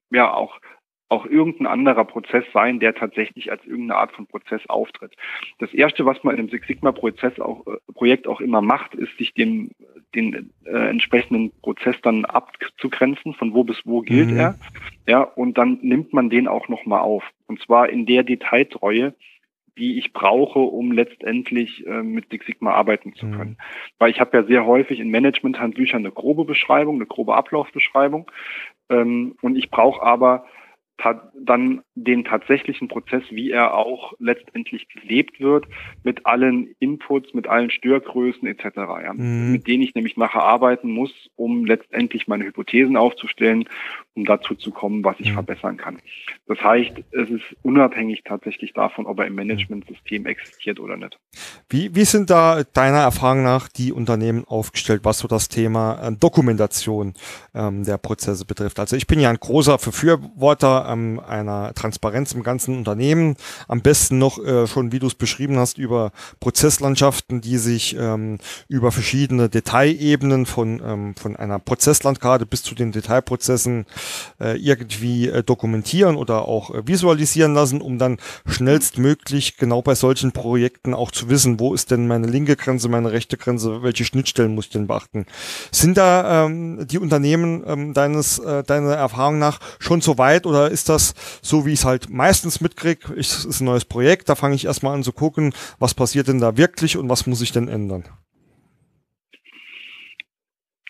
ja 0.10 0.34
auch 0.34 0.60
auch 1.14 1.26
irgendein 1.28 1.68
anderer 1.68 2.06
Prozess 2.06 2.44
sein, 2.54 2.80
der 2.80 2.96
tatsächlich 2.96 3.52
als 3.52 3.64
irgendeine 3.66 4.00
Art 4.00 4.12
von 4.14 4.26
Prozess 4.26 4.62
auftritt. 4.68 5.16
Das 5.60 5.72
erste, 5.74 6.06
was 6.06 6.24
man 6.24 6.34
in 6.34 6.42
einem 6.42 6.50
Six 6.50 6.68
Sigma 6.68 6.92
Prozess 6.92 7.40
auch, 7.40 7.66
äh, 7.68 7.78
Projekt 7.94 8.28
auch 8.28 8.42
immer 8.42 8.62
macht, 8.62 8.96
ist 8.96 9.16
sich 9.18 9.34
dem, 9.34 9.70
den 10.16 10.52
äh, 10.66 10.90
entsprechenden 10.90 11.52
Prozess 11.62 11.96
dann 12.02 12.26
abzugrenzen, 12.26 13.36
von 13.36 13.54
wo 13.54 13.64
bis 13.64 13.78
wo 13.86 14.02
gilt 14.02 14.32
mhm. 14.32 14.38
er. 14.38 14.56
Ja, 15.08 15.22
und 15.22 15.58
dann 15.58 15.80
nimmt 15.84 16.14
man 16.14 16.32
den 16.32 16.48
auch 16.48 16.68
nochmal 16.68 17.02
auf. 17.02 17.24
Und 17.46 17.62
zwar 17.62 17.90
in 17.90 18.08
der 18.08 18.24
Detailtreue, 18.24 19.14
die 19.78 20.00
ich 20.00 20.14
brauche, 20.14 20.60
um 20.60 20.92
letztendlich 20.92 21.86
äh, 21.86 22.02
mit 22.02 22.30
Six 22.32 22.48
Sigma 22.48 22.72
arbeiten 22.72 23.14
zu 23.14 23.28
können. 23.30 23.52
Mhm. 23.52 23.58
Weil 24.00 24.10
ich 24.10 24.20
habe 24.20 24.36
ja 24.36 24.44
sehr 24.44 24.66
häufig 24.66 25.00
in 25.00 25.10
Management-Handbüchern 25.10 26.00
eine 26.00 26.12
grobe 26.12 26.46
Beschreibung, 26.46 26.96
eine 26.96 27.06
grobe 27.06 27.36
Ablaufbeschreibung. 27.36 28.32
Ähm, 28.90 29.36
und 29.42 29.56
ich 29.56 29.70
brauche 29.70 30.02
aber 30.02 30.46
dann 31.34 31.82
den 31.96 32.24
tatsächlichen 32.24 32.88
Prozess, 32.88 33.24
wie 33.30 33.52
er 33.52 33.74
auch 33.74 34.14
letztendlich 34.20 34.88
gelebt 34.90 35.40
wird, 35.40 35.66
mit 36.04 36.26
allen 36.26 36.76
Inputs, 36.80 37.34
mit 37.34 37.48
allen 37.48 37.72
Störgrößen 37.72 38.48
etc., 38.48 38.64
ja, 38.76 39.14
mhm. 39.14 39.52
mit 39.52 39.68
denen 39.68 39.84
ich 39.84 39.96
nämlich 39.96 40.18
nachher 40.18 40.44
arbeiten 40.44 40.92
muss, 40.92 41.12
um 41.36 41.66
letztendlich 41.66 42.28
meine 42.28 42.46
Hypothesen 42.46 42.96
aufzustellen, 42.96 43.66
um 44.16 44.26
dazu 44.26 44.56
zu 44.56 44.72
kommen, 44.72 45.04
was 45.04 45.20
ich 45.20 45.30
mhm. 45.30 45.34
verbessern 45.34 45.78
kann. 45.78 45.98
Das 46.48 46.62
heißt, 46.62 46.92
es 47.12 47.30
ist 47.30 47.56
unabhängig 47.64 48.24
tatsächlich 48.24 48.74
davon, 48.74 49.06
ob 49.06 49.20
er 49.20 49.28
im 49.28 49.36
Managementsystem 49.36 50.26
existiert 50.26 50.80
oder 50.80 50.98
nicht. 50.98 51.18
Wie, 51.70 51.96
wie 51.96 52.06
sind 52.06 52.30
da 52.30 52.64
deiner 52.64 53.00
Erfahrung 53.00 53.44
nach 53.44 53.68
die 53.68 53.92
Unternehmen 53.92 54.46
aufgestellt, 54.46 55.02
was 55.04 55.20
so 55.20 55.28
das 55.28 55.50
Thema 55.50 56.08
äh, 56.08 56.12
Dokumentation 56.16 57.14
ähm, 57.56 57.84
der 57.84 57.98
Prozesse 57.98 58.46
betrifft? 58.46 58.80
Also 58.80 58.96
ich 58.96 59.08
bin 59.08 59.20
ja 59.20 59.30
ein 59.30 59.40
großer 59.40 59.78
Befürworter 59.78 60.83
ähm, 60.88 61.22
einer 61.26 61.74
Transparenz 61.74 62.34
im 62.34 62.44
ganzen 62.44 62.78
Unternehmen. 62.78 63.36
Am 63.68 63.82
besten 63.82 64.18
noch 64.18 64.44
äh, 64.44 64.68
schon, 64.68 64.92
wie 64.92 65.00
du 65.00 65.08
es 65.08 65.16
beschrieben 65.16 65.58
hast, 65.58 65.78
über 65.78 66.12
Prozesslandschaften, 66.40 67.42
die 67.42 67.58
sich 67.58 67.96
ähm, 68.00 68.40
über 68.68 68.92
verschiedene 68.92 69.50
Detailebenen 69.50 70.46
von, 70.46 70.82
ähm, 70.86 71.16
von 71.16 71.36
einer 71.36 71.60
Prozesslandkarte 71.60 72.46
bis 72.46 72.64
zu 72.64 72.76
den 72.76 72.92
Detailprozessen 72.92 73.86
äh, 74.40 74.58
irgendwie 74.58 75.28
äh, 75.28 75.44
dokumentieren 75.44 76.16
oder 76.16 76.48
auch 76.48 76.74
äh, 76.74 76.88
visualisieren 76.88 77.54
lassen, 77.54 77.82
um 77.82 77.98
dann 77.98 78.18
schnellstmöglich 78.46 79.58
genau 79.58 79.82
bei 79.82 79.96
solchen 79.96 80.32
Projekten 80.32 80.94
auch 80.94 81.12
zu 81.12 81.30
wissen, 81.30 81.60
wo 81.60 81.74
ist 81.74 81.92
denn 81.92 82.08
meine 82.08 82.28
linke 82.28 82.56
Grenze, 82.56 82.90
meine 82.90 83.12
rechte 83.12 83.38
Grenze, 83.38 83.84
welche 83.84 84.06
Schnittstellen 84.06 84.56
muss 84.56 84.66
ich 84.66 84.72
denn 84.72 84.88
beachten. 84.88 85.26
Sind 85.72 85.98
da 85.98 86.46
ähm, 86.46 86.88
die 86.88 87.00
Unternehmen 87.00 87.64
ähm, 87.66 87.94
deines, 87.94 88.40
äh, 88.40 88.64
deiner 88.64 88.94
Erfahrung 88.94 89.40
nach 89.40 89.60
schon 89.80 90.02
so 90.02 90.18
weit 90.18 90.46
oder 90.46 90.72
ist 90.74 90.90
das 90.90 91.14
so, 91.42 91.66
wie 91.66 91.74
ich 91.74 91.80
es 91.80 91.86
halt 91.86 92.10
meistens 92.10 92.60
mitkriege, 92.60 93.14
es 93.14 93.46
ist 93.46 93.62
ein 93.62 93.66
neues 93.66 93.86
Projekt, 93.86 94.28
da 94.28 94.36
fange 94.36 94.56
ich 94.56 94.66
erstmal 94.66 94.94
an 94.94 95.04
zu 95.04 95.14
gucken, 95.14 95.54
was 95.80 95.94
passiert 95.94 96.28
denn 96.28 96.40
da 96.40 96.58
wirklich 96.58 96.98
und 96.98 97.08
was 97.10 97.28
muss 97.28 97.42
ich 97.42 97.52
denn 97.52 97.68
ändern? 97.68 98.04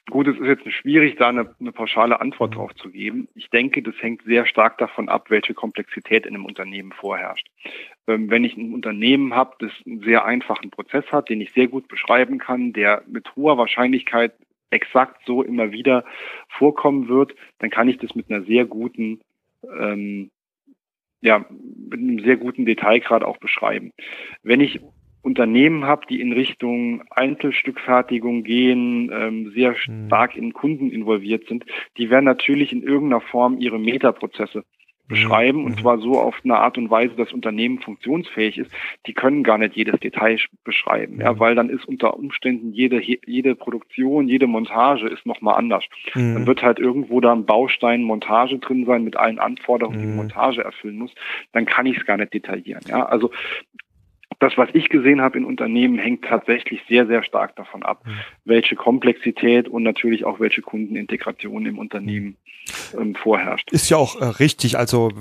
Gut, 0.09 0.27
es 0.27 0.37
ist 0.37 0.45
jetzt 0.45 0.71
schwierig, 0.73 1.15
da 1.15 1.29
eine, 1.29 1.55
eine, 1.59 1.71
pauschale 1.71 2.21
Antwort 2.21 2.51
mhm. 2.51 2.55
drauf 2.55 2.75
zu 2.75 2.91
geben. 2.91 3.27
Ich 3.33 3.49
denke, 3.49 3.81
das 3.81 3.95
hängt 3.99 4.21
sehr 4.23 4.45
stark 4.45 4.77
davon 4.77 5.09
ab, 5.09 5.29
welche 5.29 5.55
Komplexität 5.55 6.25
in 6.27 6.35
einem 6.35 6.45
Unternehmen 6.45 6.91
vorherrscht. 6.91 7.47
Ähm, 8.07 8.29
wenn 8.29 8.43
ich 8.43 8.55
ein 8.55 8.73
Unternehmen 8.73 9.33
habe, 9.33 9.55
das 9.57 9.71
einen 9.87 10.01
sehr 10.01 10.23
einfachen 10.23 10.69
Prozess 10.69 11.05
hat, 11.11 11.29
den 11.29 11.41
ich 11.41 11.51
sehr 11.53 11.67
gut 11.67 11.87
beschreiben 11.87 12.37
kann, 12.37 12.73
der 12.73 13.03
mit 13.07 13.35
hoher 13.35 13.57
Wahrscheinlichkeit 13.57 14.33
exakt 14.69 15.21
so 15.25 15.41
immer 15.41 15.71
wieder 15.71 16.03
vorkommen 16.47 17.07
wird, 17.07 17.33
dann 17.59 17.69
kann 17.69 17.87
ich 17.87 17.97
das 17.97 18.13
mit 18.13 18.29
einer 18.29 18.43
sehr 18.43 18.65
guten 18.65 19.21
ähm, 19.79 20.31
ja, 21.21 21.45
mit 21.89 21.99
einem 21.99 22.19
sehr 22.19 22.37
guten 22.37 22.65
Detailgrad 22.65 23.23
auch 23.23 23.37
beschreiben. 23.37 23.91
Wenn 24.43 24.59
ich 24.59 24.81
Unternehmen 25.21 25.85
habe, 25.85 26.05
die 26.09 26.19
in 26.19 26.33
Richtung 26.33 27.03
Einzelstückfertigung 27.09 28.43
gehen, 28.43 29.09
ähm, 29.13 29.51
sehr 29.55 29.71
mhm. 29.71 30.07
stark 30.07 30.35
in 30.35 30.51
Kunden 30.51 30.91
involviert 30.91 31.47
sind, 31.47 31.65
die 31.97 32.09
werden 32.09 32.25
natürlich 32.25 32.73
in 32.73 32.83
irgendeiner 32.83 33.21
Form 33.21 33.57
ihre 33.57 33.79
Metaprozesse 33.79 34.65
beschreiben 35.07 35.59
mhm. 35.59 35.65
und 35.65 35.79
zwar 35.79 35.97
so 35.99 36.19
auf 36.19 36.39
eine 36.43 36.57
Art 36.57 36.77
und 36.77 36.89
Weise, 36.89 37.15
dass 37.15 37.33
Unternehmen 37.33 37.79
funktionsfähig 37.79 38.57
ist. 38.57 38.71
Die 39.05 39.13
können 39.13 39.43
gar 39.43 39.57
nicht 39.57 39.75
jedes 39.75 39.99
Detail 39.99 40.37
beschreiben, 40.63 41.19
ja, 41.19 41.33
mhm. 41.33 41.39
weil 41.39 41.55
dann 41.55 41.69
ist 41.69 41.85
unter 41.85 42.15
Umständen 42.15 42.71
jede 42.71 43.01
jede 43.01 43.55
Produktion, 43.55 44.27
jede 44.27 44.47
Montage 44.47 45.07
ist 45.07 45.25
noch 45.25 45.41
mal 45.41 45.53
anders. 45.53 45.83
Mhm. 46.13 46.33
Dann 46.35 46.47
wird 46.47 46.61
halt 46.61 46.79
irgendwo 46.79 47.19
da 47.19 47.33
ein 47.33 47.45
Baustein 47.45 48.03
Montage 48.03 48.59
drin 48.59 48.85
sein 48.85 49.03
mit 49.03 49.17
allen 49.17 49.39
Anforderungen, 49.39 49.99
die 49.99 50.03
die 50.03 50.11
mhm. 50.11 50.17
Montage 50.17 50.63
erfüllen 50.63 50.97
muss. 50.97 51.13
Dann 51.51 51.65
kann 51.65 51.85
ich 51.85 51.97
es 51.97 52.05
gar 52.05 52.17
nicht 52.17 52.33
detaillieren. 52.33 52.83
Ja, 52.87 53.05
also 53.05 53.31
das, 54.43 54.57
was 54.57 54.69
ich 54.73 54.89
gesehen 54.89 55.21
habe 55.21 55.37
in 55.37 55.45
Unternehmen, 55.45 55.97
hängt 55.97 56.25
tatsächlich 56.25 56.81
sehr, 56.89 57.07
sehr 57.07 57.23
stark 57.23 57.55
davon 57.55 57.83
ab, 57.83 58.03
welche 58.43 58.75
Komplexität 58.75 59.69
und 59.69 59.83
natürlich 59.83 60.25
auch 60.25 60.39
welche 60.39 60.61
Kundenintegration 60.61 61.65
im 61.65 61.79
Unternehmen 61.79 62.35
ähm, 62.97 63.15
vorherrscht. 63.15 63.71
Ist 63.71 63.89
ja 63.89 63.97
auch 63.97 64.19
äh, 64.19 64.25
richtig. 64.25 64.77
Also 64.77 65.11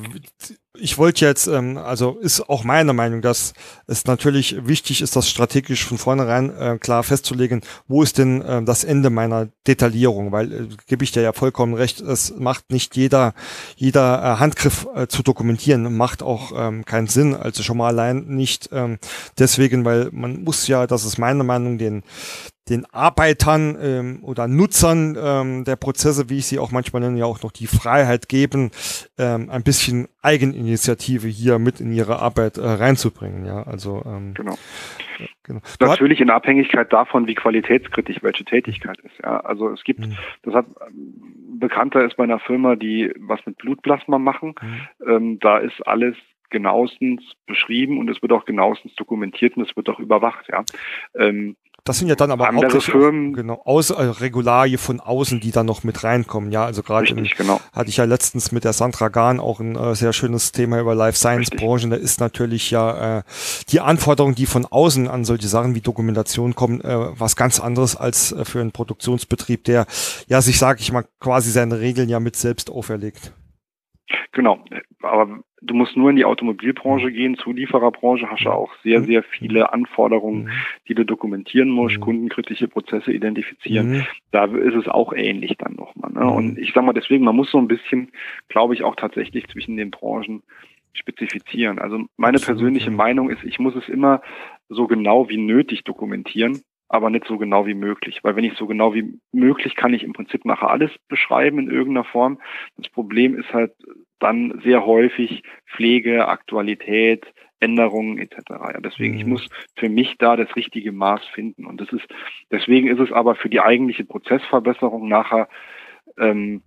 ich 0.79 0.97
wollte 0.97 1.27
jetzt, 1.27 1.49
ähm, 1.49 1.77
also 1.77 2.19
ist 2.19 2.49
auch 2.49 2.65
meine 2.65 2.95
Meinung, 2.95 3.21
dass 3.21 3.53
es 3.87 4.07
natürlich 4.07 4.67
wichtig 4.67 5.03
ist, 5.03 5.17
das 5.17 5.29
strategisch 5.29 5.85
von 5.85 5.99
vornherein 5.99 6.49
äh, 6.57 6.79
klar 6.79 7.03
festzulegen, 7.03 7.61
wo 7.89 8.03
ist 8.03 8.17
denn 8.17 8.41
äh, 8.41 8.63
das 8.63 8.83
Ende 8.83 9.11
meiner 9.11 9.49
Detaillierung, 9.67 10.33
weil 10.33 10.53
äh, 10.53 10.69
gebe 10.87 11.05
ich 11.05 11.13
dir 11.13 11.21
ja 11.21 11.35
vollkommen 11.35 11.75
recht, 11.75 12.01
es 12.01 12.35
macht 12.39 12.71
nicht 12.71 12.97
jeder, 12.97 13.35
jeder 13.77 14.23
äh, 14.23 14.39
Handgriff 14.39 14.87
äh, 14.95 15.09
zu 15.09 15.23
dokumentieren, 15.23 15.95
macht 15.95 16.23
auch 16.23 16.53
ähm, 16.57 16.87
keinen 16.87 17.07
Sinn, 17.07 17.35
also 17.35 17.63
schon 17.63 17.77
mal 17.77 17.89
allein 17.89 18.25
nicht 18.29 18.71
ähm, 18.73 18.99
deswegen, 19.39 19.85
weil 19.85 20.09
man 20.11 20.43
muss 20.43 20.67
ja, 20.69 20.87
das 20.87 21.05
ist 21.05 21.19
meine 21.19 21.45
Meinung, 21.45 21.77
den, 21.77 22.03
den 22.69 22.85
Arbeitern 22.93 23.77
ähm, 23.81 24.19
oder 24.23 24.47
Nutzern 24.47 25.17
ähm, 25.21 25.65
der 25.65 25.77
Prozesse, 25.77 26.31
wie 26.31 26.39
ich 26.39 26.47
sie 26.47 26.59
auch 26.59 26.71
manchmal 26.71 27.03
nenne, 27.03 27.19
ja 27.19 27.25
auch 27.25 27.43
noch 27.43 27.51
die 27.51 27.67
Freiheit 27.67 28.29
geben, 28.29 28.71
ähm, 29.19 29.51
ein 29.51 29.65
bisschen 29.65 30.09
Eigeninitiative 30.23 31.27
hier 31.27 31.59
mit 31.59 31.81
in 31.81 31.93
ihre 31.93 32.21
Arbeit 32.21 32.59
äh, 32.59 32.63
reinzubringen. 32.63 33.45
Ja, 33.45 33.65
also 33.65 34.03
ähm, 34.07 34.35
genau. 34.35 34.57
genau. 35.43 35.61
Natürlich 35.81 36.21
in 36.21 36.31
Abhängigkeit 36.31 36.93
davon, 36.93 37.27
wie 37.27 37.35
qualitätskritisch 37.35 38.23
welche 38.23 38.45
Tätigkeit 38.45 38.99
ist. 39.01 39.19
Ja, 39.23 39.41
also 39.41 39.69
es 39.71 39.83
gibt, 39.83 40.01
mhm. 40.01 40.17
das 40.43 40.55
hat 40.55 40.67
bekannter 41.63 42.05
ist 42.05 42.17
bei 42.17 42.25
einer 42.25 42.41
Firma, 42.41 42.77
die 42.77 43.13
was 43.19 43.45
mit 43.47 43.57
Blutplasma 43.59 44.19
machen. 44.19 44.55
Mhm. 44.61 45.09
Ähm, 45.09 45.39
da 45.41 45.59
ist 45.59 45.85
alles 45.87 46.17
genauestens 46.51 47.23
beschrieben 47.47 47.99
und 47.99 48.09
es 48.09 48.23
wird 48.23 48.31
auch 48.31 48.45
genauestens 48.45 48.95
dokumentiert 48.95 49.57
und 49.57 49.69
es 49.69 49.77
wird 49.77 49.89
auch 49.89 49.99
überwacht. 49.99 50.47
Ja. 50.49 50.65
Ähm, 51.17 51.57
das 51.85 51.99
sind 51.99 52.07
ja 52.07 52.15
dann 52.15 52.31
aber 52.31 52.49
Andere 52.49 52.79
auch 52.79 52.83
Firmen, 52.83 53.33
genau, 53.33 53.61
Aus, 53.65 53.91
äh, 53.91 54.01
Regularien 54.01 54.79
von 54.79 55.01
außen, 55.01 55.41
die 55.41 55.51
dann 55.51 55.67
noch 55.67 55.83
mit 55.83 56.05
reinkommen. 56.05 56.53
Ja, 56.53 56.65
also 56.65 56.83
gerade 56.85 57.13
genau. 57.13 57.61
hatte 57.73 57.89
ich 57.89 57.97
ja 57.97 58.05
letztens 58.05 58.53
mit 58.53 58.63
der 58.63 58.73
Sandra 58.73 59.09
Gahn 59.09 59.41
auch 59.41 59.59
ein 59.59 59.75
äh, 59.75 59.97
sehr 59.97 60.13
schönes 60.13 60.53
Thema 60.53 60.79
über 60.79 60.95
Life 60.95 61.19
Science 61.19 61.51
Branchen. 61.51 61.91
Da 61.91 61.97
ist 61.97 62.21
natürlich 62.21 62.71
ja 62.71 63.19
äh, 63.19 63.23
die 63.71 63.81
Anforderungen, 63.81 64.37
die 64.37 64.47
von 64.47 64.65
außen 64.65 65.09
an 65.09 65.25
solche 65.25 65.49
Sachen 65.49 65.75
wie 65.75 65.81
Dokumentation 65.81 66.55
kommen, 66.55 66.81
äh, 66.83 67.19
was 67.19 67.35
ganz 67.35 67.59
anderes 67.59 67.97
als 67.97 68.31
äh, 68.31 68.45
für 68.45 68.61
einen 68.61 68.71
Produktionsbetrieb, 68.71 69.65
der 69.65 69.87
ja 70.29 70.41
sich, 70.41 70.61
sage 70.61 70.81
ich 70.81 70.93
mal, 70.93 71.05
quasi 71.19 71.51
seine 71.51 71.81
Regeln 71.81 72.09
ja 72.09 72.21
mit 72.21 72.37
selbst 72.37 72.71
auferlegt. 72.71 73.33
Genau, 74.33 74.65
aber 75.03 75.41
du 75.63 75.75
musst 75.75 75.97
nur 75.97 76.11
in 76.11 76.17
die 76.17 76.25
Automobilbranche 76.25 77.09
mhm. 77.09 77.13
gehen, 77.13 77.37
Zuliefererbranche 77.37 78.29
hast 78.29 78.45
du 78.45 78.49
mhm. 78.49 78.55
auch 78.55 78.71
sehr, 78.83 79.01
mhm. 79.01 79.05
sehr 79.05 79.23
viele 79.23 79.73
Anforderungen, 79.73 80.51
die 80.89 80.95
du 80.95 81.05
dokumentieren 81.05 81.71
musst, 81.71 82.01
kundenkritische 82.01 82.69
Prozesse 82.69 83.13
identifizieren. 83.13 84.07
Da 84.31 84.45
ist 84.45 84.75
es 84.75 84.89
auch 84.89 85.13
ähnlich 85.13 85.57
dann 85.59 85.75
nochmal. 85.75 86.13
Ne? 86.13 86.27
Und 86.27 86.59
ich 86.59 86.73
sag 86.75 86.85
mal 86.85 86.93
deswegen, 86.93 87.25
man 87.25 87.37
muss 87.37 87.51
so 87.51 87.59
ein 87.59 87.69
bisschen, 87.69 88.11
glaube 88.49 88.75
ich, 88.75 88.83
auch 88.83 88.97
tatsächlich 88.97 89.49
zwischen 89.49 89.77
den 89.77 89.91
Branchen 89.91 90.43
spezifizieren. 90.93 91.79
Also 91.79 92.05
meine 92.17 92.39
persönliche. 92.39 92.91
Meinung 92.91 93.31
ist, 93.31 93.43
ich 93.45 93.59
muss 93.59 93.75
es 93.75 93.89
immer 93.89 94.21
so 94.69 94.87
genau 94.87 95.29
wie 95.29 95.39
nötig 95.39 95.85
dokumentieren, 95.85 96.61
aber 96.93 97.09
nicht 97.09 97.27
so 97.27 97.39
genau 97.39 97.67
wie 97.67 97.75
möglich. 97.75 98.21
Weil 98.23 98.37
wenn 98.37 98.45
ich 98.45 98.55
so 98.55 98.67
genau 98.67 98.95
wie 98.95 99.19
möglich 99.33 99.75
kann 99.75 99.95
ich 99.95 100.05
im 100.05 100.13
Prinzip 100.13 100.45
nachher 100.45 100.71
alles 100.71 100.91
beschreiben 101.09 101.59
in 101.59 101.71
irgendeiner 101.71 102.05
Form. 102.05 102.39
Das 102.77 102.91
Problem 102.91 103.35
ist 103.35 103.53
halt 103.53 103.73
dann 104.19 104.61
sehr 104.63 104.85
häufig 104.85 105.43
Pflege, 105.67 106.29
Aktualität, 106.29 107.27
Änderungen 107.61 108.19
etc. 108.19 108.37
Ja, 108.51 108.81
deswegen, 108.81 109.15
mhm. 109.15 109.21
ich 109.21 109.27
muss 109.27 109.49
für 109.77 109.89
mich 109.89 110.17
da 110.19 110.37
das 110.37 110.55
richtige 110.55 110.93
Maß 110.93 111.25
finden. 111.33 111.65
Und 111.65 111.81
das 111.81 111.91
ist, 111.93 112.07
deswegen 112.51 112.89
ist 112.89 113.01
es 113.01 113.11
aber 113.11 113.37
für 113.37 113.49
die 113.49 113.61
eigentliche 113.61 114.05
Prozessverbesserung 114.05 115.09
nachher 115.09 115.49
ähm, 116.19 116.63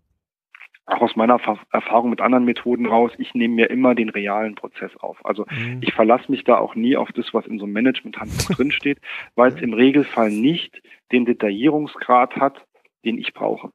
auch 0.85 1.01
aus 1.01 1.15
meiner 1.15 1.39
Erfahrung 1.71 2.09
mit 2.09 2.21
anderen 2.21 2.45
Methoden 2.45 2.85
raus, 2.85 3.11
ich 3.17 3.33
nehme 3.33 3.55
mir 3.55 3.69
immer 3.69 3.95
den 3.95 4.09
realen 4.09 4.55
Prozess 4.55 4.95
auf. 4.97 5.25
Also 5.25 5.45
mhm. 5.49 5.79
ich 5.81 5.93
verlasse 5.93 6.31
mich 6.31 6.43
da 6.43 6.57
auch 6.57 6.75
nie 6.75 6.95
auf 6.95 7.11
das, 7.11 7.33
was 7.33 7.47
in 7.47 7.57
so 7.57 7.65
einem 7.65 7.73
Management-Handbuch 7.73 8.49
drinsteht, 8.55 8.99
weil 9.35 9.51
es 9.51 9.61
im 9.61 9.73
Regelfall 9.73 10.29
nicht 10.29 10.81
den 11.11 11.25
Detaillierungsgrad 11.25 12.35
hat, 12.35 12.65
den 13.03 13.17
ich 13.17 13.33
brauche. 13.33 13.71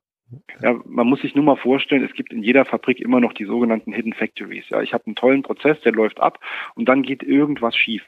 Ja, 0.62 0.78
man 0.84 1.08
muss 1.08 1.22
sich 1.22 1.34
nur 1.34 1.44
mal 1.44 1.56
vorstellen, 1.56 2.04
es 2.04 2.12
gibt 2.12 2.32
in 2.32 2.42
jeder 2.42 2.64
Fabrik 2.64 3.00
immer 3.00 3.20
noch 3.20 3.32
die 3.32 3.44
sogenannten 3.44 3.92
Hidden 3.92 4.12
Factories. 4.12 4.68
Ja, 4.68 4.80
ich 4.80 4.92
habe 4.92 5.06
einen 5.06 5.16
tollen 5.16 5.42
Prozess, 5.42 5.80
der 5.80 5.92
läuft 5.92 6.20
ab 6.20 6.38
und 6.76 6.88
dann 6.88 7.02
geht 7.02 7.24
irgendwas 7.24 7.76
schief. 7.76 8.06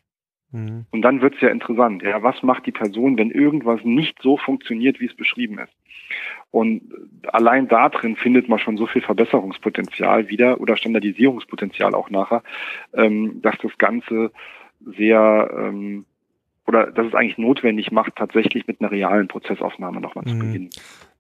Mhm. 0.53 0.87
Und 0.91 1.03
dann 1.03 1.21
wird's 1.21 1.41
ja 1.41 1.49
interessant. 1.49 2.03
Ja, 2.03 2.23
was 2.23 2.43
macht 2.43 2.67
die 2.67 2.73
Person, 2.73 3.19
wenn 3.19 3.31
irgendwas 3.31 3.81
nicht 3.85 4.21
so 4.23 4.37
funktioniert, 4.37 5.01
wie 5.01 5.07
es 5.07 5.15
beschrieben 5.15 5.59
ist? 5.59 5.73
Und 6.51 6.83
allein 7.33 7.69
da 7.69 7.89
drin 7.89 8.17
findet 8.17 8.49
man 8.49 8.59
schon 8.59 8.77
so 8.77 8.87
viel 8.87 9.01
Verbesserungspotenzial 9.01 10.29
wieder 10.29 10.61
oder 10.61 10.77
Standardisierungspotenzial 10.77 11.95
auch 11.95 12.11
nachher, 12.11 12.43
ähm, 12.93 13.41
dass 13.41 13.57
das 13.63 13.77
Ganze 13.79 14.31
sehr 14.85 15.51
ähm, 15.57 16.05
oder 16.67 16.91
dass 16.91 17.07
es 17.07 17.15
eigentlich 17.15 17.39
notwendig 17.39 17.91
macht, 17.91 18.17
tatsächlich 18.17 18.67
mit 18.67 18.81
einer 18.81 18.91
realen 18.91 19.29
Prozessaufnahme 19.29 20.01
nochmal 20.01 20.25
mhm. 20.27 20.31
zu 20.31 20.39
beginnen. 20.39 20.71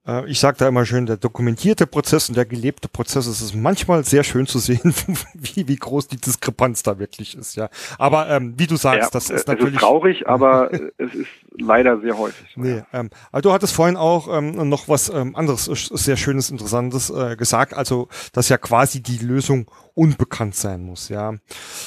Äh, 0.06 0.28
ich 0.28 0.40
sage 0.40 0.56
da 0.58 0.68
immer 0.68 0.84
schön, 0.84 1.06
der 1.06 1.16
dokumentierte 1.16 1.86
Prozess 1.86 2.28
und 2.28 2.36
der 2.36 2.44
gelebte 2.44 2.88
Prozess 2.88 3.26
es 3.26 3.40
ist 3.40 3.54
manchmal 3.54 4.04
sehr 4.04 4.24
schön 4.24 4.46
zu 4.46 4.58
sehen, 4.58 4.94
wie, 5.34 5.68
wie 5.68 5.76
groß 5.76 6.08
die 6.08 6.16
Diskrepanz 6.16 6.82
da 6.82 6.98
wirklich 6.98 7.36
ist, 7.36 7.56
ja. 7.56 7.68
Aber 7.98 8.28
ähm, 8.28 8.54
wie 8.58 8.66
du 8.66 8.76
sagst, 8.76 9.02
ja, 9.02 9.08
das 9.12 9.30
ist 9.30 9.46
natürlich. 9.46 9.74
Es 9.74 9.82
ist 9.82 9.86
traurig, 9.86 10.26
aber 10.28 10.72
es 10.72 11.14
ist 11.14 11.28
leider 11.56 12.00
sehr 12.00 12.18
häufig. 12.18 12.48
Nee, 12.56 12.82
ähm, 12.92 13.10
aber 13.30 13.42
du 13.42 13.52
hattest 13.52 13.74
vorhin 13.74 13.96
auch 13.96 14.28
ähm, 14.28 14.68
noch 14.68 14.88
was 14.88 15.08
ähm, 15.08 15.36
anderes, 15.36 15.64
sehr 15.66 16.16
Schönes, 16.16 16.50
Interessantes 16.50 17.10
äh, 17.10 17.36
gesagt, 17.36 17.74
also 17.74 18.08
dass 18.32 18.48
ja 18.48 18.58
quasi 18.58 19.02
die 19.02 19.18
Lösung 19.18 19.70
unbekannt 19.94 20.56
sein 20.56 20.82
muss, 20.82 21.08
ja. 21.08 21.34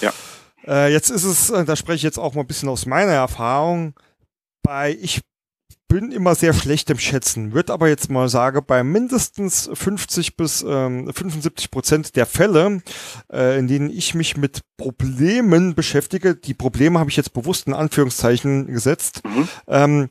Ja. 0.02 0.14
Äh, 0.68 0.92
jetzt 0.92 1.10
ist 1.10 1.26
es, 1.26 1.50
äh, 1.50 1.66
da 1.66 1.76
spreche 1.76 1.98
ich 1.98 2.04
jetzt 2.04 2.18
auch 2.18 2.34
mal 2.34 2.42
ein 2.42 2.48
bisschen 2.48 2.70
aus 2.70 2.86
meiner 2.86 3.12
Erfahrung, 3.12 3.94
bei 4.64 4.98
ich 5.00 5.22
bin 5.88 6.12
immer 6.12 6.36
sehr 6.36 6.54
schlecht 6.54 6.90
im 6.90 6.98
Schätzen, 6.98 7.54
würde 7.54 7.74
aber 7.74 7.88
jetzt 7.88 8.10
mal 8.10 8.28
sagen, 8.30 8.62
bei 8.66 8.84
mindestens 8.84 9.70
50 9.74 10.36
bis 10.36 10.66
ähm, 10.68 11.12
75 11.14 11.72
Prozent 11.72 12.16
der 12.16 12.26
Fälle, 12.26 12.82
äh, 13.32 13.58
in 13.60 13.68
denen 13.68 13.90
ich 13.90 14.16
mich 14.16 14.38
mit 14.38 14.62
Problemen 14.78 15.76
beschäftige, 15.76 16.36
die 16.36 16.54
Probleme 16.54 17.00
habe 17.00 17.10
ich 17.10 17.18
jetzt 17.18 17.34
bewusst 17.34 17.68
in 17.68 17.74
Anführungszeichen 17.74 18.68
gesetzt, 18.68 19.22
mhm. 19.26 19.48
ähm, 19.68 20.10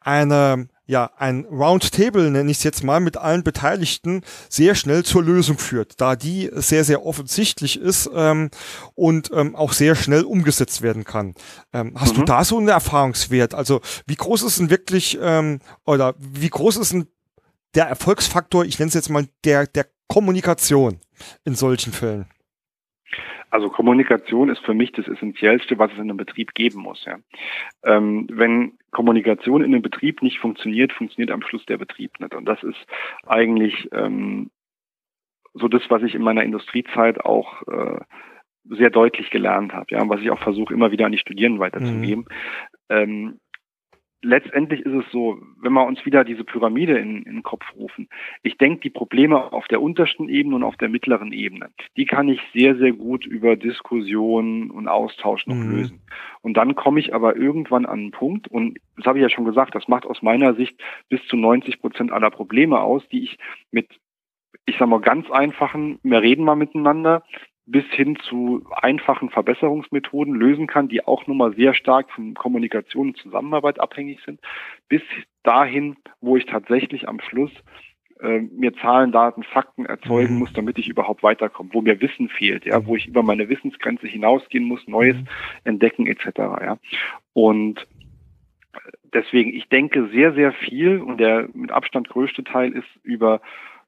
eine 0.00 0.68
ja, 0.90 1.12
ein 1.16 1.44
Roundtable, 1.44 2.32
nenne 2.32 2.50
ich 2.50 2.58
es 2.58 2.64
jetzt 2.64 2.82
mal, 2.82 2.98
mit 2.98 3.16
allen 3.16 3.44
Beteiligten 3.44 4.22
sehr 4.48 4.74
schnell 4.74 5.04
zur 5.04 5.22
Lösung 5.22 5.56
führt, 5.56 6.00
da 6.00 6.16
die 6.16 6.50
sehr, 6.52 6.82
sehr 6.82 7.06
offensichtlich 7.06 7.78
ist 7.78 8.10
ähm, 8.12 8.50
und 8.96 9.30
ähm, 9.32 9.54
auch 9.54 9.72
sehr 9.72 9.94
schnell 9.94 10.24
umgesetzt 10.24 10.82
werden 10.82 11.04
kann. 11.04 11.36
Ähm, 11.72 11.92
hast 11.94 12.14
mhm. 12.14 12.20
du 12.20 12.24
da 12.24 12.44
so 12.44 12.58
einen 12.58 12.66
Erfahrungswert? 12.66 13.54
Also 13.54 13.80
wie 14.06 14.16
groß 14.16 14.42
ist 14.42 14.58
denn 14.58 14.70
wirklich, 14.70 15.16
ähm, 15.22 15.60
oder 15.86 16.16
wie 16.18 16.50
groß 16.50 16.78
ist 16.78 16.92
denn 16.92 17.06
der 17.76 17.86
Erfolgsfaktor, 17.86 18.64
ich 18.64 18.80
nenne 18.80 18.88
es 18.88 18.94
jetzt 18.94 19.10
mal, 19.10 19.28
der, 19.44 19.68
der 19.68 19.86
Kommunikation 20.08 20.98
in 21.44 21.54
solchen 21.54 21.92
Fällen? 21.92 22.26
Also 23.50 23.68
Kommunikation 23.68 24.48
ist 24.48 24.64
für 24.64 24.74
mich 24.74 24.92
das 24.92 25.08
Essentiellste, 25.08 25.78
was 25.78 25.90
es 25.92 25.98
in 25.98 26.04
einem 26.04 26.16
Betrieb 26.16 26.54
geben 26.54 26.80
muss. 26.80 27.04
Ja. 27.04 27.18
Ähm, 27.84 28.26
wenn 28.30 28.78
Kommunikation 28.90 29.62
in 29.62 29.72
einem 29.72 29.82
Betrieb 29.82 30.22
nicht 30.22 30.38
funktioniert, 30.38 30.92
funktioniert 30.92 31.30
am 31.30 31.42
Schluss 31.42 31.66
der 31.66 31.78
Betrieb 31.78 32.18
nicht. 32.20 32.34
Und 32.34 32.44
das 32.46 32.62
ist 32.62 32.78
eigentlich 33.26 33.88
ähm, 33.92 34.50
so 35.54 35.68
das, 35.68 35.82
was 35.88 36.02
ich 36.02 36.14
in 36.14 36.22
meiner 36.22 36.44
Industriezeit 36.44 37.24
auch 37.24 37.62
äh, 37.66 38.00
sehr 38.64 38.90
deutlich 38.90 39.30
gelernt 39.30 39.72
habe, 39.72 39.86
ja, 39.90 40.02
und 40.02 40.10
was 40.10 40.20
ich 40.20 40.30
auch 40.30 40.38
versuche, 40.38 40.74
immer 40.74 40.92
wieder 40.92 41.06
an 41.06 41.12
die 41.12 41.18
Studierenden 41.18 41.60
weiterzugeben. 41.60 42.26
Mhm. 42.28 42.96
Ähm, 42.96 43.40
letztendlich 44.22 44.80
ist 44.80 44.92
es 44.92 45.10
so, 45.12 45.38
wenn 45.60 45.72
wir 45.72 45.86
uns 45.86 46.04
wieder 46.04 46.24
diese 46.24 46.44
Pyramide 46.44 46.98
in, 46.98 47.22
in 47.22 47.34
den 47.34 47.42
Kopf 47.42 47.64
rufen, 47.76 48.08
ich 48.42 48.58
denke, 48.58 48.80
die 48.80 48.90
Probleme 48.90 49.52
auf 49.52 49.66
der 49.68 49.80
untersten 49.80 50.28
Ebene 50.28 50.56
und 50.56 50.62
auf 50.62 50.76
der 50.76 50.88
mittleren 50.88 51.32
Ebene, 51.32 51.70
die 51.96 52.04
kann 52.04 52.28
ich 52.28 52.40
sehr, 52.52 52.76
sehr 52.76 52.92
gut 52.92 53.24
über 53.26 53.56
Diskussion 53.56 54.70
und 54.70 54.88
Austausch 54.88 55.46
noch 55.46 55.56
mhm. 55.56 55.70
lösen. 55.70 56.00
Und 56.42 56.56
dann 56.56 56.74
komme 56.74 57.00
ich 57.00 57.14
aber 57.14 57.36
irgendwann 57.36 57.86
an 57.86 58.00
einen 58.00 58.10
Punkt, 58.10 58.48
und 58.48 58.78
das 58.96 59.06
habe 59.06 59.18
ich 59.18 59.22
ja 59.22 59.30
schon 59.30 59.44
gesagt, 59.44 59.74
das 59.74 59.88
macht 59.88 60.06
aus 60.06 60.22
meiner 60.22 60.54
Sicht 60.54 60.80
bis 61.08 61.24
zu 61.26 61.36
90 61.36 61.80
Prozent 61.80 62.12
aller 62.12 62.30
Probleme 62.30 62.80
aus, 62.80 63.06
die 63.08 63.22
ich 63.22 63.38
mit 63.70 63.88
ich 64.66 64.76
sag 64.78 64.88
mal, 64.88 65.00
ganz 65.00 65.28
einfachen, 65.30 65.98
wir 66.02 66.22
reden 66.22 66.44
mal 66.44 66.54
miteinander, 66.54 67.24
bis 67.70 67.84
hin 67.92 68.16
zu 68.28 68.64
einfachen 68.72 69.30
Verbesserungsmethoden 69.30 70.34
lösen 70.34 70.66
kann, 70.66 70.88
die 70.88 71.06
auch 71.06 71.26
nochmal 71.26 71.54
sehr 71.54 71.74
stark 71.74 72.10
von 72.10 72.34
Kommunikation 72.34 73.08
und 73.08 73.16
Zusammenarbeit 73.16 73.80
abhängig 73.80 74.20
sind, 74.24 74.40
bis 74.88 75.02
dahin, 75.42 75.96
wo 76.20 76.36
ich 76.36 76.46
tatsächlich 76.46 77.08
am 77.08 77.20
Schluss 77.20 77.52
äh, 78.20 78.40
mir 78.40 78.74
Zahlen, 78.74 79.12
Daten, 79.12 79.44
Fakten 79.44 79.86
erzeugen 79.86 80.34
mhm. 80.34 80.38
muss, 80.40 80.52
damit 80.52 80.78
ich 80.78 80.88
überhaupt 80.88 81.22
weiterkomme, 81.22 81.70
wo 81.72 81.80
mir 81.80 82.00
Wissen 82.00 82.28
fehlt, 82.28 82.64
ja, 82.64 82.84
wo 82.86 82.96
ich 82.96 83.06
über 83.06 83.22
meine 83.22 83.48
Wissensgrenze 83.48 84.06
hinausgehen 84.06 84.64
muss, 84.64 84.86
Neues 84.88 85.16
mhm. 85.16 85.28
entdecken 85.64 86.06
etc. 86.06 86.26
Ja. 86.38 86.78
Und 87.32 87.86
deswegen, 89.14 89.54
ich 89.54 89.68
denke 89.68 90.08
sehr, 90.08 90.34
sehr 90.34 90.52
viel 90.52 90.98
und 90.98 91.18
der 91.18 91.48
mit 91.54 91.70
Abstand 91.70 92.08
größte 92.08 92.42
Teil 92.42 92.72
ist 92.72 92.88
über 93.04 93.40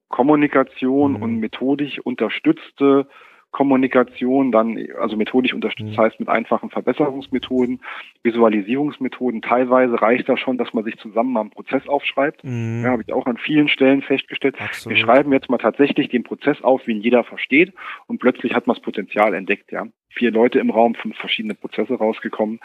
Kommunikation 0.09 1.15
mhm. 1.15 1.23
und 1.23 1.41
methodisch 1.41 1.99
unterstützte 1.99 3.09
Kommunikation, 3.53 4.51
dann 4.51 4.79
also 4.99 5.17
methodisch 5.17 5.53
unterstützt 5.53 5.93
mhm. 5.93 6.01
heißt 6.01 6.19
mit 6.19 6.29
einfachen 6.29 6.71
Verbesserungsmethoden, 6.71 7.81
Visualisierungsmethoden. 8.23 9.43
Teilweise 9.43 10.01
reicht 10.01 10.29
das 10.29 10.41
schon, 10.41 10.57
dass 10.57 10.73
man 10.73 10.85
sich 10.85 10.97
zusammen 10.97 11.33
mal 11.33 11.43
einen 11.43 11.51
Prozess 11.51 11.87
aufschreibt. 11.87 12.43
Mhm. 12.45 12.83
Ja, 12.83 12.91
habe 12.91 13.03
ich 13.07 13.13
auch 13.13 13.27
an 13.27 13.37
vielen 13.37 13.69
Stellen 13.69 14.01
festgestellt. 14.01 14.57
Absolut. 14.59 14.97
Wir 14.97 15.05
schreiben 15.05 15.33
jetzt 15.33 15.51
mal 15.51 15.59
tatsächlich 15.59 16.09
den 16.09 16.25
Prozess 16.25 16.63
auf, 16.63 16.87
wie 16.87 16.93
ihn 16.93 17.03
jeder 17.03 17.25
versteht 17.25 17.75
und 18.07 18.19
plötzlich 18.19 18.55
hat 18.55 18.67
man 18.67 18.75
das 18.75 18.83
Potenzial 18.83 19.35
entdeckt. 19.35 19.71
Ja, 19.71 19.87
vier 20.09 20.31
Leute 20.31 20.59
im 20.59 20.71
Raum, 20.71 20.95
fünf 20.95 21.19
verschiedene 21.19 21.55
Prozesse 21.55 21.95
rausgekommen. 21.95 22.59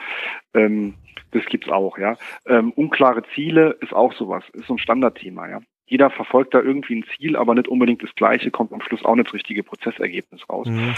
Ähm, 0.53 0.93
das 1.31 1.45
gibt's 1.47 1.69
auch. 1.69 1.97
Ja, 1.97 2.15
ähm, 2.47 2.71
unklare 2.71 3.23
Ziele 3.35 3.77
ist 3.81 3.93
auch 3.93 4.13
sowas, 4.13 4.45
ist 4.53 4.67
so 4.67 4.75
ein 4.75 4.79
Standardthema. 4.79 5.49
Ja, 5.49 5.59
jeder 5.87 6.09
verfolgt 6.09 6.53
da 6.53 6.61
irgendwie 6.61 6.97
ein 6.97 7.05
Ziel, 7.15 7.35
aber 7.35 7.55
nicht 7.55 7.69
unbedingt 7.69 8.03
das 8.03 8.13
Gleiche, 8.13 8.51
kommt 8.51 8.73
am 8.73 8.81
Schluss 8.81 9.05
auch 9.05 9.15
nicht 9.15 9.27
das 9.27 9.33
richtige 9.33 9.63
Prozessergebnis 9.63 10.47
raus. 10.49 10.67
Mhm. 10.67 10.95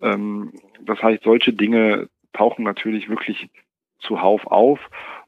Ähm, 0.00 0.52
das 0.80 1.02
heißt, 1.02 1.22
solche 1.22 1.52
Dinge 1.52 2.08
tauchen 2.32 2.64
natürlich 2.64 3.08
wirklich 3.08 3.50
zuhauf 3.98 4.46
auf 4.46 4.80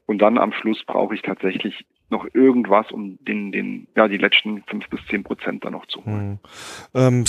und 0.07 0.17
dann 0.17 0.39
am 0.39 0.51
Schluss 0.51 0.83
brauche 0.83 1.13
ich 1.13 1.21
tatsächlich 1.21 1.85
noch 2.13 2.25
irgendwas, 2.33 2.89
um 2.91 3.17
den, 3.25 3.51
den, 3.51 3.87
ja, 3.95 4.07
die 4.07 4.17
letzten 4.17 4.63
fünf 4.67 4.87
bis 4.89 5.01
zehn 5.09 5.23
Prozent 5.23 5.65
dann 5.65 5.73
noch 5.73 5.85
zu 5.87 6.05
holen. 6.05 6.39
Hm. 6.93 7.19
Ähm, 7.19 7.23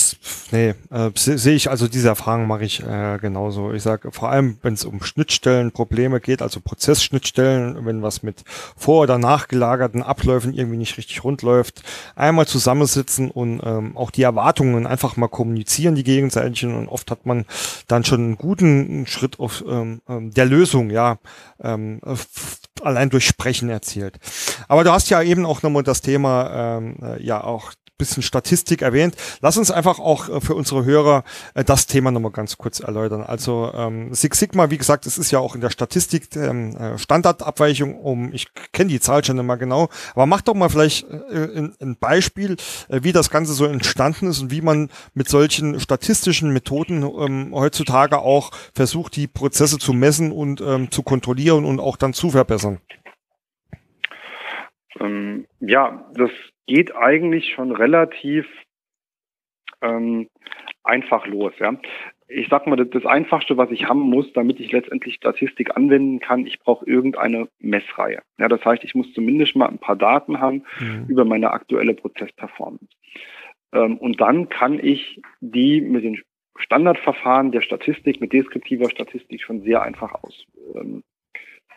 nee, 0.52 0.74
äh, 0.90 1.10
sehe 1.14 1.56
ich, 1.56 1.70
also 1.70 1.88
diese 1.88 2.08
Erfahrung 2.08 2.46
mache 2.46 2.64
ich 2.64 2.86
äh, 2.86 3.18
genauso. 3.20 3.72
Ich 3.72 3.82
sage, 3.82 4.12
vor 4.12 4.30
allem, 4.30 4.58
wenn 4.62 4.74
es 4.74 4.84
um 4.84 5.02
Schnittstellenprobleme 5.02 6.20
geht, 6.20 6.42
also 6.42 6.60
Prozessschnittstellen, 6.60 7.84
wenn 7.84 8.02
was 8.02 8.22
mit 8.22 8.44
vor- 8.76 9.02
oder 9.02 9.18
nachgelagerten 9.18 10.02
Abläufen 10.02 10.54
irgendwie 10.54 10.76
nicht 10.76 10.96
richtig 10.98 11.24
rund 11.24 11.42
läuft, 11.42 11.82
einmal 12.14 12.46
zusammensitzen 12.46 13.30
und 13.30 13.60
ähm, 13.64 13.96
auch 13.96 14.10
die 14.10 14.22
Erwartungen 14.22 14.86
einfach 14.86 15.16
mal 15.16 15.28
kommunizieren, 15.28 15.94
die 15.94 16.04
gegenseitigen 16.04 16.76
und 16.76 16.88
oft 16.88 17.10
hat 17.10 17.26
man 17.26 17.46
dann 17.88 18.04
schon 18.04 18.20
einen 18.20 18.38
guten 18.38 19.06
Schritt 19.06 19.40
auf 19.40 19.64
ähm, 19.66 20.00
ähm 20.08 20.32
der 20.34 20.46
Lösung, 20.46 20.90
ja, 20.90 21.18
ähm, 21.62 22.00
allein 22.82 23.10
durch 23.10 23.26
Sprechen 23.26 23.68
erzielt. 23.68 24.18
Du 24.82 24.90
hast 24.90 25.10
ja 25.10 25.22
eben 25.22 25.46
auch 25.46 25.62
nochmal 25.62 25.82
das 25.82 26.00
Thema, 26.00 26.78
ähm, 26.78 26.96
äh, 27.02 27.22
ja 27.22 27.44
auch 27.44 27.72
bisschen 27.96 28.22
Statistik 28.22 28.82
erwähnt. 28.82 29.14
Lass 29.40 29.56
uns 29.56 29.70
einfach 29.70 30.00
auch 30.00 30.28
äh, 30.28 30.40
für 30.40 30.54
unsere 30.54 30.84
Hörer 30.84 31.22
äh, 31.54 31.62
das 31.62 31.86
Thema 31.86 32.10
nochmal 32.10 32.32
ganz 32.32 32.58
kurz 32.58 32.80
erläutern. 32.80 33.22
Also 33.22 33.70
ähm, 33.72 34.12
Six 34.12 34.38
Sigma, 34.38 34.70
wie 34.70 34.78
gesagt, 34.78 35.06
es 35.06 35.16
ist 35.16 35.30
ja 35.30 35.38
auch 35.38 35.54
in 35.54 35.60
der 35.60 35.70
Statistik 35.70 36.34
ähm, 36.34 36.76
äh, 36.76 36.98
Standardabweichung 36.98 37.96
um, 37.96 38.32
ich 38.32 38.48
kenne 38.72 38.90
die 38.90 39.00
Zahl 39.00 39.24
schon 39.24 39.38
immer 39.38 39.56
genau, 39.56 39.88
aber 40.14 40.26
mach 40.26 40.40
doch 40.40 40.54
mal 40.54 40.68
vielleicht 40.68 41.08
äh, 41.08 41.56
ein, 41.56 41.74
ein 41.80 41.96
Beispiel, 41.96 42.56
äh, 42.88 43.00
wie 43.02 43.12
das 43.12 43.30
Ganze 43.30 43.52
so 43.52 43.64
entstanden 43.64 44.26
ist 44.26 44.40
und 44.40 44.50
wie 44.50 44.62
man 44.62 44.90
mit 45.14 45.28
solchen 45.28 45.78
statistischen 45.78 46.52
Methoden 46.52 47.02
ähm, 47.02 47.54
heutzutage 47.54 48.18
auch 48.18 48.50
versucht, 48.74 49.14
die 49.14 49.28
Prozesse 49.28 49.78
zu 49.78 49.92
messen 49.92 50.32
und 50.32 50.60
ähm, 50.60 50.90
zu 50.90 51.04
kontrollieren 51.04 51.64
und 51.64 51.78
auch 51.78 51.96
dann 51.96 52.12
zu 52.12 52.30
verbessern. 52.30 52.80
Ähm, 55.00 55.46
ja, 55.60 56.10
das 56.14 56.30
geht 56.66 56.94
eigentlich 56.94 57.52
schon 57.54 57.72
relativ 57.72 58.46
ähm, 59.82 60.28
einfach 60.82 61.26
los. 61.26 61.52
Ja. 61.58 61.76
Ich 62.26 62.48
sag 62.48 62.66
mal, 62.66 62.76
das, 62.76 62.88
das 62.90 63.04
Einfachste, 63.04 63.56
was 63.56 63.70
ich 63.70 63.86
haben 63.88 64.00
muss, 64.00 64.32
damit 64.32 64.58
ich 64.60 64.72
letztendlich 64.72 65.16
Statistik 65.16 65.76
anwenden 65.76 66.20
kann, 66.20 66.46
ich 66.46 66.58
brauche 66.58 66.86
irgendeine 66.86 67.48
Messreihe. 67.58 68.22
Ja, 68.38 68.48
das 68.48 68.64
heißt, 68.64 68.82
ich 68.84 68.94
muss 68.94 69.12
zumindest 69.12 69.56
mal 69.56 69.68
ein 69.68 69.78
paar 69.78 69.96
Daten 69.96 70.40
haben 70.40 70.64
mhm. 70.80 71.06
über 71.08 71.24
meine 71.24 71.50
aktuelle 71.50 71.94
Prozessperformance. 71.94 72.88
Ähm, 73.72 73.98
und 73.98 74.20
dann 74.20 74.48
kann 74.48 74.78
ich 74.82 75.20
die 75.40 75.80
mit 75.80 76.04
den 76.04 76.22
Standardverfahren 76.56 77.50
der 77.50 77.62
Statistik, 77.62 78.20
mit 78.20 78.32
deskriptiver 78.32 78.88
Statistik 78.88 79.42
schon 79.42 79.62
sehr 79.62 79.82
einfach 79.82 80.14
aus, 80.22 80.46
ähm, 80.74 81.02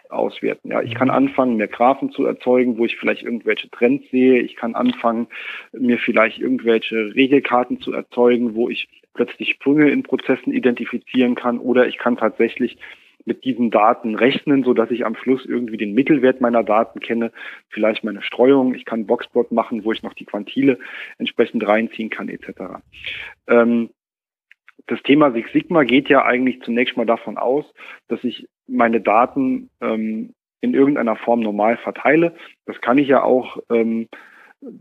auswerten. 0.10 0.72
Ja, 0.72 0.82
ich 0.82 0.95
kann 0.95 1.08
mhm. 1.08 1.14
anfangen, 1.14 1.58
mir 1.58 1.68
Graphen 1.68 2.12
zu 2.12 2.26
erzeugen, 2.26 2.78
wo 2.78 2.86
ich 2.86 2.97
vielleicht 2.97 3.24
irgendwelche 3.24 3.70
Trends 3.70 4.10
sehe. 4.12 4.39
Ich 4.41 4.55
kann 4.55 4.76
anfangen, 4.76 5.28
mir 5.72 5.97
vielleicht 5.97 6.39
irgendwelche 6.39 7.16
Regelkarten 7.16 7.80
zu 7.82 7.93
erzeugen, 7.93 8.55
wo 8.55 8.70
ich 8.70 8.88
plötzlich 9.14 9.49
Sprünge 9.49 9.89
in 9.89 10.03
Prozessen 10.03 10.53
identifizieren 10.53 11.36
kann. 11.36 11.60
Oder 11.60 11.88
ich 11.88 11.97
kann 11.97 12.18
tatsächlich 12.18 12.78
mit 13.26 13.43
diesen 13.43 13.72
Daten 13.72 14.16
rechnen, 14.16 14.64
so 14.64 14.74
dass 14.74 14.89
ich 14.89 15.05
am 15.05 15.16
Schluss 15.16 15.45
irgendwie 15.45 15.78
den 15.78 15.93
Mittelwert 15.93 16.39
meiner 16.39 16.64
Daten 16.64 17.01
kenne, 17.01 17.32
vielleicht 17.70 18.03
meine 18.05 18.22
Streuung. 18.22 18.74
Ich 18.74 18.86
kann 18.86 19.05
Boxplot 19.05 19.51
machen, 19.51 19.84
wo 19.84 19.91
ich 19.91 20.01
noch 20.01 20.14
die 20.14 20.26
Quantile 20.26 20.80
entsprechend 21.18 21.68
reinziehen 21.68 22.10
kann, 22.10 22.30
etc. 22.30 22.80
Ähm, 23.47 23.89
das 24.88 25.03
Thema 25.03 25.32
Six 25.34 25.51
Sigma 25.51 25.84
geht 25.84 26.08
ja 26.08 26.24
eigentlich 26.24 26.62
zunächst 26.62 26.95
mal 26.95 27.05
davon 27.05 27.38
aus, 27.38 27.66
dass 28.08 28.24
ich 28.24 28.47
meine 28.68 29.01
Daten 29.01 29.70
ähm, 29.82 30.34
in 30.61 30.74
irgendeiner 30.74 31.15
Form 31.15 31.39
normal 31.39 31.78
verteile. 31.78 32.36
Das 32.65 32.80
kann 32.82 32.97
ich 32.97 33.07
ja 33.07 33.24
auch, 33.24 33.57
ähm, 33.70 34.07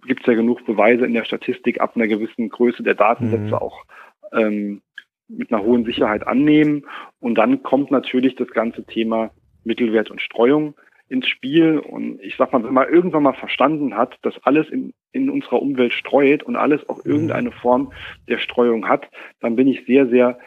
gibt 0.06 0.20
es 0.20 0.26
ja 0.26 0.34
genug 0.34 0.64
Beweise 0.64 1.04
in 1.04 1.14
der 1.14 1.24
Statistik 1.24 1.80
ab 1.80 1.96
einer 1.96 2.06
gewissen 2.06 2.48
Größe 2.48 2.82
der 2.82 2.94
Datensätze 2.94 3.46
mhm. 3.46 3.54
auch 3.54 3.84
ähm, 4.32 4.82
mit 5.28 5.52
einer 5.52 5.62
hohen 5.62 5.84
Sicherheit 5.84 6.26
annehmen. 6.26 6.86
Und 7.20 7.36
dann 7.36 7.62
kommt 7.62 7.90
natürlich 7.90 8.36
das 8.36 8.48
ganze 8.48 8.84
Thema 8.84 9.30
Mittelwert 9.64 10.10
und 10.10 10.22
Streuung 10.22 10.74
ins 11.08 11.28
Spiel. 11.28 11.78
Und 11.78 12.20
ich 12.22 12.36
sag 12.36 12.52
mal, 12.52 12.64
wenn 12.64 12.74
man 12.74 12.88
irgendwann 12.88 13.22
mal 13.22 13.34
verstanden 13.34 13.96
hat, 13.96 14.16
dass 14.22 14.34
alles 14.44 14.68
in, 14.70 14.92
in 15.12 15.30
unserer 15.30 15.60
Umwelt 15.62 15.92
streut 15.92 16.42
und 16.42 16.56
alles 16.56 16.88
auch 16.88 17.04
mhm. 17.04 17.10
irgendeine 17.10 17.52
Form 17.52 17.92
der 18.28 18.38
Streuung 18.38 18.88
hat, 18.88 19.08
dann 19.40 19.56
bin 19.56 19.68
ich 19.68 19.84
sehr, 19.86 20.08
sehr 20.08 20.38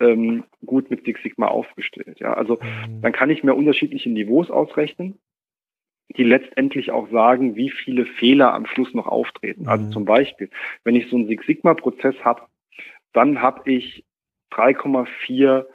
ähm, 0.00 0.44
gut 0.64 0.90
mit 0.90 1.04
Six 1.04 1.22
Sigma 1.22 1.48
aufgestellt. 1.48 2.20
Ja, 2.20 2.34
also 2.34 2.58
mhm. 2.60 3.02
dann 3.02 3.12
kann 3.12 3.30
ich 3.30 3.42
mir 3.42 3.54
unterschiedliche 3.54 4.10
Niveaus 4.10 4.50
ausrechnen, 4.50 5.18
die 6.16 6.24
letztendlich 6.24 6.90
auch 6.90 7.10
sagen, 7.10 7.56
wie 7.56 7.70
viele 7.70 8.06
Fehler 8.06 8.54
am 8.54 8.66
Schluss 8.66 8.92
noch 8.94 9.06
auftreten. 9.06 9.68
Also 9.68 9.86
mhm. 9.86 9.92
zum 9.92 10.04
Beispiel, 10.04 10.50
wenn 10.84 10.96
ich 10.96 11.08
so 11.08 11.16
einen 11.16 11.26
Six 11.26 11.46
Sigma 11.46 11.74
Prozess 11.74 12.14
habe, 12.22 12.42
dann 13.12 13.40
habe 13.40 13.70
ich 13.70 14.04
3,4 14.52 15.66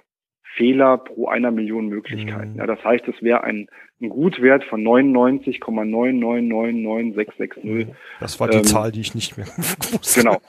Fehler 0.55 0.97
pro 0.97 1.28
einer 1.28 1.51
Million 1.51 1.88
Möglichkeiten. 1.88 2.53
Mhm. 2.53 2.57
Ja, 2.57 2.65
das 2.67 2.84
heißt, 2.84 3.07
es 3.07 3.22
wäre 3.22 3.43
ein, 3.43 3.67
ein 4.01 4.09
Gutwert 4.09 4.63
von 4.65 4.84
99,9999660. 4.84 7.63
Mhm. 7.63 7.91
Das 8.19 8.38
war 8.39 8.49
die 8.49 8.57
ähm, 8.57 8.63
Zahl, 8.65 8.91
die 8.91 9.01
ich 9.01 9.15
nicht 9.15 9.38
mehr 9.38 9.47
wusste. 9.47 10.22
Genau. 10.22 10.39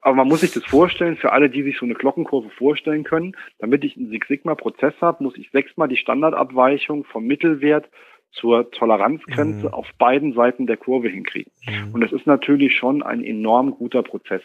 Aber 0.00 0.14
man 0.14 0.28
muss 0.28 0.40
sich 0.40 0.52
das 0.52 0.64
vorstellen, 0.64 1.16
für 1.16 1.32
alle, 1.32 1.50
die 1.50 1.62
sich 1.62 1.78
so 1.78 1.84
eine 1.84 1.94
Glockenkurve 1.94 2.50
vorstellen 2.50 3.04
können, 3.04 3.36
damit 3.58 3.84
ich 3.84 3.96
einen 3.96 4.10
Six 4.10 4.28
Sigma 4.28 4.54
Prozess 4.54 4.94
habe, 5.00 5.24
muss 5.24 5.36
ich 5.36 5.50
sechsmal 5.50 5.88
die 5.88 5.96
Standardabweichung 5.96 7.04
vom 7.04 7.26
Mittelwert 7.26 7.88
zur 8.30 8.70
Toleranzgrenze 8.70 9.66
mhm. 9.66 9.74
auf 9.74 9.86
beiden 9.98 10.34
Seiten 10.34 10.66
der 10.66 10.76
Kurve 10.76 11.08
hinkriegen. 11.08 11.50
Mhm. 11.66 11.94
Und 11.94 12.00
das 12.02 12.12
ist 12.12 12.26
natürlich 12.26 12.76
schon 12.76 13.02
ein 13.02 13.24
enorm 13.24 13.72
guter 13.72 14.02
Prozess 14.02 14.42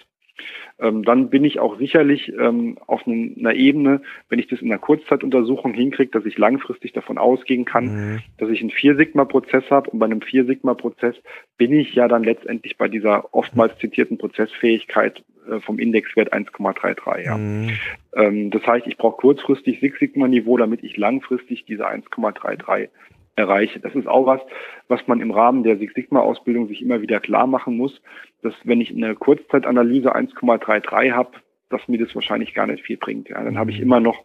ähm, 0.79 1.03
dann 1.03 1.29
bin 1.29 1.45
ich 1.45 1.59
auch 1.59 1.77
sicherlich 1.77 2.31
ähm, 2.33 2.77
auf 2.87 3.05
einer 3.07 3.53
Ebene, 3.53 4.01
wenn 4.29 4.39
ich 4.39 4.47
das 4.47 4.61
in 4.61 4.71
einer 4.71 4.79
Kurzzeituntersuchung 4.79 5.73
hinkriege, 5.73 6.11
dass 6.11 6.25
ich 6.25 6.37
langfristig 6.37 6.93
davon 6.93 7.17
ausgehen 7.17 7.65
kann, 7.65 7.85
mhm. 7.85 8.19
dass 8.37 8.49
ich 8.49 8.61
einen 8.61 8.71
Vier-Sigma-Prozess 8.71 9.69
habe 9.69 9.89
und 9.91 9.99
bei 9.99 10.05
einem 10.05 10.21
Vier-Sigma-Prozess 10.21 11.15
bin 11.57 11.73
ich 11.73 11.93
ja 11.93 12.07
dann 12.07 12.23
letztendlich 12.23 12.77
bei 12.77 12.87
dieser 12.87 13.33
oftmals 13.33 13.77
zitierten 13.77 14.17
Prozessfähigkeit 14.17 15.19
äh, 15.19 15.32
vom 15.61 15.79
Indexwert 15.79 16.33
1,33. 16.33 17.25
Ja. 17.25 17.37
Mhm. 17.37 17.71
Ähm, 18.15 18.51
das 18.51 18.65
heißt, 18.65 18.87
ich 18.87 18.97
brauche 18.97 19.17
kurzfristig 19.17 19.79
Six-Sigma-Niveau, 19.79 20.57
damit 20.57 20.83
ich 20.83 20.97
langfristig 20.97 21.65
diese 21.65 21.87
1,33 21.87 22.89
erreiche. 23.35 23.79
Das 23.79 23.95
ist 23.95 24.07
auch 24.07 24.25
was, 24.25 24.41
was 24.87 25.07
man 25.07 25.19
im 25.19 25.31
Rahmen 25.31 25.63
der 25.63 25.77
Six 25.77 25.93
Sigma 25.93 26.19
Ausbildung 26.19 26.67
sich 26.67 26.81
immer 26.81 27.01
wieder 27.01 27.19
klar 27.19 27.47
machen 27.47 27.77
muss, 27.77 28.01
dass 28.41 28.53
wenn 28.63 28.81
ich 28.81 28.91
eine 28.91 29.15
Kurzzeitanalyse 29.15 30.15
1,33 30.15 31.11
habe, 31.11 31.31
dass 31.69 31.87
mir 31.87 31.97
das 31.97 32.13
wahrscheinlich 32.13 32.53
gar 32.53 32.67
nicht 32.67 32.83
viel 32.83 32.97
bringt. 32.97 33.29
Ja, 33.29 33.43
dann 33.43 33.57
habe 33.57 33.71
ich 33.71 33.77
mhm. 33.77 33.83
immer 33.83 33.99
noch 33.99 34.23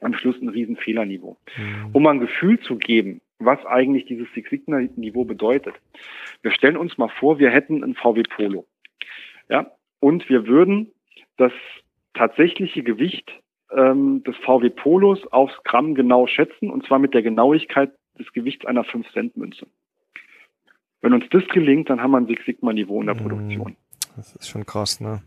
am 0.00 0.12
Schluss 0.14 0.40
ein 0.42 0.48
riesen 0.48 0.76
Fehlerniveau. 0.76 1.38
Mhm. 1.56 1.90
Um 1.92 2.06
ein 2.06 2.20
Gefühl 2.20 2.60
zu 2.60 2.76
geben, 2.76 3.22
was 3.38 3.64
eigentlich 3.64 4.04
dieses 4.04 4.30
Six 4.34 4.50
Sigma 4.50 4.80
Niveau 4.96 5.24
bedeutet. 5.24 5.74
Wir 6.42 6.50
stellen 6.50 6.76
uns 6.76 6.98
mal 6.98 7.08
vor, 7.08 7.38
wir 7.38 7.50
hätten 7.50 7.82
ein 7.82 7.94
VW 7.94 8.22
Polo. 8.24 8.66
Ja, 9.48 9.70
und 10.00 10.28
wir 10.28 10.46
würden 10.46 10.92
das 11.36 11.52
tatsächliche 12.14 12.82
Gewicht 12.82 13.30
ähm, 13.70 14.22
des 14.24 14.36
VW 14.44 14.70
Polos 14.70 15.26
aufs 15.32 15.54
Gramm 15.64 15.94
genau 15.94 16.26
schätzen, 16.26 16.70
und 16.70 16.86
zwar 16.86 16.98
mit 16.98 17.14
der 17.14 17.22
Genauigkeit 17.22 17.92
des 18.18 18.32
Gewichts 18.32 18.64
einer 18.64 18.84
5-Cent-Münze. 18.84 19.66
Wenn 21.02 21.12
uns 21.12 21.24
das 21.30 21.46
gelingt, 21.48 21.90
dann 21.90 22.00
haben 22.00 22.12
wir 22.12 22.18
ein 22.18 22.26
Six 22.26 22.44
Sigma-Niveau 22.46 23.00
in 23.00 23.06
der 23.06 23.14
mhm. 23.16 23.20
Produktion. 23.20 23.76
Das 24.16 24.34
ist 24.34 24.48
schon 24.48 24.64
krass, 24.64 25.00
ne? 25.00 25.22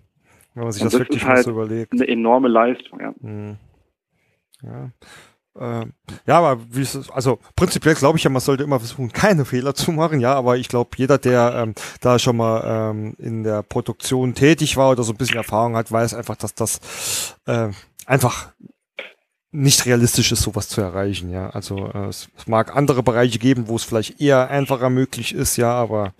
Wenn 0.55 0.63
man 0.63 0.71
sich 0.71 0.81
das, 0.81 0.93
das, 0.93 1.01
wirklich 1.01 1.23
mal 1.23 1.35
halt 1.35 1.45
so 1.45 1.51
überlegt. 1.51 1.93
Eine 1.93 2.07
enorme 2.07 2.47
Leistung, 2.47 2.99
ja. 2.99 3.13
Mhm. 3.19 3.57
Ja. 4.63 4.91
Ähm, 5.57 5.93
ja, 6.25 6.37
aber 6.37 6.61
wie 6.69 6.81
es, 6.81 7.09
also 7.09 7.39
prinzipiell 7.55 7.95
glaube 7.95 8.17
ich 8.17 8.23
ja, 8.23 8.29
man 8.29 8.41
sollte 8.41 8.63
immer 8.63 8.79
versuchen, 8.79 9.11
keine 9.13 9.45
Fehler 9.45 9.73
zu 9.73 9.91
machen, 9.91 10.19
ja, 10.19 10.35
aber 10.35 10.57
ich 10.57 10.69
glaube, 10.69 10.91
jeder, 10.97 11.17
der 11.17 11.53
ähm, 11.55 11.75
da 12.01 12.19
schon 12.19 12.37
mal 12.37 12.91
ähm, 12.91 13.15
in 13.17 13.43
der 13.43 13.63
Produktion 13.63 14.35
tätig 14.35 14.77
war 14.77 14.91
oder 14.91 15.03
so 15.03 15.13
ein 15.13 15.17
bisschen 15.17 15.37
Erfahrung 15.37 15.75
hat, 15.75 15.91
weiß 15.91 16.13
einfach, 16.13 16.35
dass 16.35 16.53
das 16.53 17.35
äh, 17.45 17.69
einfach 18.05 18.51
nicht 19.51 19.85
realistisch 19.87 20.31
ist, 20.31 20.43
sowas 20.43 20.69
zu 20.69 20.79
erreichen, 20.81 21.31
ja. 21.31 21.49
Also 21.49 21.89
äh, 21.93 22.07
es, 22.07 22.29
mag 22.47 22.75
andere 22.75 23.01
Bereiche 23.01 23.39
geben, 23.39 23.67
wo 23.67 23.75
es 23.75 23.83
vielleicht 23.83 24.21
eher 24.21 24.49
einfacher 24.49 24.89
möglich 24.91 25.33
ist, 25.33 25.57
ja, 25.57 25.71
aber 25.71 26.13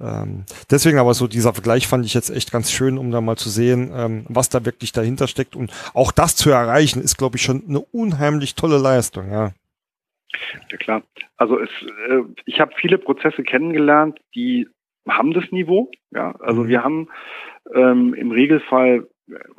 ähm, 0.00 0.44
deswegen 0.70 0.98
aber 0.98 1.14
so 1.14 1.26
dieser 1.28 1.54
Vergleich 1.54 1.86
fand 1.86 2.04
ich 2.04 2.12
jetzt 2.12 2.28
echt 2.28 2.52
ganz 2.52 2.70
schön, 2.70 2.98
um 2.98 3.10
da 3.10 3.22
mal 3.22 3.36
zu 3.36 3.48
sehen, 3.48 3.90
ähm, 3.94 4.26
was 4.28 4.50
da 4.50 4.66
wirklich 4.66 4.92
dahinter 4.92 5.28
steckt. 5.28 5.56
Und 5.56 5.72
auch 5.94 6.12
das 6.12 6.36
zu 6.36 6.50
erreichen, 6.50 7.00
ist, 7.00 7.16
glaube 7.16 7.36
ich, 7.36 7.42
schon 7.42 7.64
eine 7.66 7.80
unheimlich 7.80 8.54
tolle 8.54 8.78
Leistung, 8.78 9.30
ja. 9.30 9.52
Ja 10.70 10.76
klar. 10.76 11.02
Also 11.38 11.58
es, 11.58 11.70
äh, 11.82 12.22
ich 12.44 12.60
habe 12.60 12.72
viele 12.76 12.98
Prozesse 12.98 13.44
kennengelernt, 13.44 14.20
die 14.34 14.68
haben 15.08 15.32
das 15.32 15.50
Niveau. 15.50 15.90
Ja, 16.10 16.34
also 16.40 16.64
mhm. 16.64 16.68
wir 16.68 16.84
haben 16.84 17.08
ähm, 17.74 18.12
im 18.12 18.30
Regelfall 18.30 19.08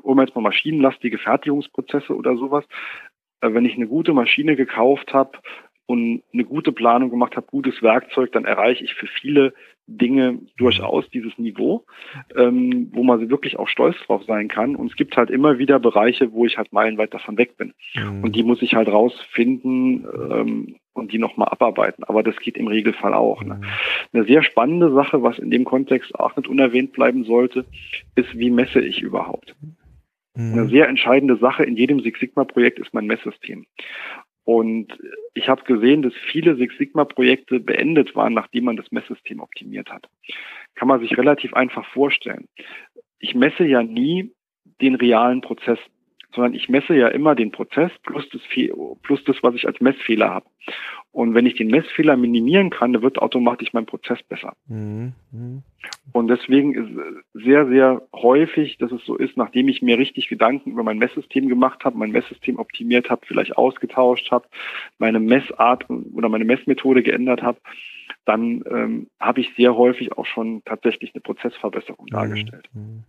um 0.01 0.19
jetzt 0.19 0.35
mal 0.35 0.41
maschinenlastige 0.41 1.17
Fertigungsprozesse 1.17 2.15
oder 2.15 2.35
sowas, 2.37 2.65
äh, 3.41 3.53
wenn 3.53 3.65
ich 3.65 3.75
eine 3.75 3.87
gute 3.87 4.13
Maschine 4.13 4.55
gekauft 4.55 5.13
habe 5.13 5.37
und 5.85 6.21
eine 6.33 6.45
gute 6.45 6.71
Planung 6.71 7.09
gemacht 7.09 7.35
habe, 7.35 7.47
gutes 7.47 7.81
Werkzeug, 7.81 8.31
dann 8.31 8.45
erreiche 8.45 8.83
ich 8.83 8.93
für 8.93 9.07
viele 9.07 9.53
Dinge 9.87 10.39
durchaus 10.57 11.09
dieses 11.09 11.35
Niveau, 11.39 11.85
ähm, 12.35 12.89
wo 12.93 13.03
man 13.03 13.27
wirklich 13.29 13.57
auch 13.57 13.67
stolz 13.67 13.97
drauf 14.05 14.23
sein 14.25 14.47
kann. 14.47 14.75
Und 14.75 14.91
es 14.91 14.95
gibt 14.95 15.17
halt 15.17 15.31
immer 15.31 15.57
wieder 15.57 15.79
Bereiche, 15.79 16.31
wo 16.31 16.45
ich 16.45 16.57
halt 16.57 16.71
meilenweit 16.71 17.13
davon 17.13 17.37
weg 17.37 17.57
bin. 17.57 17.73
Mhm. 17.95 18.23
Und 18.23 18.35
die 18.35 18.43
muss 18.43 18.61
ich 18.61 18.75
halt 18.75 18.87
rausfinden 18.87 20.05
ähm, 20.31 20.75
und 20.99 21.11
die 21.11 21.17
nochmal 21.17 21.49
abarbeiten. 21.49 22.03
Aber 22.03 22.23
das 22.23 22.35
geht 22.37 22.57
im 22.57 22.67
Regelfall 22.67 23.13
auch. 23.13 23.43
Ne? 23.43 23.55
Mhm. 23.55 23.65
Eine 24.13 24.25
sehr 24.25 24.43
spannende 24.43 24.91
Sache, 24.93 25.23
was 25.23 25.39
in 25.39 25.51
dem 25.51 25.65
Kontext 25.65 26.13
auch 26.15 26.35
nicht 26.35 26.47
unerwähnt 26.47 26.93
bleiben 26.93 27.23
sollte, 27.23 27.65
ist, 28.15 28.37
wie 28.37 28.51
messe 28.51 28.81
ich 28.81 29.01
überhaupt? 29.01 29.55
Mhm. 30.35 30.53
Eine 30.53 30.67
sehr 30.67 30.87
entscheidende 30.87 31.37
Sache 31.37 31.63
in 31.63 31.75
jedem 31.75 31.99
Six 32.01 32.19
Sigma 32.19 32.43
Projekt 32.43 32.79
ist 32.79 32.93
mein 32.93 33.05
Messsystem. 33.05 33.65
Und 34.45 34.97
ich 35.35 35.47
habe 35.47 35.63
gesehen, 35.63 36.01
dass 36.01 36.13
viele 36.31 36.55
Six 36.55 36.77
Sigma 36.77 37.05
Projekte 37.05 37.59
beendet 37.59 38.15
waren, 38.15 38.33
nachdem 38.33 38.63
man 38.63 38.77
das 38.77 38.91
Messsystem 38.91 39.41
optimiert 39.41 39.91
hat. 39.91 40.07
kann 40.75 40.87
man 40.87 41.01
sich 41.01 41.17
relativ 41.17 41.53
einfach 41.53 41.85
vorstellen. 41.91 42.47
Ich 43.19 43.35
messe 43.35 43.65
ja 43.65 43.83
nie 43.83 44.31
den 44.81 44.95
realen 44.95 45.41
Prozess, 45.41 45.77
sondern 46.33 46.53
ich 46.53 46.69
messe 46.69 46.95
ja 46.95 47.07
immer 47.07 47.35
den 47.35 47.51
Prozess 47.51 47.91
plus 48.03 48.27
das, 48.29 48.41
plus 49.03 49.23
das 49.23 49.37
was 49.41 49.55
ich 49.55 49.65
als 49.65 49.81
Messfehler 49.81 50.29
habe. 50.29 50.45
Und 51.11 51.33
wenn 51.33 51.47
ich 51.47 51.55
den 51.55 51.69
Messfehler 51.69 52.15
minimieren 52.17 52.69
kann, 52.69 52.93
dann 52.93 53.01
wird 53.01 53.17
automatisch 53.17 53.73
mein 53.73 53.87
Prozess 53.87 54.21
besser. 54.23 54.53
Mhm. 54.67 55.13
Und 56.11 56.27
deswegen 56.27 56.75
ist 56.75 57.43
sehr, 57.43 57.67
sehr 57.67 58.03
häufig, 58.13 58.77
dass 58.77 58.91
es 58.91 59.03
so 59.05 59.15
ist, 59.15 59.35
nachdem 59.35 59.69
ich 59.69 59.81
mir 59.81 59.97
richtig 59.97 60.29
Gedanken 60.29 60.71
über 60.71 60.83
mein 60.83 60.99
Messsystem 60.99 61.49
gemacht 61.49 61.83
habe, 61.83 61.97
mein 61.97 62.11
Messsystem 62.11 62.59
optimiert 62.59 63.09
habe, 63.09 63.25
vielleicht 63.25 63.57
ausgetauscht 63.57 64.29
habe, 64.31 64.47
meine 64.99 65.19
Messart 65.19 65.85
oder 65.89 66.29
meine 66.29 66.45
Messmethode 66.45 67.01
geändert 67.01 67.41
habe, 67.41 67.59
dann 68.25 68.63
ähm, 68.69 69.07
habe 69.19 69.41
ich 69.41 69.49
sehr 69.55 69.75
häufig 69.75 70.13
auch 70.13 70.25
schon 70.25 70.61
tatsächlich 70.65 71.15
eine 71.15 71.21
Prozessverbesserung 71.21 72.05
mhm. 72.05 72.13
dargestellt. 72.13 72.69
Mhm. 72.73 73.03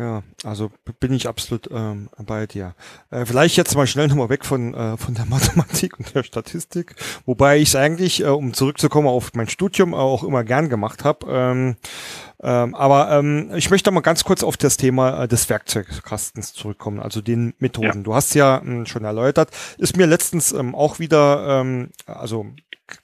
Ja, 0.00 0.22
also 0.44 0.70
bin 0.98 1.12
ich 1.12 1.28
absolut 1.28 1.68
ähm, 1.70 2.08
bei 2.24 2.46
dir. 2.46 2.74
Äh, 3.10 3.26
vielleicht 3.26 3.58
jetzt 3.58 3.74
mal 3.74 3.86
schnell 3.86 4.08
nochmal 4.08 4.30
weg 4.30 4.46
von, 4.46 4.72
äh, 4.72 4.96
von 4.96 5.12
der 5.12 5.24
Mathematik 5.28 5.98
und 5.98 6.14
der 6.14 6.22
Statistik, 6.22 6.94
wobei 7.26 7.58
ich 7.58 7.68
es 7.68 7.76
eigentlich, 7.76 8.22
äh, 8.22 8.28
um 8.28 8.54
zurückzukommen 8.54 9.08
auf 9.08 9.34
mein 9.34 9.50
Studium, 9.50 9.92
auch 9.92 10.24
immer 10.24 10.42
gern 10.42 10.70
gemacht 10.70 11.04
habe. 11.04 11.26
Ähm, 11.28 11.76
ähm, 12.42 12.74
aber 12.74 13.10
ähm, 13.10 13.50
ich 13.54 13.68
möchte 13.68 13.90
mal 13.90 14.00
ganz 14.00 14.24
kurz 14.24 14.42
auf 14.42 14.56
das 14.56 14.78
Thema 14.78 15.24
äh, 15.24 15.28
des 15.28 15.50
Werkzeugkastens 15.50 16.54
zurückkommen, 16.54 16.98
also 16.98 17.20
den 17.20 17.52
Methoden. 17.58 17.98
Ja. 17.98 18.02
Du 18.02 18.14
hast 18.14 18.34
ja 18.34 18.62
ähm, 18.64 18.86
schon 18.86 19.04
erläutert, 19.04 19.50
ist 19.76 19.98
mir 19.98 20.06
letztens 20.06 20.52
ähm, 20.52 20.74
auch 20.74 20.98
wieder, 20.98 21.60
ähm, 21.60 21.90
also 22.06 22.46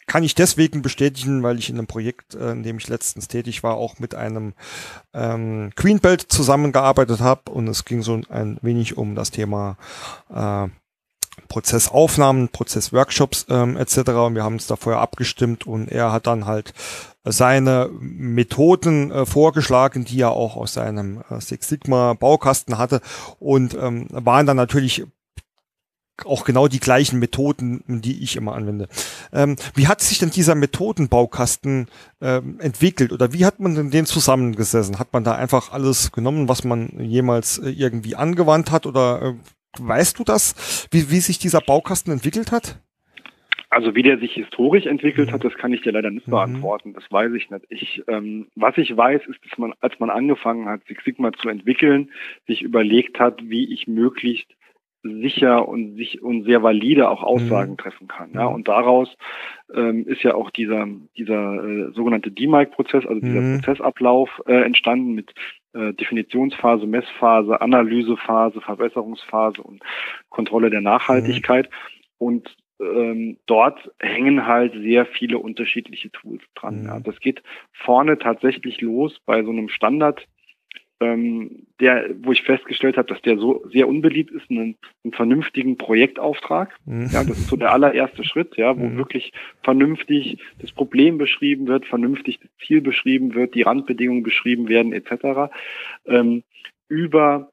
kann 0.07 0.23
ich 0.23 0.35
deswegen 0.35 0.83
bestätigen, 0.83 1.43
weil 1.43 1.59
ich 1.59 1.71
in 1.71 1.77
einem 1.77 1.87
Projekt, 1.87 2.35
äh, 2.35 2.53
in 2.53 2.63
dem 2.63 2.79
ich 2.79 2.89
letztens 2.89 3.29
tätig 3.29 3.63
war, 3.63 3.77
auch 3.77 3.99
mit 3.99 4.15
einem 4.15 4.55
ähm, 5.15 5.73
Queenbelt 5.77 6.23
zusammengearbeitet 6.23 7.21
habe 7.21 7.51
und 7.51 7.69
es 7.69 7.85
ging 7.85 8.03
so 8.03 8.21
ein 8.29 8.59
wenig 8.63 8.97
um 8.97 9.15
das 9.15 9.31
Thema 9.31 9.77
äh, 10.33 10.69
Prozessaufnahmen, 11.49 12.49
Prozessworkshops 12.49 13.47
ähm, 13.49 13.77
etc. 13.77 14.11
Und 14.11 14.35
wir 14.35 14.45
haben 14.45 14.55
uns 14.55 14.67
da 14.67 14.77
vorher 14.77 15.01
abgestimmt. 15.01 15.67
Und 15.67 15.89
er 15.89 16.13
hat 16.13 16.27
dann 16.27 16.47
halt 16.47 16.73
seine 17.25 17.91
Methoden 18.01 19.11
äh, 19.11 19.27
vorgeschlagen, 19.27 20.05
die 20.05 20.21
er 20.21 20.31
auch 20.31 20.57
aus 20.57 20.75
seinem 20.75 21.23
äh, 21.31 21.41
Six 21.41 21.69
Sigma 21.69 22.15
Baukasten 22.15 22.79
hatte. 22.79 23.01
Und 23.39 23.75
ähm, 23.75 24.09
waren 24.11 24.47
dann 24.47 24.57
natürlich 24.57 25.05
auch 26.25 26.45
genau 26.45 26.69
die 26.69 26.81
gleichen 26.81 27.19
Methoden, 27.19 27.83
die 27.87 28.23
ich 28.23 28.37
immer 28.37 28.55
anwende. 28.55 28.89
Ähm, 29.33 29.57
wie 29.75 29.89
hat 29.89 30.01
sich 30.01 30.19
denn 30.19 30.31
dieser 30.31 30.55
Methodenbaukasten 30.55 31.89
ähm, 32.21 32.59
entwickelt 32.61 33.13
oder 33.13 33.33
wie 33.33 33.45
hat 33.45 33.61
man 33.61 33.75
denn 33.75 33.91
den 33.91 34.07
zusammengesessen? 34.07 34.99
Hat 34.99 35.13
man 35.13 35.25
da 35.25 35.35
einfach 35.35 35.73
alles 35.73 36.13
genommen, 36.13 36.49
was 36.49 36.65
man 36.65 36.89
jemals 36.99 37.59
äh, 37.59 37.71
irgendwie 37.71 38.17
angewandt 38.17 38.71
hat 38.71 38.87
oder 38.87 39.23
äh, 39.23 39.35
weißt 39.79 40.19
du 40.19 40.25
das, 40.25 40.89
wie, 40.91 41.11
wie 41.11 41.21
sich 41.21 41.39
dieser 41.39 41.61
Baukasten 41.61 42.13
entwickelt 42.13 42.53
hat? 42.53 42.81
Also 43.69 43.95
wie 43.95 44.03
der 44.03 44.19
sich 44.19 44.33
historisch 44.33 44.87
entwickelt 44.87 45.33
hat, 45.33 45.45
das 45.45 45.55
kann 45.55 45.73
ich 45.73 45.83
dir 45.83 45.93
leider 45.93 46.11
nicht 46.11 46.29
mhm. 46.29 46.33
beantworten. 46.33 46.93
Das 46.95 47.05
weiß 47.11 47.33
ich 47.35 47.51
nicht. 47.51 47.65
Ich, 47.69 48.03
ähm, 48.07 48.47
was 48.55 48.79
ich 48.79 48.97
weiß, 48.97 49.23
ist, 49.27 49.45
dass 49.45 49.59
man, 49.59 49.75
als 49.81 49.99
man 49.99 50.09
angefangen 50.09 50.67
hat, 50.67 50.83
Six 50.87 51.05
Sigma 51.05 51.33
zu 51.33 51.49
entwickeln, 51.49 52.11
sich 52.47 52.63
überlegt 52.63 53.19
hat, 53.19 53.41
wie 53.51 53.73
ich 53.73 53.87
möglichst 53.89 54.47
sicher 55.07 55.69
und 55.69 55.97
sich 55.97 56.23
und 56.23 56.45
sehr 56.45 56.63
valide 56.63 57.09
auch 57.09 57.23
Aussagen 57.23 57.73
mhm. 57.73 57.77
treffen 57.77 58.09
kann. 58.09 58.31
Ja, 58.35 58.47
und 58.47 58.69
daraus 58.69 59.09
ähm, 59.75 60.07
ist 60.07 60.23
ja 60.23 60.35
auch 60.35 60.51
dieser 60.51 60.87
dieser 61.17 61.65
äh, 61.65 61.93
sogenannte 61.93 62.31
DMIC-Prozess, 62.31 63.07
also 63.07 63.21
dieser 63.21 63.41
mhm. 63.41 63.61
Prozessablauf 63.61 64.43
äh, 64.47 64.63
entstanden 64.63 65.15
mit 65.15 65.33
äh, 65.73 65.93
Definitionsphase, 65.95 66.87
Messphase, 66.87 67.61
Analysephase, 67.61 68.61
Verbesserungsphase 68.61 69.63
und 69.63 69.83
Kontrolle 70.29 70.71
der 70.71 70.81
Nachhaltigkeit. 70.81 71.67
Mhm. 71.67 71.77
Und 72.19 72.57
ähm, 72.81 73.39
dort 73.47 73.91
hängen 74.01 74.47
halt 74.47 74.75
sehr 74.75 75.07
viele 75.07 75.39
unterschiedliche 75.39 76.11
Tools 76.11 76.43
dran. 76.55 76.85
Ja. 76.85 76.99
Mhm. 76.99 77.03
Das 77.05 77.19
geht 77.21 77.43
vorne 77.73 78.19
tatsächlich 78.19 78.81
los 78.81 79.19
bei 79.25 79.43
so 79.43 79.51
einem 79.51 79.69
Standard 79.69 80.27
ähm, 81.01 81.67
der, 81.81 82.09
wo 82.23 82.33
ich 82.33 82.43
festgestellt 82.43 82.97
habe, 82.97 83.09
dass 83.09 83.21
der 83.23 83.37
so 83.37 83.63
sehr 83.71 83.87
unbeliebt 83.87 84.31
ist, 84.31 84.51
einen, 84.51 84.77
einen 85.05 85.13
vernünftigen 85.13 85.77
Projektauftrag. 85.77 86.75
Mhm. 86.87 87.11
Ja, 87.13 87.23
das 87.23 87.39
ist 87.39 87.49
so 87.49 87.57
der 87.57 87.73
allererste 87.73 88.25
Schritt, 88.25 88.57
ja, 88.57 88.79
wo 88.79 88.85
mhm. 88.85 88.97
wirklich 88.97 89.33
vernünftig 89.63 90.39
das 90.61 90.73
Problem 90.73 91.19
beschrieben 91.19 91.67
wird, 91.67 91.87
vernünftig 91.87 92.41
das 92.41 92.51
Ziel 92.67 92.81
beschrieben 92.81 93.35
wird, 93.35 93.55
die 93.55 93.63
Randbedingungen 93.63 94.23
beschrieben 94.23 94.69
werden, 94.69 94.93
etc. 94.93 95.53
Ähm, 96.07 96.43
über 96.89 97.51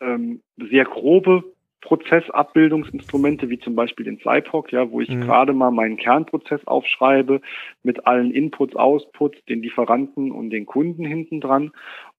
ähm, 0.00 0.42
sehr 0.56 0.84
grobe 0.84 1.44
Prozessabbildungsinstrumente 1.82 3.48
wie 3.50 3.58
zum 3.58 3.74
Beispiel 3.74 4.04
den 4.04 4.18
SciPoc, 4.18 4.72
ja, 4.72 4.90
wo 4.90 5.00
ich 5.00 5.08
mhm. 5.08 5.20
gerade 5.20 5.52
mal 5.52 5.70
meinen 5.70 5.96
Kernprozess 5.96 6.66
aufschreibe 6.66 7.40
mit 7.82 8.06
allen 8.06 8.32
Inputs, 8.32 8.74
Outputs, 8.74 9.38
den 9.44 9.62
Lieferanten 9.62 10.32
und 10.32 10.50
den 10.50 10.66
Kunden 10.66 11.04
hinten 11.04 11.40
dran 11.40 11.72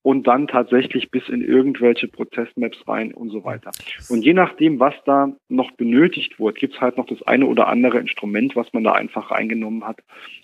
und 0.07 0.25
dann 0.25 0.47
tatsächlich 0.47 1.11
bis 1.11 1.27
in 1.27 1.41
irgendwelche 1.41 2.07
Prozessmaps 2.07 2.77
rein 2.87 3.13
und 3.13 3.29
so 3.29 3.43
weiter. 3.43 3.71
Und 4.07 4.23
je 4.23 4.33
nachdem, 4.33 4.79
was 4.79 4.93
da 5.05 5.33
noch 5.49 5.71
benötigt 5.71 6.39
wird, 6.39 6.55
gibt's 6.57 6.79
halt 6.79 6.95
noch 6.95 7.07
das 7.07 7.21
eine 7.23 7.45
oder 7.45 7.67
andere 7.67 7.99
Instrument, 7.99 8.55
was 8.55 8.71
man 8.71 8.85
da 8.85 8.93
einfach 8.93 9.31
reingenommen 9.31 9.85
hat, 9.85 9.99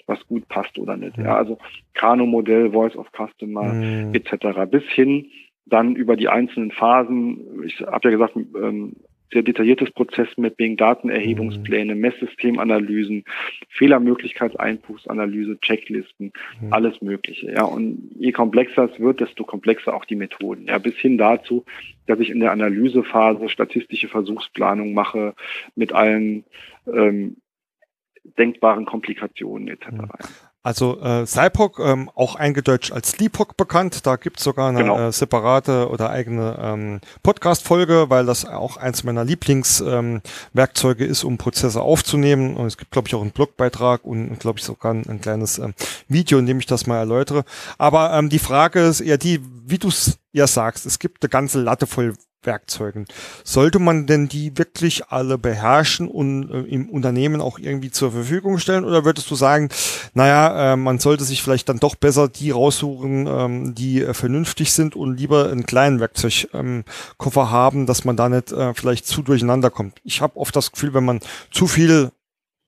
was 0.05 0.19
gut 0.27 0.49
passt 0.49 0.77
oder 0.77 0.97
nicht. 0.97 1.17
Ja, 1.17 1.37
also 1.37 1.59
Kano-Modell, 1.93 2.71
Voice 2.71 2.97
of 2.97 3.07
Customer 3.13 3.73
mhm. 3.73 4.13
etc. 4.13 4.69
bis 4.69 4.83
hin 4.89 5.31
dann 5.65 5.95
über 5.95 6.15
die 6.15 6.29
einzelnen 6.29 6.71
Phasen. 6.71 7.63
Ich 7.65 7.79
habe 7.81 8.09
ja 8.09 8.17
gesagt, 8.17 8.35
ähm, 8.35 8.95
sehr 9.33 9.41
detailliertes 9.41 9.91
Prozessmapping, 9.91 10.77
Datenerhebungspläne, 10.77 11.95
mhm. 11.95 12.01
Messsystemanalysen, 12.01 13.25
Fehlermöglichkeitseinbuchsanalyse, 13.69 15.59
Checklisten, 15.59 16.31
mhm. 16.61 16.71
alles 16.71 17.01
Mögliche. 17.01 17.51
Ja, 17.51 17.63
und 17.63 18.11
je 18.15 18.31
komplexer 18.31 18.89
es 18.91 18.99
wird, 18.99 19.19
desto 19.19 19.43
komplexer 19.43 19.93
auch 19.93 20.05
die 20.05 20.15
Methoden. 20.15 20.67
Ja, 20.67 20.77
bis 20.77 20.95
hin 20.95 21.17
dazu, 21.17 21.65
dass 22.05 22.19
ich 22.19 22.29
in 22.29 22.39
der 22.39 22.51
Analysephase 22.51 23.49
statistische 23.49 24.07
Versuchsplanung 24.07 24.93
mache 24.93 25.33
mit 25.75 25.91
allen 25.93 26.45
ähm, 26.85 27.37
denkbaren 28.37 28.85
Komplikationen 28.85 29.67
etc. 29.67 29.87
Also 30.65 31.01
äh, 31.01 31.27
Cypok, 31.27 31.79
ähm, 31.79 32.09
auch 32.15 32.35
eingedeutscht 32.35 32.93
als 32.93 33.11
Sleepok 33.11 33.57
bekannt, 33.57 34.05
da 34.05 34.15
gibt's 34.15 34.45
sogar 34.45 34.69
eine 34.69 34.79
genau. 34.79 34.97
äh, 34.97 35.11
separate 35.11 35.89
oder 35.89 36.09
eigene 36.09 36.57
ähm, 36.57 37.01
Podcast-Folge, 37.21 38.05
weil 38.09 38.25
das 38.25 38.45
auch 38.45 38.77
eins 38.77 39.03
meiner 39.03 39.25
Lieblingswerkzeuge 39.25 41.03
ähm, 41.03 41.11
ist, 41.11 41.25
um 41.25 41.37
Prozesse 41.37 41.81
aufzunehmen. 41.81 42.55
Und 42.55 42.67
es 42.67 42.77
gibt, 42.77 42.91
glaube 42.91 43.09
ich, 43.09 43.15
auch 43.15 43.21
einen 43.21 43.31
Blogbeitrag 43.31 44.05
und, 44.05 44.39
glaube 44.39 44.59
ich, 44.59 44.63
sogar 44.63 44.93
ein, 44.93 45.05
ein 45.05 45.19
kleines 45.19 45.59
ähm, 45.59 45.73
Video, 46.07 46.39
in 46.39 46.45
dem 46.45 46.59
ich 46.59 46.65
das 46.65 46.87
mal 46.87 46.97
erläutere. 46.97 47.43
Aber 47.77 48.13
ähm, 48.13 48.29
die 48.29 48.39
Frage 48.39 48.79
ist 48.85 49.01
eher 49.01 49.17
die, 49.17 49.41
wie 49.65 49.79
du 49.79 49.89
es 49.89 50.17
ja 50.31 50.47
sagst, 50.47 50.85
es 50.85 50.97
gibt 50.97 51.23
eine 51.23 51.29
ganze 51.29 51.59
Latte 51.59 51.87
voll 51.87 52.13
Werkzeugen. 52.45 53.05
Sollte 53.43 53.79
man 53.79 54.05
denn 54.07 54.27
die 54.27 54.57
wirklich 54.57 55.07
alle 55.07 55.37
beherrschen 55.37 56.07
und 56.07 56.49
äh, 56.51 56.61
im 56.61 56.89
Unternehmen 56.89 57.41
auch 57.41 57.59
irgendwie 57.59 57.91
zur 57.91 58.11
Verfügung 58.11 58.59
stellen? 58.59 58.85
Oder 58.85 59.05
würdest 59.05 59.29
du 59.29 59.35
sagen, 59.35 59.69
naja, 60.13 60.73
äh, 60.73 60.75
man 60.75 60.99
sollte 60.99 61.23
sich 61.23 61.41
vielleicht 61.41 61.69
dann 61.69 61.79
doch 61.79 61.95
besser 61.95 62.27
die 62.27 62.51
raussuchen, 62.51 63.27
ähm, 63.27 63.75
die 63.75 64.01
äh, 64.01 64.13
vernünftig 64.13 64.73
sind 64.73 64.95
und 64.95 65.17
lieber 65.17 65.49
einen 65.49 65.65
kleinen 65.65 65.99
Werkzeugkoffer 65.99 67.41
ähm, 67.41 67.51
haben, 67.51 67.85
dass 67.85 68.05
man 68.05 68.17
da 68.17 68.29
nicht 68.29 68.51
äh, 68.51 68.73
vielleicht 68.73 69.07
zu 69.07 69.21
durcheinander 69.21 69.69
kommt? 69.69 69.99
Ich 70.03 70.21
habe 70.21 70.37
oft 70.37 70.55
das 70.55 70.71
Gefühl, 70.71 70.93
wenn 70.93 71.05
man 71.05 71.19
zu 71.51 71.67
viel 71.67 72.11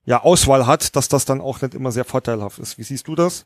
ja, 0.04 0.22
Auswahl 0.22 0.66
hat, 0.66 0.96
dass 0.96 1.08
das 1.08 1.24
dann 1.24 1.40
auch 1.40 1.60
nicht 1.60 1.74
immer 1.74 1.92
sehr 1.92 2.04
vorteilhaft 2.04 2.58
ist. 2.58 2.78
Wie 2.78 2.84
siehst 2.84 3.08
du 3.08 3.14
das? 3.14 3.44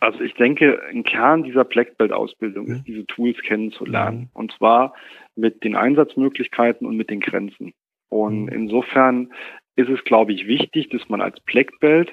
Also 0.00 0.20
ich 0.20 0.34
denke, 0.34 0.80
ein 0.90 1.02
Kern 1.02 1.42
dieser 1.42 1.64
Black 1.64 1.98
Belt 1.98 2.12
Ausbildung 2.12 2.66
mhm. 2.66 2.72
ist, 2.74 2.86
diese 2.86 3.06
Tools 3.06 3.38
kennenzulernen. 3.42 4.20
Mhm. 4.20 4.28
Und 4.32 4.52
zwar 4.52 4.94
mit 5.34 5.64
den 5.64 5.76
Einsatzmöglichkeiten 5.76 6.86
und 6.86 6.96
mit 6.96 7.10
den 7.10 7.20
Grenzen. 7.20 7.74
Und 8.08 8.44
mhm. 8.44 8.48
insofern 8.48 9.32
ist 9.76 9.88
es, 9.88 10.02
glaube 10.04 10.32
ich, 10.32 10.46
wichtig, 10.46 10.88
dass 10.90 11.08
man 11.08 11.20
als 11.20 11.40
Black 11.40 11.78
Belt 11.80 12.12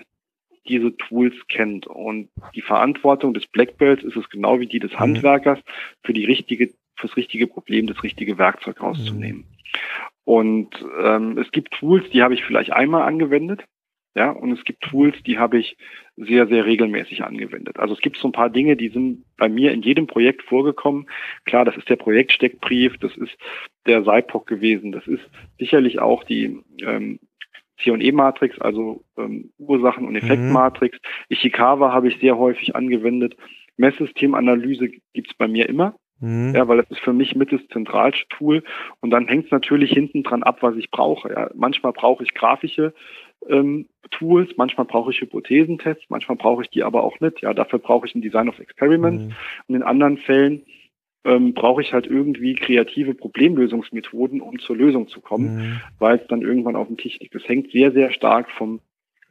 diese 0.68 0.96
Tools 0.98 1.36
kennt. 1.48 1.86
Und 1.86 2.30
die 2.56 2.62
Verantwortung 2.62 3.34
des 3.34 3.46
Black 3.48 3.78
Belts 3.78 4.04
ist 4.04 4.16
es 4.16 4.30
genau 4.30 4.60
wie 4.60 4.68
die 4.68 4.80
des 4.80 4.92
mhm. 4.94 5.00
Handwerkers, 5.00 5.60
für 6.04 6.14
die 6.14 6.26
richtige, 6.26 6.72
fürs 6.96 7.16
richtige 7.18 7.48
Problem 7.48 7.88
das 7.88 8.02
richtige 8.04 8.38
Werkzeug 8.38 8.82
rauszunehmen. 8.82 9.42
Mhm. 9.42 9.56
Und 10.24 10.70
ähm, 11.04 11.38
es 11.38 11.52
gibt 11.52 11.74
Tools, 11.76 12.10
die 12.10 12.24
habe 12.24 12.34
ich 12.34 12.44
vielleicht 12.44 12.74
einmal 12.74 13.04
angewendet 13.04 13.64
ja, 14.16 14.32
und 14.32 14.52
es 14.54 14.64
gibt 14.64 14.82
Tools, 14.82 15.16
die 15.24 15.38
habe 15.38 15.58
ich 15.60 15.78
sehr, 16.16 16.48
sehr 16.48 16.66
regelmäßig 16.66 17.24
angewendet. 17.24 17.78
Also 17.80 17.94
es 17.94 18.00
gibt 18.00 18.18
so 18.18 18.30
ein 18.30 18.32
paar 18.32 18.50
Dinge, 18.50 18.78
die 18.78 18.88
sind 18.88 19.26
bei 19.38 19.50
mir 19.50 19.74
in 19.74 19.82
jedem 19.82 20.08
Projekt 20.08 20.44
vorgekommen. 20.44 21.08
Klar, 21.44 21.66
das 21.66 21.76
ist 21.76 21.90
der 21.90 21.98
Projektsteckbrief, 21.98 22.98
das 23.00 23.16
ist 23.18 23.36
der 23.86 24.06
SIPOC 24.06 24.48
gewesen, 24.48 24.94
das 24.94 25.06
ist 25.06 25.24
sicherlich 25.60 26.00
auch 26.00 26.24
die 26.24 26.62
ähm, 26.82 27.20
C&E-Matrix, 27.84 28.60
also 28.62 29.04
ähm, 29.18 29.52
Ursachen- 29.58 30.08
und 30.08 30.16
Effektmatrix. 30.16 30.98
Mhm. 30.98 31.36
Ishikawa 31.36 31.92
habe 31.92 32.08
ich 32.08 32.18
sehr 32.20 32.38
häufig 32.38 32.74
angewendet. 32.74 33.36
Messsystemanalyse 33.76 34.92
gibt's 35.14 35.34
bei 35.34 35.50
mir 35.50 35.68
immer. 35.68 35.96
Mhm. 36.22 36.54
Ja, 36.56 36.68
weil 36.68 36.78
das 36.78 36.90
ist 36.90 37.02
für 37.02 37.12
mich 37.12 37.36
mit 37.36 37.52
das 37.52 37.60
zentralste 37.68 38.26
Tool. 38.30 38.64
Und 39.02 39.12
dann 39.12 39.28
hängt 39.28 39.46
es 39.46 39.52
natürlich 39.52 39.92
hinten 39.92 40.24
dran 40.24 40.44
ab, 40.44 40.60
was 40.62 40.76
ich 40.78 40.90
brauche. 40.90 41.30
Ja. 41.30 41.50
Manchmal 41.54 41.92
brauche 41.92 42.24
ich 42.24 42.34
grafische 42.34 42.94
ähm, 43.50 43.88
Tools, 44.12 44.52
manchmal 44.58 44.86
brauche 44.86 45.12
ich 45.12 45.22
Hypothesentests, 45.22 46.06
manchmal 46.10 46.38
brauche 46.38 46.64
ich 46.64 46.70
die 46.70 46.84
aber 46.84 47.04
auch 47.04 47.20
nicht. 47.20 47.42
Ja, 47.42 47.54
dafür 47.54 47.80
brauche 47.80 48.08
ich 48.08 48.16
ein 48.16 48.22
Design 48.22 48.50
of 48.50 48.60
Experiments. 48.60 49.26
Mhm. 49.26 49.36
Und 49.68 49.76
in 49.76 49.84
anderen 49.84 50.18
Fällen 50.18 50.64
ähm, 51.26 51.54
brauche 51.54 51.82
ich 51.82 51.92
halt 51.92 52.06
irgendwie 52.06 52.56
kreative 52.56 53.14
Problemlösungsmethoden, 53.14 54.42
um 54.42 54.60
zur 54.60 54.76
Lösung 54.76 55.08
zu 55.08 55.22
kommen, 55.22 55.56
mhm. 55.56 55.82
weil 56.00 56.18
es 56.18 56.28
dann 56.28 56.42
irgendwann 56.42 56.76
auf 56.76 56.88
dem 56.88 56.98
Tisch 56.98 57.20
liegt. 57.20 57.36
Das 57.36 57.48
hängt 57.48 57.72
sehr, 57.72 57.92
sehr 57.92 58.12
stark 58.12 58.50
vom 58.52 58.80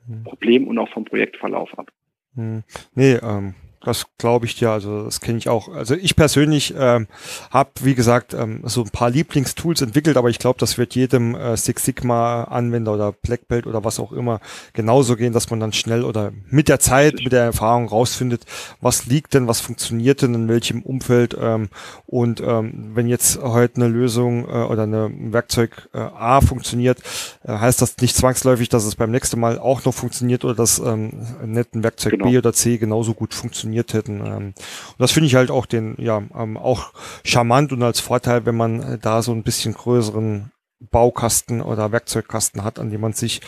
mhm. 0.06 0.24
Problem 0.24 0.66
und 0.66 0.78
auch 0.78 0.88
vom 0.88 1.04
Projektverlauf 1.04 1.78
ab. 1.78 1.90
Mhm. 2.34 2.64
Nee, 2.94 3.14
ähm, 3.22 3.54
das 3.84 4.06
glaube 4.18 4.46
ich 4.46 4.56
dir, 4.56 4.70
also 4.70 5.04
das 5.04 5.20
kenne 5.20 5.38
ich 5.38 5.48
auch. 5.48 5.68
Also 5.68 5.94
ich 5.94 6.16
persönlich 6.16 6.74
ähm, 6.76 7.06
habe, 7.50 7.70
wie 7.82 7.94
gesagt, 7.94 8.34
ähm, 8.34 8.62
so 8.64 8.82
ein 8.82 8.90
paar 8.90 9.10
Lieblingstools 9.10 9.82
entwickelt, 9.82 10.16
aber 10.16 10.30
ich 10.30 10.38
glaube, 10.38 10.58
das 10.58 10.78
wird 10.78 10.94
jedem 10.94 11.34
äh, 11.34 11.56
Six 11.56 11.84
Sigma 11.84 12.44
Anwender 12.44 12.94
oder 12.94 13.12
Black 13.12 13.46
Belt 13.48 13.66
oder 13.66 13.84
was 13.84 14.00
auch 14.00 14.12
immer 14.12 14.40
genauso 14.72 15.16
gehen, 15.16 15.32
dass 15.32 15.50
man 15.50 15.60
dann 15.60 15.72
schnell 15.72 16.04
oder 16.04 16.32
mit 16.48 16.68
der 16.68 16.80
Zeit, 16.80 17.14
mit 17.22 17.32
der 17.32 17.44
Erfahrung 17.44 17.88
rausfindet, 17.88 18.46
was 18.80 19.06
liegt 19.06 19.34
denn, 19.34 19.46
was 19.48 19.60
funktioniert 19.60 20.22
denn 20.22 20.34
in 20.34 20.48
welchem 20.48 20.82
Umfeld 20.82 21.36
ähm, 21.38 21.68
und 22.06 22.40
ähm, 22.40 22.92
wenn 22.94 23.06
jetzt 23.06 23.40
heute 23.42 23.76
eine 23.76 23.88
Lösung 23.88 24.48
äh, 24.48 24.64
oder 24.64 24.84
ein 24.84 25.32
Werkzeug 25.32 25.88
äh, 25.92 25.98
A 25.98 26.40
funktioniert, 26.40 26.98
äh, 27.44 27.52
heißt 27.52 27.82
das 27.82 27.98
nicht 27.98 28.16
zwangsläufig, 28.16 28.68
dass 28.68 28.84
es 28.84 28.96
beim 28.96 29.10
nächsten 29.10 29.38
Mal 29.38 29.58
auch 29.58 29.84
noch 29.84 29.94
funktioniert 29.94 30.44
oder 30.44 30.54
dass 30.54 30.78
ähm, 30.78 31.12
ein 31.42 31.82
Werkzeug 31.82 32.12
genau. 32.12 32.30
B 32.30 32.38
oder 32.38 32.52
C 32.52 32.78
genauso 32.78 33.14
gut 33.14 33.34
funktioniert 33.34 33.73
funktioniert 33.74 33.94
hätten. 33.94 34.20
Ähm, 34.20 34.46
und 34.54 34.98
das 34.98 35.12
finde 35.12 35.26
ich 35.26 35.34
halt 35.34 35.50
auch 35.50 35.66
den, 35.66 35.94
ja, 35.98 36.22
ähm, 36.36 36.56
auch 36.56 36.92
charmant 37.24 37.72
und 37.72 37.82
als 37.82 38.00
Vorteil, 38.00 38.46
wenn 38.46 38.56
man 38.56 38.80
äh, 38.80 38.98
da 38.98 39.22
so 39.22 39.32
ein 39.32 39.42
bisschen 39.42 39.74
größeren 39.74 40.50
Baukasten 40.90 41.62
oder 41.62 41.92
Werkzeugkasten 41.92 42.62
hat, 42.62 42.78
an 42.78 42.90
dem 42.90 43.00
man 43.00 43.14
sich 43.14 43.40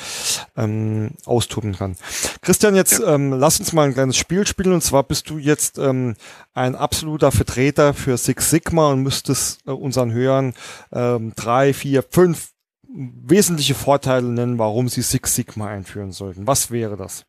ähm, 0.57 1.11
austoben 1.27 1.75
kann. 1.75 1.97
Christian, 2.41 2.75
jetzt 2.75 3.01
ja. 3.01 3.15
ähm, 3.15 3.33
lass 3.33 3.59
uns 3.61 3.73
mal 3.73 3.87
ein 3.87 3.95
kleines 3.95 4.17
Spiel 4.17 4.47
spielen. 4.47 4.73
Und 4.73 4.83
zwar 4.83 5.03
bist 5.03 5.29
du 5.29 5.37
jetzt 5.37 5.79
ähm, 5.79 6.15
ein 6.55 6.75
absoluter 6.75 7.33
Vertreter 7.33 7.93
für 7.93 8.17
Six 8.17 8.51
Sigma 8.51 8.91
und 8.91 9.03
müsstest 9.03 9.61
äh, 9.67 9.73
unseren 9.73 10.13
Hörern 10.13 10.55
ähm, 10.93 11.33
drei, 11.37 11.75
vier, 11.75 12.03
fünf 12.09 12.53
wesentliche 12.89 13.75
Vorteile 13.75 14.29
nennen, 14.29 14.59
warum 14.59 14.89
sie 14.89 15.03
Six 15.03 15.35
Sigma 15.35 15.67
einführen 15.67 16.13
sollten. 16.13 16.47
Was 16.47 16.71
wäre 16.71 16.97
das? 16.97 17.27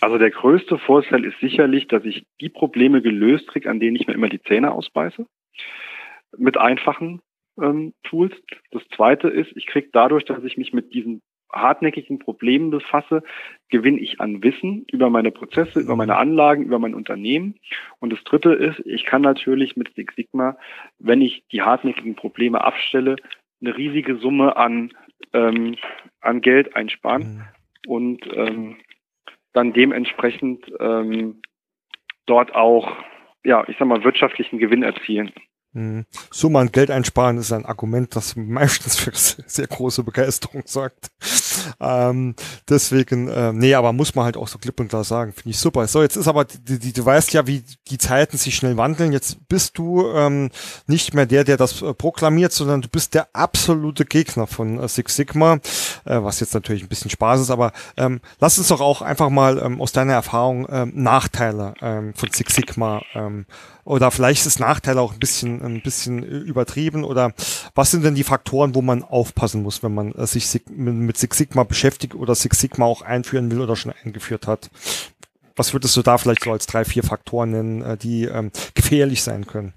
Also 0.00 0.18
der 0.18 0.30
größte 0.30 0.78
Vorteil 0.78 1.24
ist 1.24 1.38
sicherlich, 1.40 1.88
dass 1.88 2.04
ich 2.04 2.26
die 2.40 2.48
Probleme 2.48 3.02
gelöst 3.02 3.48
kriege, 3.48 3.70
an 3.70 3.80
denen 3.80 3.96
ich 3.96 4.06
mir 4.06 4.14
immer 4.14 4.28
die 4.28 4.42
Zähne 4.42 4.72
ausbeiße. 4.72 5.26
Mit 6.36 6.58
einfachen 6.58 7.22
ähm, 7.60 7.94
Tools. 8.02 8.34
Das 8.70 8.82
zweite 8.94 9.28
ist, 9.28 9.56
ich 9.56 9.66
kriege 9.66 9.88
dadurch, 9.92 10.24
dass 10.24 10.44
ich 10.44 10.56
mich 10.56 10.72
mit 10.72 10.92
diesen 10.92 11.22
hartnäckigen 11.52 12.18
Problemen 12.18 12.70
befasse, 12.70 13.22
gewinne 13.68 14.00
ich 14.00 14.20
an 14.20 14.42
Wissen 14.42 14.84
über 14.90 15.10
meine 15.10 15.30
Prozesse, 15.30 15.80
über 15.80 15.96
meine 15.96 16.16
Anlagen, 16.16 16.64
über 16.64 16.78
mein 16.78 16.94
Unternehmen. 16.94 17.54
Und 17.98 18.12
das 18.12 18.22
dritte 18.24 18.52
ist, 18.52 18.80
ich 18.84 19.04
kann 19.04 19.22
natürlich 19.22 19.76
mit 19.76 19.94
Six 19.94 20.14
Sigma, 20.16 20.56
wenn 20.98 21.22
ich 21.22 21.44
die 21.52 21.62
hartnäckigen 21.62 22.16
Probleme 22.16 22.62
abstelle, 22.62 23.16
eine 23.60 23.76
riesige 23.76 24.16
Summe 24.16 24.56
an, 24.56 24.92
ähm, 25.32 25.76
an 26.20 26.40
Geld 26.40 26.76
einsparen. 26.76 27.22
Mhm. 27.22 27.42
Und 27.86 28.28
ähm, 28.34 28.76
dann 29.56 29.72
dementsprechend 29.72 30.70
ähm, 30.78 31.40
dort 32.26 32.54
auch, 32.54 32.92
ja, 33.42 33.64
ich 33.68 33.76
sag 33.78 33.88
mal, 33.88 34.04
wirtschaftlichen 34.04 34.58
Gewinn 34.58 34.82
erzielen. 34.82 35.32
Mhm. 35.72 36.04
Summe 36.30 36.58
an 36.58 36.72
Geld 36.72 36.90
einsparen 36.90 37.38
ist 37.38 37.52
ein 37.52 37.64
Argument, 37.64 38.14
das 38.14 38.36
meistens 38.36 38.98
für 38.98 39.12
sehr 39.14 39.66
große 39.66 40.04
Begeisterung 40.04 40.62
sorgt. 40.66 41.08
Ähm, 41.80 42.34
deswegen, 42.68 43.28
äh, 43.28 43.52
nee, 43.52 43.74
aber 43.74 43.92
muss 43.92 44.14
man 44.14 44.24
halt 44.24 44.36
auch 44.36 44.48
so 44.48 44.58
klipp 44.58 44.80
und 44.80 44.88
klar 44.88 45.04
sagen, 45.04 45.32
finde 45.32 45.50
ich 45.50 45.58
super. 45.58 45.86
So, 45.86 46.02
jetzt 46.02 46.16
ist 46.16 46.28
aber, 46.28 46.44
die, 46.44 46.78
die, 46.78 46.92
du 46.92 47.04
weißt 47.04 47.32
ja, 47.32 47.46
wie 47.46 47.62
die 47.88 47.98
Zeiten 47.98 48.36
sich 48.36 48.54
schnell 48.54 48.76
wandeln. 48.76 49.12
Jetzt 49.12 49.48
bist 49.48 49.78
du 49.78 50.06
ähm, 50.08 50.50
nicht 50.86 51.14
mehr 51.14 51.26
der, 51.26 51.44
der 51.44 51.56
das 51.56 51.82
äh, 51.82 51.94
proklamiert, 51.94 52.52
sondern 52.52 52.82
du 52.82 52.88
bist 52.88 53.14
der 53.14 53.28
absolute 53.32 54.04
Gegner 54.04 54.46
von 54.46 54.78
äh, 54.78 54.88
Six 54.88 55.16
Sigma, 55.16 55.54
äh, 56.04 56.22
was 56.22 56.40
jetzt 56.40 56.54
natürlich 56.54 56.82
ein 56.82 56.88
bisschen 56.88 57.10
Spaß 57.10 57.40
ist, 57.40 57.50
aber 57.50 57.72
ähm, 57.96 58.20
lass 58.40 58.58
uns 58.58 58.68
doch 58.68 58.80
auch 58.80 59.02
einfach 59.02 59.30
mal 59.30 59.58
ähm, 59.58 59.80
aus 59.80 59.92
deiner 59.92 60.14
Erfahrung 60.14 60.66
ähm, 60.70 60.92
Nachteile 60.94 61.74
ähm, 61.80 62.14
von 62.14 62.30
Six 62.32 62.54
Sigma 62.54 63.02
ähm, 63.14 63.46
oder 63.86 64.10
vielleicht 64.10 64.46
ist 64.46 64.58
Nachteil 64.58 64.98
auch 64.98 65.12
ein 65.12 65.20
bisschen, 65.20 65.62
ein 65.62 65.80
bisschen 65.80 66.22
übertrieben 66.24 67.04
oder 67.04 67.32
was 67.74 67.92
sind 67.92 68.04
denn 68.04 68.16
die 68.16 68.24
Faktoren, 68.24 68.74
wo 68.74 68.82
man 68.82 69.04
aufpassen 69.04 69.62
muss, 69.62 69.82
wenn 69.82 69.94
man 69.94 70.12
äh, 70.12 70.26
sich 70.26 70.60
mit 70.68 71.16
Six 71.16 71.38
Sigma 71.38 71.62
beschäftigt 71.62 72.14
oder 72.14 72.34
Six 72.34 72.60
Sigma 72.60 72.84
auch 72.84 73.02
einführen 73.02 73.50
will 73.50 73.60
oder 73.60 73.76
schon 73.76 73.92
eingeführt 74.04 74.48
hat? 74.48 74.70
Was 75.54 75.72
würdest 75.72 75.96
du 75.96 76.02
da 76.02 76.18
vielleicht 76.18 76.42
so 76.42 76.50
als 76.50 76.66
drei, 76.66 76.84
vier 76.84 77.04
Faktoren 77.04 77.52
nennen, 77.52 77.82
äh, 77.82 77.96
die 77.96 78.24
ähm, 78.24 78.50
gefährlich 78.74 79.22
sein 79.22 79.46
können? 79.46 79.72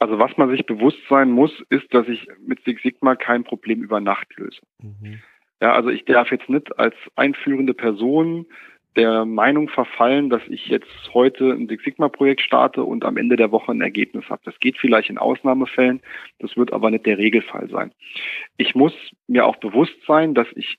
Also 0.00 0.18
was 0.18 0.36
man 0.36 0.50
sich 0.50 0.66
bewusst 0.66 0.98
sein 1.08 1.30
muss, 1.30 1.52
ist, 1.68 1.94
dass 1.94 2.08
ich 2.08 2.26
mit 2.44 2.58
Six 2.64 2.82
Sigma 2.82 3.14
kein 3.14 3.44
Problem 3.44 3.82
über 3.84 4.00
Nacht 4.00 4.26
löse. 4.36 4.58
Mhm. 4.82 5.20
Ja, 5.62 5.74
also 5.74 5.90
ich 5.90 6.04
darf 6.06 6.32
jetzt 6.32 6.48
nicht 6.48 6.76
als 6.76 6.94
einführende 7.14 7.74
Person 7.74 8.46
der 8.96 9.24
Meinung 9.24 9.68
verfallen, 9.68 10.30
dass 10.30 10.42
ich 10.48 10.66
jetzt 10.66 10.88
heute 11.14 11.52
ein 11.52 11.68
Six 11.68 11.84
Sigma 11.84 12.08
Projekt 12.08 12.40
starte 12.40 12.82
und 12.82 13.04
am 13.04 13.16
Ende 13.16 13.36
der 13.36 13.52
Woche 13.52 13.72
ein 13.72 13.80
Ergebnis 13.80 14.28
habe. 14.28 14.42
Das 14.44 14.58
geht 14.58 14.78
vielleicht 14.78 15.10
in 15.10 15.18
Ausnahmefällen, 15.18 16.00
das 16.38 16.56
wird 16.56 16.72
aber 16.72 16.90
nicht 16.90 17.06
der 17.06 17.18
Regelfall 17.18 17.68
sein. 17.70 17.92
Ich 18.56 18.74
muss 18.74 18.92
mir 19.28 19.46
auch 19.46 19.56
bewusst 19.56 19.96
sein, 20.06 20.34
dass 20.34 20.48
ich 20.56 20.78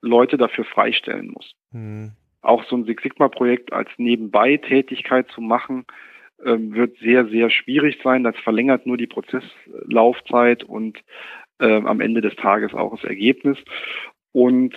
Leute 0.00 0.36
dafür 0.36 0.64
freistellen 0.64 1.30
muss. 1.32 1.54
Mhm. 1.70 2.12
Auch 2.42 2.64
so 2.64 2.76
ein 2.76 2.84
Six 2.84 3.02
Sigma 3.02 3.28
Projekt 3.28 3.72
als 3.72 3.88
Nebenbei-Tätigkeit 3.96 5.28
zu 5.30 5.40
machen, 5.40 5.86
ähm, 6.44 6.74
wird 6.74 6.98
sehr, 6.98 7.26
sehr 7.28 7.50
schwierig 7.50 8.00
sein. 8.02 8.24
Das 8.24 8.36
verlängert 8.38 8.86
nur 8.86 8.96
die 8.96 9.06
Prozesslaufzeit 9.06 10.64
und 10.64 10.98
äh, 11.58 11.80
am 11.82 12.00
Ende 12.00 12.20
des 12.20 12.36
Tages 12.36 12.74
auch 12.74 12.96
das 12.96 13.04
Ergebnis. 13.04 13.58
Und 14.32 14.74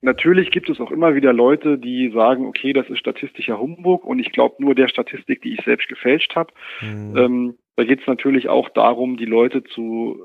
Natürlich 0.00 0.50
gibt 0.52 0.70
es 0.70 0.80
auch 0.80 0.92
immer 0.92 1.14
wieder 1.14 1.32
Leute, 1.32 1.76
die 1.76 2.10
sagen, 2.10 2.46
okay, 2.46 2.72
das 2.72 2.88
ist 2.88 2.98
statistischer 2.98 3.58
Humbug 3.58 4.04
und 4.04 4.20
ich 4.20 4.30
glaube 4.30 4.56
nur 4.58 4.74
der 4.74 4.88
Statistik, 4.88 5.42
die 5.42 5.54
ich 5.54 5.64
selbst 5.64 5.88
gefälscht 5.88 6.36
habe. 6.36 6.52
Mhm. 6.80 7.16
Ähm, 7.16 7.58
da 7.76 7.84
geht 7.84 8.00
es 8.00 8.06
natürlich 8.06 8.48
auch 8.48 8.68
darum, 8.68 9.16
die 9.16 9.24
Leute 9.24 9.64
zu, 9.64 10.20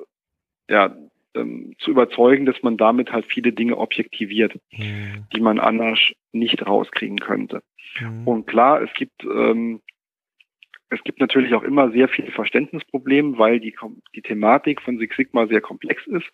ja, 0.70 0.96
ähm, 1.36 1.74
zu 1.80 1.90
überzeugen, 1.90 2.46
dass 2.46 2.62
man 2.62 2.78
damit 2.78 3.12
halt 3.12 3.26
viele 3.26 3.52
Dinge 3.52 3.78
objektiviert, 3.78 4.56
mhm. 4.72 5.26
die 5.36 5.42
man 5.42 5.60
anders 5.60 6.00
nicht 6.32 6.66
rauskriegen 6.66 7.18
könnte. 7.18 7.64
Mhm. 8.00 8.28
Und 8.28 8.46
klar, 8.46 8.82
es 8.82 8.94
gibt 8.94 9.24
ähm, 9.24 9.82
es 10.90 11.04
gibt 11.04 11.20
natürlich 11.20 11.54
auch 11.54 11.64
immer 11.64 11.92
sehr 11.92 12.08
viele 12.08 12.32
Verständnisprobleme, 12.32 13.38
weil 13.38 13.60
die, 13.60 13.76
die 14.16 14.22
Thematik 14.22 14.82
von 14.82 14.98
Six 14.98 15.16
Sigma 15.16 15.48
sehr 15.48 15.62
komplex 15.62 16.06
ist 16.08 16.30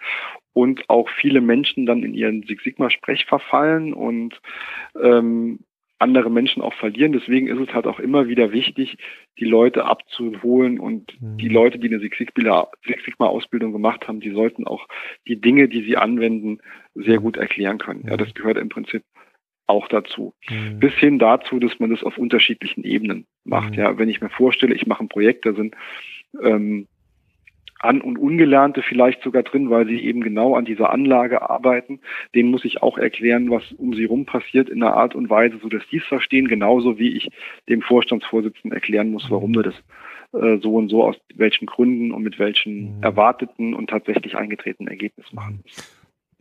und 0.54 0.90
auch 0.90 1.10
viele 1.10 1.42
Menschen 1.42 1.86
dann 1.86 2.04
in 2.04 2.14
ihren 2.14 2.44
Six 2.44 2.64
Sigma-Sprech 2.64 3.26
verfallen 3.26 3.94
und 3.94 4.40
ähm, 5.02 5.60
andere 6.00 6.32
Menschen 6.32 6.62
auch 6.62 6.74
verlieren. 6.74 7.12
Deswegen 7.12 7.48
ist 7.48 7.60
es 7.60 7.74
halt 7.74 7.86
auch 7.86 8.00
immer 8.00 8.28
wieder 8.28 8.52
wichtig, 8.52 8.98
die 9.38 9.46
Leute 9.46 9.86
abzuholen 9.86 10.80
und 10.80 11.22
mhm. 11.22 11.38
die 11.38 11.50
Leute, 11.50 11.78
die 11.78 11.88
eine 11.88 12.00
Six 12.00 12.18
Sigma-Ausbildung 12.18 13.74
gemacht 13.74 14.08
haben, 14.08 14.22
die 14.22 14.32
sollten 14.32 14.66
auch 14.66 14.88
die 15.28 15.40
Dinge, 15.40 15.68
die 15.68 15.84
sie 15.84 15.98
anwenden, 15.98 16.60
sehr 16.96 17.20
gut 17.20 17.38
erklären 17.38 17.78
können. 17.78 18.06
Ja, 18.08 18.18
das 18.18 18.34
gehört 18.34 18.58
im 18.58 18.70
Prinzip 18.70 19.04
auch 19.70 19.88
dazu. 19.88 20.34
Mhm. 20.50 20.80
Bis 20.80 20.94
hin 20.96 21.20
dazu, 21.20 21.60
dass 21.60 21.80
man 21.80 21.92
das 21.92 22.04
auf 22.04 22.18
unterschiedlichen 22.18 22.84
Ebenen 22.84 23.26
macht. 23.44 23.72
Mhm. 23.72 23.76
Ja, 23.76 23.98
wenn 23.98 24.10
ich 24.10 24.22
mir 24.22 24.30
vorstelle, 24.30 24.76
ich 24.76 24.88
mache 24.88 25.04
ein 25.04 25.10
Projekt, 25.10 25.46
da 25.46 25.54
sind 25.54 25.76
ähm, 26.42 26.88
An- 27.80 28.02
und 28.02 28.18
Ungelernte 28.18 28.82
vielleicht 28.82 29.24
sogar 29.24 29.44
drin, 29.44 29.70
weil 29.70 29.88
sie 29.88 30.00
eben 30.00 30.22
genau 30.22 30.56
an 30.56 30.66
dieser 30.66 30.90
Anlage 30.92 31.50
arbeiten. 31.50 32.02
Denen 32.36 32.52
muss 32.52 32.66
ich 32.66 32.82
auch 32.82 32.98
erklären, 32.98 33.50
was 33.50 33.72
um 33.72 33.94
sie 33.94 34.06
rum 34.06 34.26
passiert 34.26 34.70
in 34.70 34.84
einer 34.84 34.96
Art 34.96 35.16
und 35.16 35.30
Weise, 35.30 35.58
so 35.62 35.70
dass 35.70 35.88
die 35.90 35.98
es 35.98 36.06
verstehen, 36.06 36.48
genauso 36.48 37.00
wie 37.00 37.16
ich 37.16 37.30
dem 37.70 37.82
Vorstandsvorsitzenden 37.82 38.74
erklären 38.74 39.12
muss, 39.12 39.32
warum 39.32 39.56
wir 39.56 39.64
das 39.64 39.76
äh, 40.34 40.58
so 40.62 40.76
und 40.76 40.90
so 40.90 41.06
aus 41.06 41.16
welchen 41.36 41.68
Gründen 41.68 42.12
und 42.12 42.22
mit 42.22 42.38
welchen 42.38 42.98
mhm. 42.98 43.04
erwarteten 43.04 43.74
und 43.74 43.90
tatsächlich 43.90 44.36
eingetretenen 44.36 44.90
Ergebnissen 44.92 45.36
machen 45.36 45.62
müssen. 45.64 45.84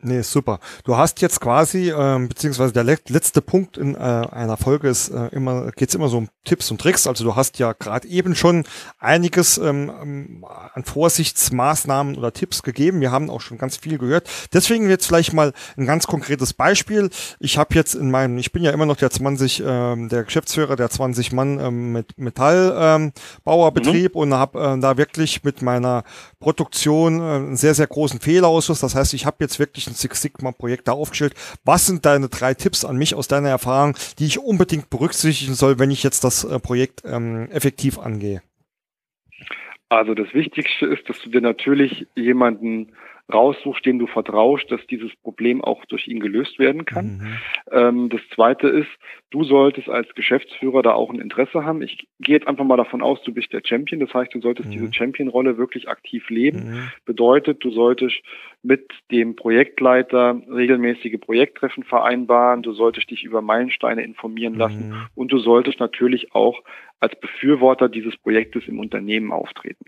Nee, 0.01 0.23
super. 0.23 0.61
Du 0.85 0.97
hast 0.97 1.21
jetzt 1.23 1.41
quasi, 1.41 1.91
ähm, 1.91 2.29
beziehungsweise 2.29 2.73
der 2.73 2.85
letzte 2.85 3.43
Punkt 3.43 3.77
in 3.77 3.97
äh, 3.97 3.99
einer 3.99 4.57
Folge 4.57 4.89
ist 4.89 5.09
äh, 5.09 5.27
immer, 5.33 5.73
geht's 5.73 5.97
immer 5.97 6.09
so 6.09 6.19
um 6.19 6.29
Tipps 6.45 6.71
und 6.71 6.81
Tricks. 6.81 7.09
Also 7.09 7.25
du 7.25 7.35
hast 7.35 7.59
ja 7.59 7.73
gerade 7.73 8.07
eben 8.07 8.37
schon 8.37 8.63
einiges 9.01 9.59
ähm, 9.59 9.91
ähm, 10.01 10.47
an 10.73 10.85
Vorsichtsmaßnahmen 10.85 12.17
oder 12.17 12.33
Tipps 12.33 12.63
gegeben. 12.63 13.01
Wir 13.01 13.11
haben 13.11 13.29
auch 13.29 13.41
schon 13.41 13.59
ganz 13.59 13.77
viel 13.77 13.99
gehört. 13.99 14.31
Deswegen 14.53 14.89
jetzt 14.89 15.05
vielleicht 15.05 15.33
mal 15.33 15.53
ein 15.77 15.87
ganz 15.87 16.07
konkretes 16.07 16.55
Beispiel. 16.55 17.11
Ich 17.41 17.59
habe 17.59 17.75
jetzt 17.75 17.97
in 17.97 18.13
meinem, 18.13 18.39
ich 18.39 18.53
bin 18.53 18.63
ja 18.63 18.71
immer 18.71 18.87
noch 18.87 18.97
der 18.97 19.11
20, 19.11 19.65
ähm, 19.67 20.09
der 20.09 20.23
Geschäftsführer 20.23 20.77
der 20.77 20.91
20 20.91 21.33
Mann 21.33 21.59
ähm, 21.59 21.91
mit 21.91 22.17
Metallbauerbetrieb 22.17 24.15
ähm, 24.15 24.19
mhm. 24.29 24.33
und 24.33 24.35
habe 24.35 24.61
äh, 24.61 24.79
da 24.79 24.97
wirklich 24.97 25.43
mit 25.43 25.61
meiner 25.61 26.05
Produktion 26.39 27.19
äh, 27.19 27.23
einen 27.25 27.57
sehr, 27.57 27.75
sehr 27.75 27.89
großen 27.89 28.21
Fehlerausschuss. 28.21 28.79
Das 28.79 28.95
heißt, 28.95 29.13
ich 29.13 29.27
habe 29.27 29.39
jetzt 29.41 29.59
wirklich 29.59 29.88
ein 29.89 29.95
Six 29.95 30.23
Sigma 30.23 30.53
Projekt 30.53 30.89
da 30.89 30.93
aufgestellt. 30.93 31.35
Was 31.65 31.87
sind 31.87 32.07
deine 32.07 32.29
drei 32.29 32.55
Tipps 32.55 32.85
an 32.85 32.97
mich 32.97 33.15
aus 33.15 33.29
deiner 33.29 33.49
Erfahrung, 33.49 33.97
die 34.19 34.27
ich 34.27 34.39
unbedingt 34.39 34.91
berücksichtigen 34.91 35.55
soll, 35.55 35.79
wenn 35.79 35.91
ich 35.91 36.03
jetzt 36.03 36.25
das 36.25 36.45
äh, 36.45 36.59
Projekt 36.59 37.03
ähm, 37.05 37.49
effektiv 37.51 37.99
angehe? 37.99 38.43
Also 39.89 40.15
das 40.15 40.33
Wichtigste 40.35 40.87
ist, 40.87 41.09
dass 41.09 41.19
du 41.21 41.31
dir 41.31 41.41
natürlich 41.41 42.07
jemanden 42.15 42.93
raussuchst, 43.33 43.85
dem 43.85 43.99
du 43.99 44.07
vertraust, 44.07 44.71
dass 44.71 44.87
dieses 44.87 45.15
Problem 45.17 45.63
auch 45.63 45.85
durch 45.87 46.09
ihn 46.09 46.21
gelöst 46.21 46.59
werden 46.59 46.85
kann. 46.87 47.07
Mhm. 47.07 47.39
Ähm, 47.71 48.09
das 48.09 48.21
Zweite 48.35 48.69
ist, 48.69 48.89
du 49.31 49.45
solltest 49.45 49.89
als 49.89 50.09
Geschäftsführer 50.15 50.83
da 50.83 50.93
auch 50.93 51.11
ein 51.11 51.21
Interesse 51.21 51.65
haben. 51.65 51.83
Ich 51.83 52.09
gehe 52.21 52.37
jetzt 52.37 52.49
einfach 52.49 52.65
mal 52.65 52.79
davon 52.79 53.03
aus, 53.03 53.23
du 53.23 53.33
bist 53.33 53.53
der 53.53 53.61
Champion. 53.63 54.01
Das 54.01 54.15
heißt, 54.15 54.35
du 54.35 54.41
solltest 54.41 54.69
mhm. 54.69 54.73
diese 54.73 54.93
Champion-Rolle 54.93 55.59
wirklich 55.59 55.89
aktiv 55.89 56.31
leben. 56.31 56.71
Mhm. 56.71 56.93
Bedeutet, 57.05 57.63
du 57.63 57.71
solltest 57.71 58.17
mit 58.63 58.91
dem 59.11 59.37
Projektleiter 59.37 60.41
regelmäßige 60.51 61.21
Projekttreffen 61.21 61.85
vereinbaren. 61.85 62.63
Du 62.63 62.73
solltest 62.73 63.11
dich 63.11 63.25
über 63.25 63.41
Meilensteine 63.41 64.03
informieren 64.03 64.55
lassen. 64.55 64.91
Mhm. 64.91 65.07
Und 65.15 65.33
du 65.33 65.39
solltest 65.39 65.79
natürlich 65.81 66.35
auch 66.35 66.63
als 67.01 67.19
Befürworter 67.21 67.89
dieses 67.89 68.17
Projektes 68.17 68.67
im 68.67 68.81
Unternehmen 68.81 69.33
auftreten. 69.33 69.85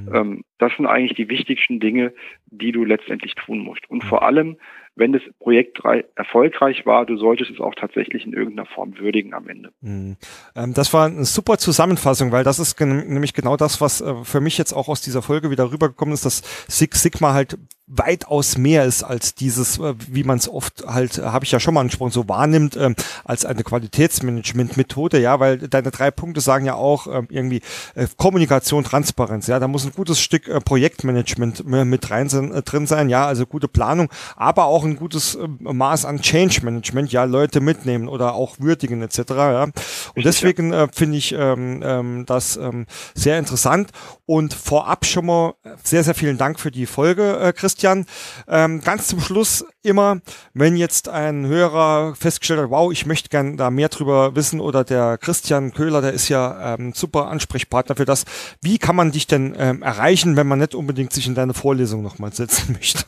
Mhm. 0.00 0.14
Ähm, 0.14 0.44
das 0.58 0.72
sind 0.76 0.86
eigentlich 0.86 1.16
die 1.16 1.28
wichtigsten 1.28 1.80
Dinge, 1.80 2.14
die 2.46 2.72
du 2.72 2.84
letztendlich 2.84 3.34
tun 3.34 3.58
musst. 3.58 3.88
Und 3.90 4.04
mhm. 4.04 4.08
vor 4.08 4.22
allem, 4.22 4.56
wenn 4.94 5.12
das 5.12 5.22
Projekt 5.40 5.80
erfolgreich 6.14 6.86
war, 6.86 7.04
du 7.04 7.16
solltest 7.16 7.50
es 7.50 7.60
auch 7.60 7.74
tatsächlich 7.74 8.24
in 8.24 8.32
irgendeiner 8.32 8.66
Form 8.66 8.98
würdigen 8.98 9.34
am 9.34 9.48
Ende. 9.48 9.72
Mhm. 9.80 10.16
Ähm, 10.54 10.72
das 10.72 10.94
war 10.94 11.06
eine 11.06 11.24
super 11.24 11.58
Zusammenfassung, 11.58 12.32
weil 12.32 12.44
das 12.44 12.58
ist 12.58 12.80
nämlich 12.80 13.34
genau 13.34 13.56
das, 13.56 13.80
was 13.80 14.00
äh, 14.00 14.14
für 14.24 14.40
mich 14.40 14.56
jetzt 14.56 14.72
auch 14.72 14.88
aus 14.88 15.02
dieser 15.02 15.22
Folge 15.22 15.50
wieder 15.50 15.72
rübergekommen 15.72 16.14
ist, 16.14 16.24
dass 16.24 16.42
Six 16.68 17.02
Sigma 17.02 17.34
halt 17.34 17.58
weitaus 17.86 18.58
mehr 18.58 18.84
ist 18.84 19.04
als 19.04 19.34
dieses, 19.34 19.78
äh, 19.78 19.94
wie 20.08 20.24
man 20.24 20.38
es 20.38 20.48
oft 20.48 20.84
halt, 20.86 21.18
äh, 21.18 21.22
habe 21.22 21.44
ich 21.44 21.52
ja 21.52 21.60
schon 21.60 21.74
mal 21.74 21.80
angesprochen, 21.82 22.10
so 22.10 22.28
wahrnimmt, 22.28 22.76
ähm, 22.76 22.96
als 23.24 23.44
eine 23.44 23.62
Qualitätsmanagement-Methode, 23.62 25.20
ja, 25.20 25.38
weil 25.38 25.58
deine 25.58 25.92
drei 25.92 26.10
Punkte 26.10 26.40
sagen 26.40 26.66
ja 26.66 26.74
auch 26.74 27.06
ähm, 27.06 27.28
irgendwie 27.30 27.62
äh, 27.94 28.08
Kommunikation, 28.16 28.82
Transparenz, 28.82 29.46
ja, 29.46 29.60
da 29.60 29.68
muss 29.68 29.84
ein 29.84 29.92
gutes 29.92 30.20
Stück 30.20 30.48
äh, 30.48 30.60
Projektmanagement 30.60 31.60
äh, 31.60 31.84
mit 31.84 32.10
rein 32.10 32.26
äh, 32.26 32.62
drin 32.62 32.88
sein, 32.88 33.08
ja, 33.08 33.24
also 33.24 33.46
gute 33.46 33.68
Planung, 33.68 34.08
aber 34.34 34.64
auch 34.64 34.84
ein 34.84 34.96
gutes 34.96 35.36
äh, 35.36 35.46
Maß 35.60 36.06
an 36.06 36.20
Change 36.20 36.62
Management, 36.64 37.12
ja, 37.12 37.22
Leute 37.22 37.60
mitnehmen 37.60 38.08
oder 38.08 38.34
auch 38.34 38.56
würdigen 38.58 39.00
etc., 39.02 39.18
ja, 39.28 39.62
und 39.62 40.24
deswegen 40.24 40.72
äh, 40.72 40.88
finde 40.92 41.18
ich 41.18 41.32
ähm, 41.32 41.82
ähm, 41.84 42.26
das 42.26 42.56
ähm, 42.56 42.86
sehr 43.14 43.38
interessant. 43.38 43.90
Und 44.28 44.54
vorab 44.54 45.06
schon 45.06 45.26
mal 45.26 45.54
sehr, 45.84 46.02
sehr 46.02 46.14
vielen 46.14 46.36
Dank 46.36 46.58
für 46.58 46.72
die 46.72 46.86
Folge, 46.86 47.38
äh, 47.38 47.52
Christian 47.52 47.75
Christian. 47.76 48.06
Ähm, 48.48 48.80
ganz 48.82 49.08
zum 49.08 49.20
Schluss 49.20 49.66
immer, 49.82 50.20
wenn 50.54 50.76
jetzt 50.76 51.10
ein 51.10 51.46
Hörer 51.46 52.14
festgestellt 52.14 52.60
hat, 52.60 52.70
wow, 52.70 52.90
ich 52.90 53.04
möchte 53.04 53.28
gern 53.28 53.58
da 53.58 53.70
mehr 53.70 53.88
drüber 53.88 54.34
wissen 54.34 54.60
oder 54.60 54.82
der 54.82 55.18
Christian 55.18 55.72
Köhler, 55.72 56.00
der 56.00 56.14
ist 56.14 56.30
ja 56.30 56.74
ähm, 56.74 56.92
super 56.94 57.28
Ansprechpartner 57.28 57.94
für 57.94 58.06
das. 58.06 58.24
Wie 58.62 58.78
kann 58.78 58.96
man 58.96 59.10
dich 59.10 59.26
denn 59.26 59.54
ähm, 59.58 59.82
erreichen, 59.82 60.36
wenn 60.36 60.46
man 60.46 60.58
nicht 60.58 60.74
unbedingt 60.74 61.12
sich 61.12 61.26
in 61.26 61.34
deine 61.34 61.52
Vorlesung 61.52 62.02
nochmal 62.02 62.32
setzen 62.32 62.72
möchte? 62.72 63.04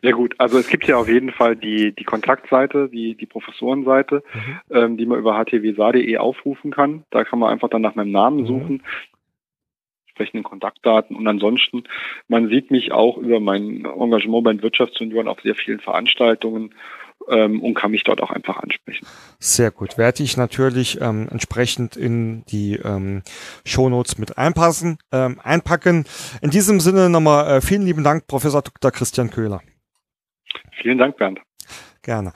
Ja 0.00 0.12
gut, 0.12 0.34
also 0.38 0.58
es 0.58 0.68
gibt 0.68 0.86
ja 0.86 0.98
auf 0.98 1.08
jeden 1.08 1.32
Fall 1.32 1.56
die, 1.56 1.92
die 1.92 2.04
Kontaktseite, 2.04 2.90
die, 2.90 3.16
die 3.16 3.26
Professorenseite, 3.26 4.22
mhm. 4.34 4.60
ähm, 4.70 4.96
die 4.98 5.06
man 5.06 5.18
über 5.18 5.34
htwsa.de 5.34 6.18
aufrufen 6.18 6.70
kann. 6.70 7.04
Da 7.10 7.24
kann 7.24 7.38
man 7.38 7.50
einfach 7.50 7.70
dann 7.70 7.80
nach 7.82 7.94
meinem 7.94 8.12
Namen 8.12 8.42
mhm. 8.42 8.80
Entsprechenden 10.14 10.44
Kontaktdaten. 10.44 11.16
Und 11.16 11.26
ansonsten, 11.26 11.84
man 12.28 12.48
sieht 12.48 12.70
mich 12.70 12.92
auch 12.92 13.18
über 13.18 13.40
mein 13.40 13.84
Engagement 13.84 14.44
bei 14.44 14.52
den 14.52 14.62
Wirtschaftsunion 14.62 15.26
auf 15.26 15.40
sehr 15.42 15.56
vielen 15.56 15.80
Veranstaltungen 15.80 16.74
ähm, 17.28 17.60
und 17.60 17.74
kann 17.74 17.90
mich 17.90 18.04
dort 18.04 18.22
auch 18.22 18.30
einfach 18.30 18.58
ansprechen. 18.58 19.06
Sehr 19.40 19.72
gut. 19.72 19.98
Werde 19.98 20.22
ich 20.22 20.36
natürlich 20.36 21.00
ähm, 21.00 21.28
entsprechend 21.30 21.96
in 21.96 22.44
die 22.46 22.76
ähm, 22.76 23.22
Shownotes 23.66 24.18
mit 24.18 24.38
einpassen, 24.38 24.98
ähm, 25.10 25.40
einpacken. 25.42 26.04
In 26.42 26.50
diesem 26.50 26.78
Sinne 26.78 27.10
nochmal 27.10 27.56
äh, 27.56 27.60
vielen 27.60 27.82
lieben 27.82 28.04
Dank, 28.04 28.28
Professor 28.28 28.62
Dr. 28.62 28.92
Christian 28.92 29.30
Köhler. 29.30 29.62
Vielen 30.80 30.98
Dank, 30.98 31.16
Bernd. 31.16 31.40
Gerne. 32.02 32.32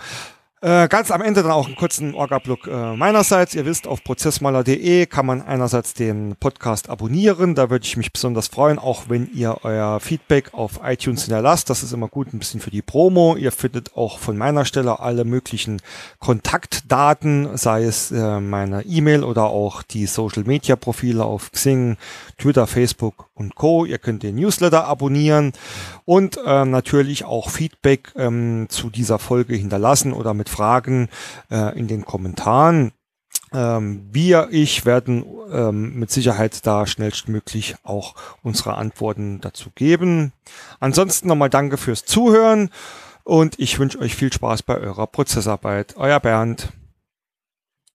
Äh, 0.61 0.89
ganz 0.89 1.13
am 1.13 1.23
Ende 1.23 1.43
dann 1.43 1.53
auch 1.53 1.67
einen 1.67 1.77
kurzen 1.77 2.15
Orga-Block 2.17 2.67
äh, 2.67 2.97
meinerseits. 2.97 3.55
Ihr 3.55 3.65
wisst, 3.65 3.87
auf 3.87 4.03
prozessmaler.de 4.03 5.07
kann 5.07 5.25
man 5.25 5.41
einerseits 5.41 5.95
den 5.95 6.35
Podcast 6.35 6.91
abonnieren. 6.91 7.55
Da 7.55 7.71
würde 7.71 7.87
ich 7.87 7.97
mich 7.97 8.13
besonders 8.13 8.49
freuen, 8.49 8.81
auch 8.81 9.05
wenn 9.09 9.31
ihr 9.33 9.59
euer 9.63 10.01
Feedback 10.01 10.55
auf 10.55 10.81
iTunes 10.83 11.23
hinterlasst. 11.27 11.71
Das 11.71 11.85
ist 11.85 11.93
immer 11.93 12.09
gut, 12.09 12.35
ein 12.35 12.41
bisschen 12.41 12.59
für 12.59 12.73
die 12.73 12.83
Promo. 12.83 13.37
Ihr 13.37 13.53
findet 13.53 13.95
auch 13.97 14.19
von 14.19 14.37
meiner 14.37 14.65
Stelle 14.65 14.99
alle 14.99 15.25
möglichen 15.25 15.81
Kontaktdaten, 16.19 17.57
sei 17.57 17.85
es 17.85 18.11
äh, 18.11 18.41
meine 18.41 18.83
E-Mail 18.83 19.23
oder 19.23 19.45
auch 19.45 19.85
die 19.85 20.07
Social-Media-Profile 20.07 21.25
auf 21.25 21.53
Xing, 21.53 21.97
Twitter, 22.37 22.67
Facebook 22.67 23.29
und 23.35 23.55
Co. 23.55 23.85
Ihr 23.85 23.99
könnt 23.99 24.25
den 24.25 24.35
Newsletter 24.35 24.87
abonnieren 24.87 25.53
und 26.05 26.39
äh, 26.45 26.65
natürlich 26.65 27.25
auch 27.25 27.49
Feedback 27.49 28.13
ähm, 28.17 28.67
zu 28.69 28.91
dieser 28.91 29.21
Folge 29.21 29.55
hinterlassen 29.55 30.13
oder 30.13 30.35
mit 30.49 30.57
Fragen 30.57 31.09
äh, 31.51 31.79
in 31.79 31.87
den 31.89 32.05
Kommentaren. 32.05 32.93
Ähm, 33.53 34.09
wir, 34.13 34.49
ich 34.51 34.85
werden 34.85 35.25
ähm, 35.51 35.99
mit 35.99 36.11
Sicherheit 36.11 36.67
da 36.67 36.87
schnellstmöglich 36.87 37.77
auch 37.83 38.15
unsere 38.43 38.75
Antworten 38.75 39.41
dazu 39.41 39.71
geben. 39.75 40.33
Ansonsten 40.81 41.29
nochmal 41.29 41.51
danke 41.51 41.77
fürs 41.77 42.05
Zuhören 42.05 42.71
und 43.25 43.59
ich 43.59 43.79
wünsche 43.79 44.01
euch 44.01 44.17
viel 44.17 44.33
Spaß 44.33 44.63
bei 44.63 44.79
eurer 44.79 45.07
Prozessarbeit. 45.07 45.95
Euer 45.97 46.21
Bernd. 46.21 46.73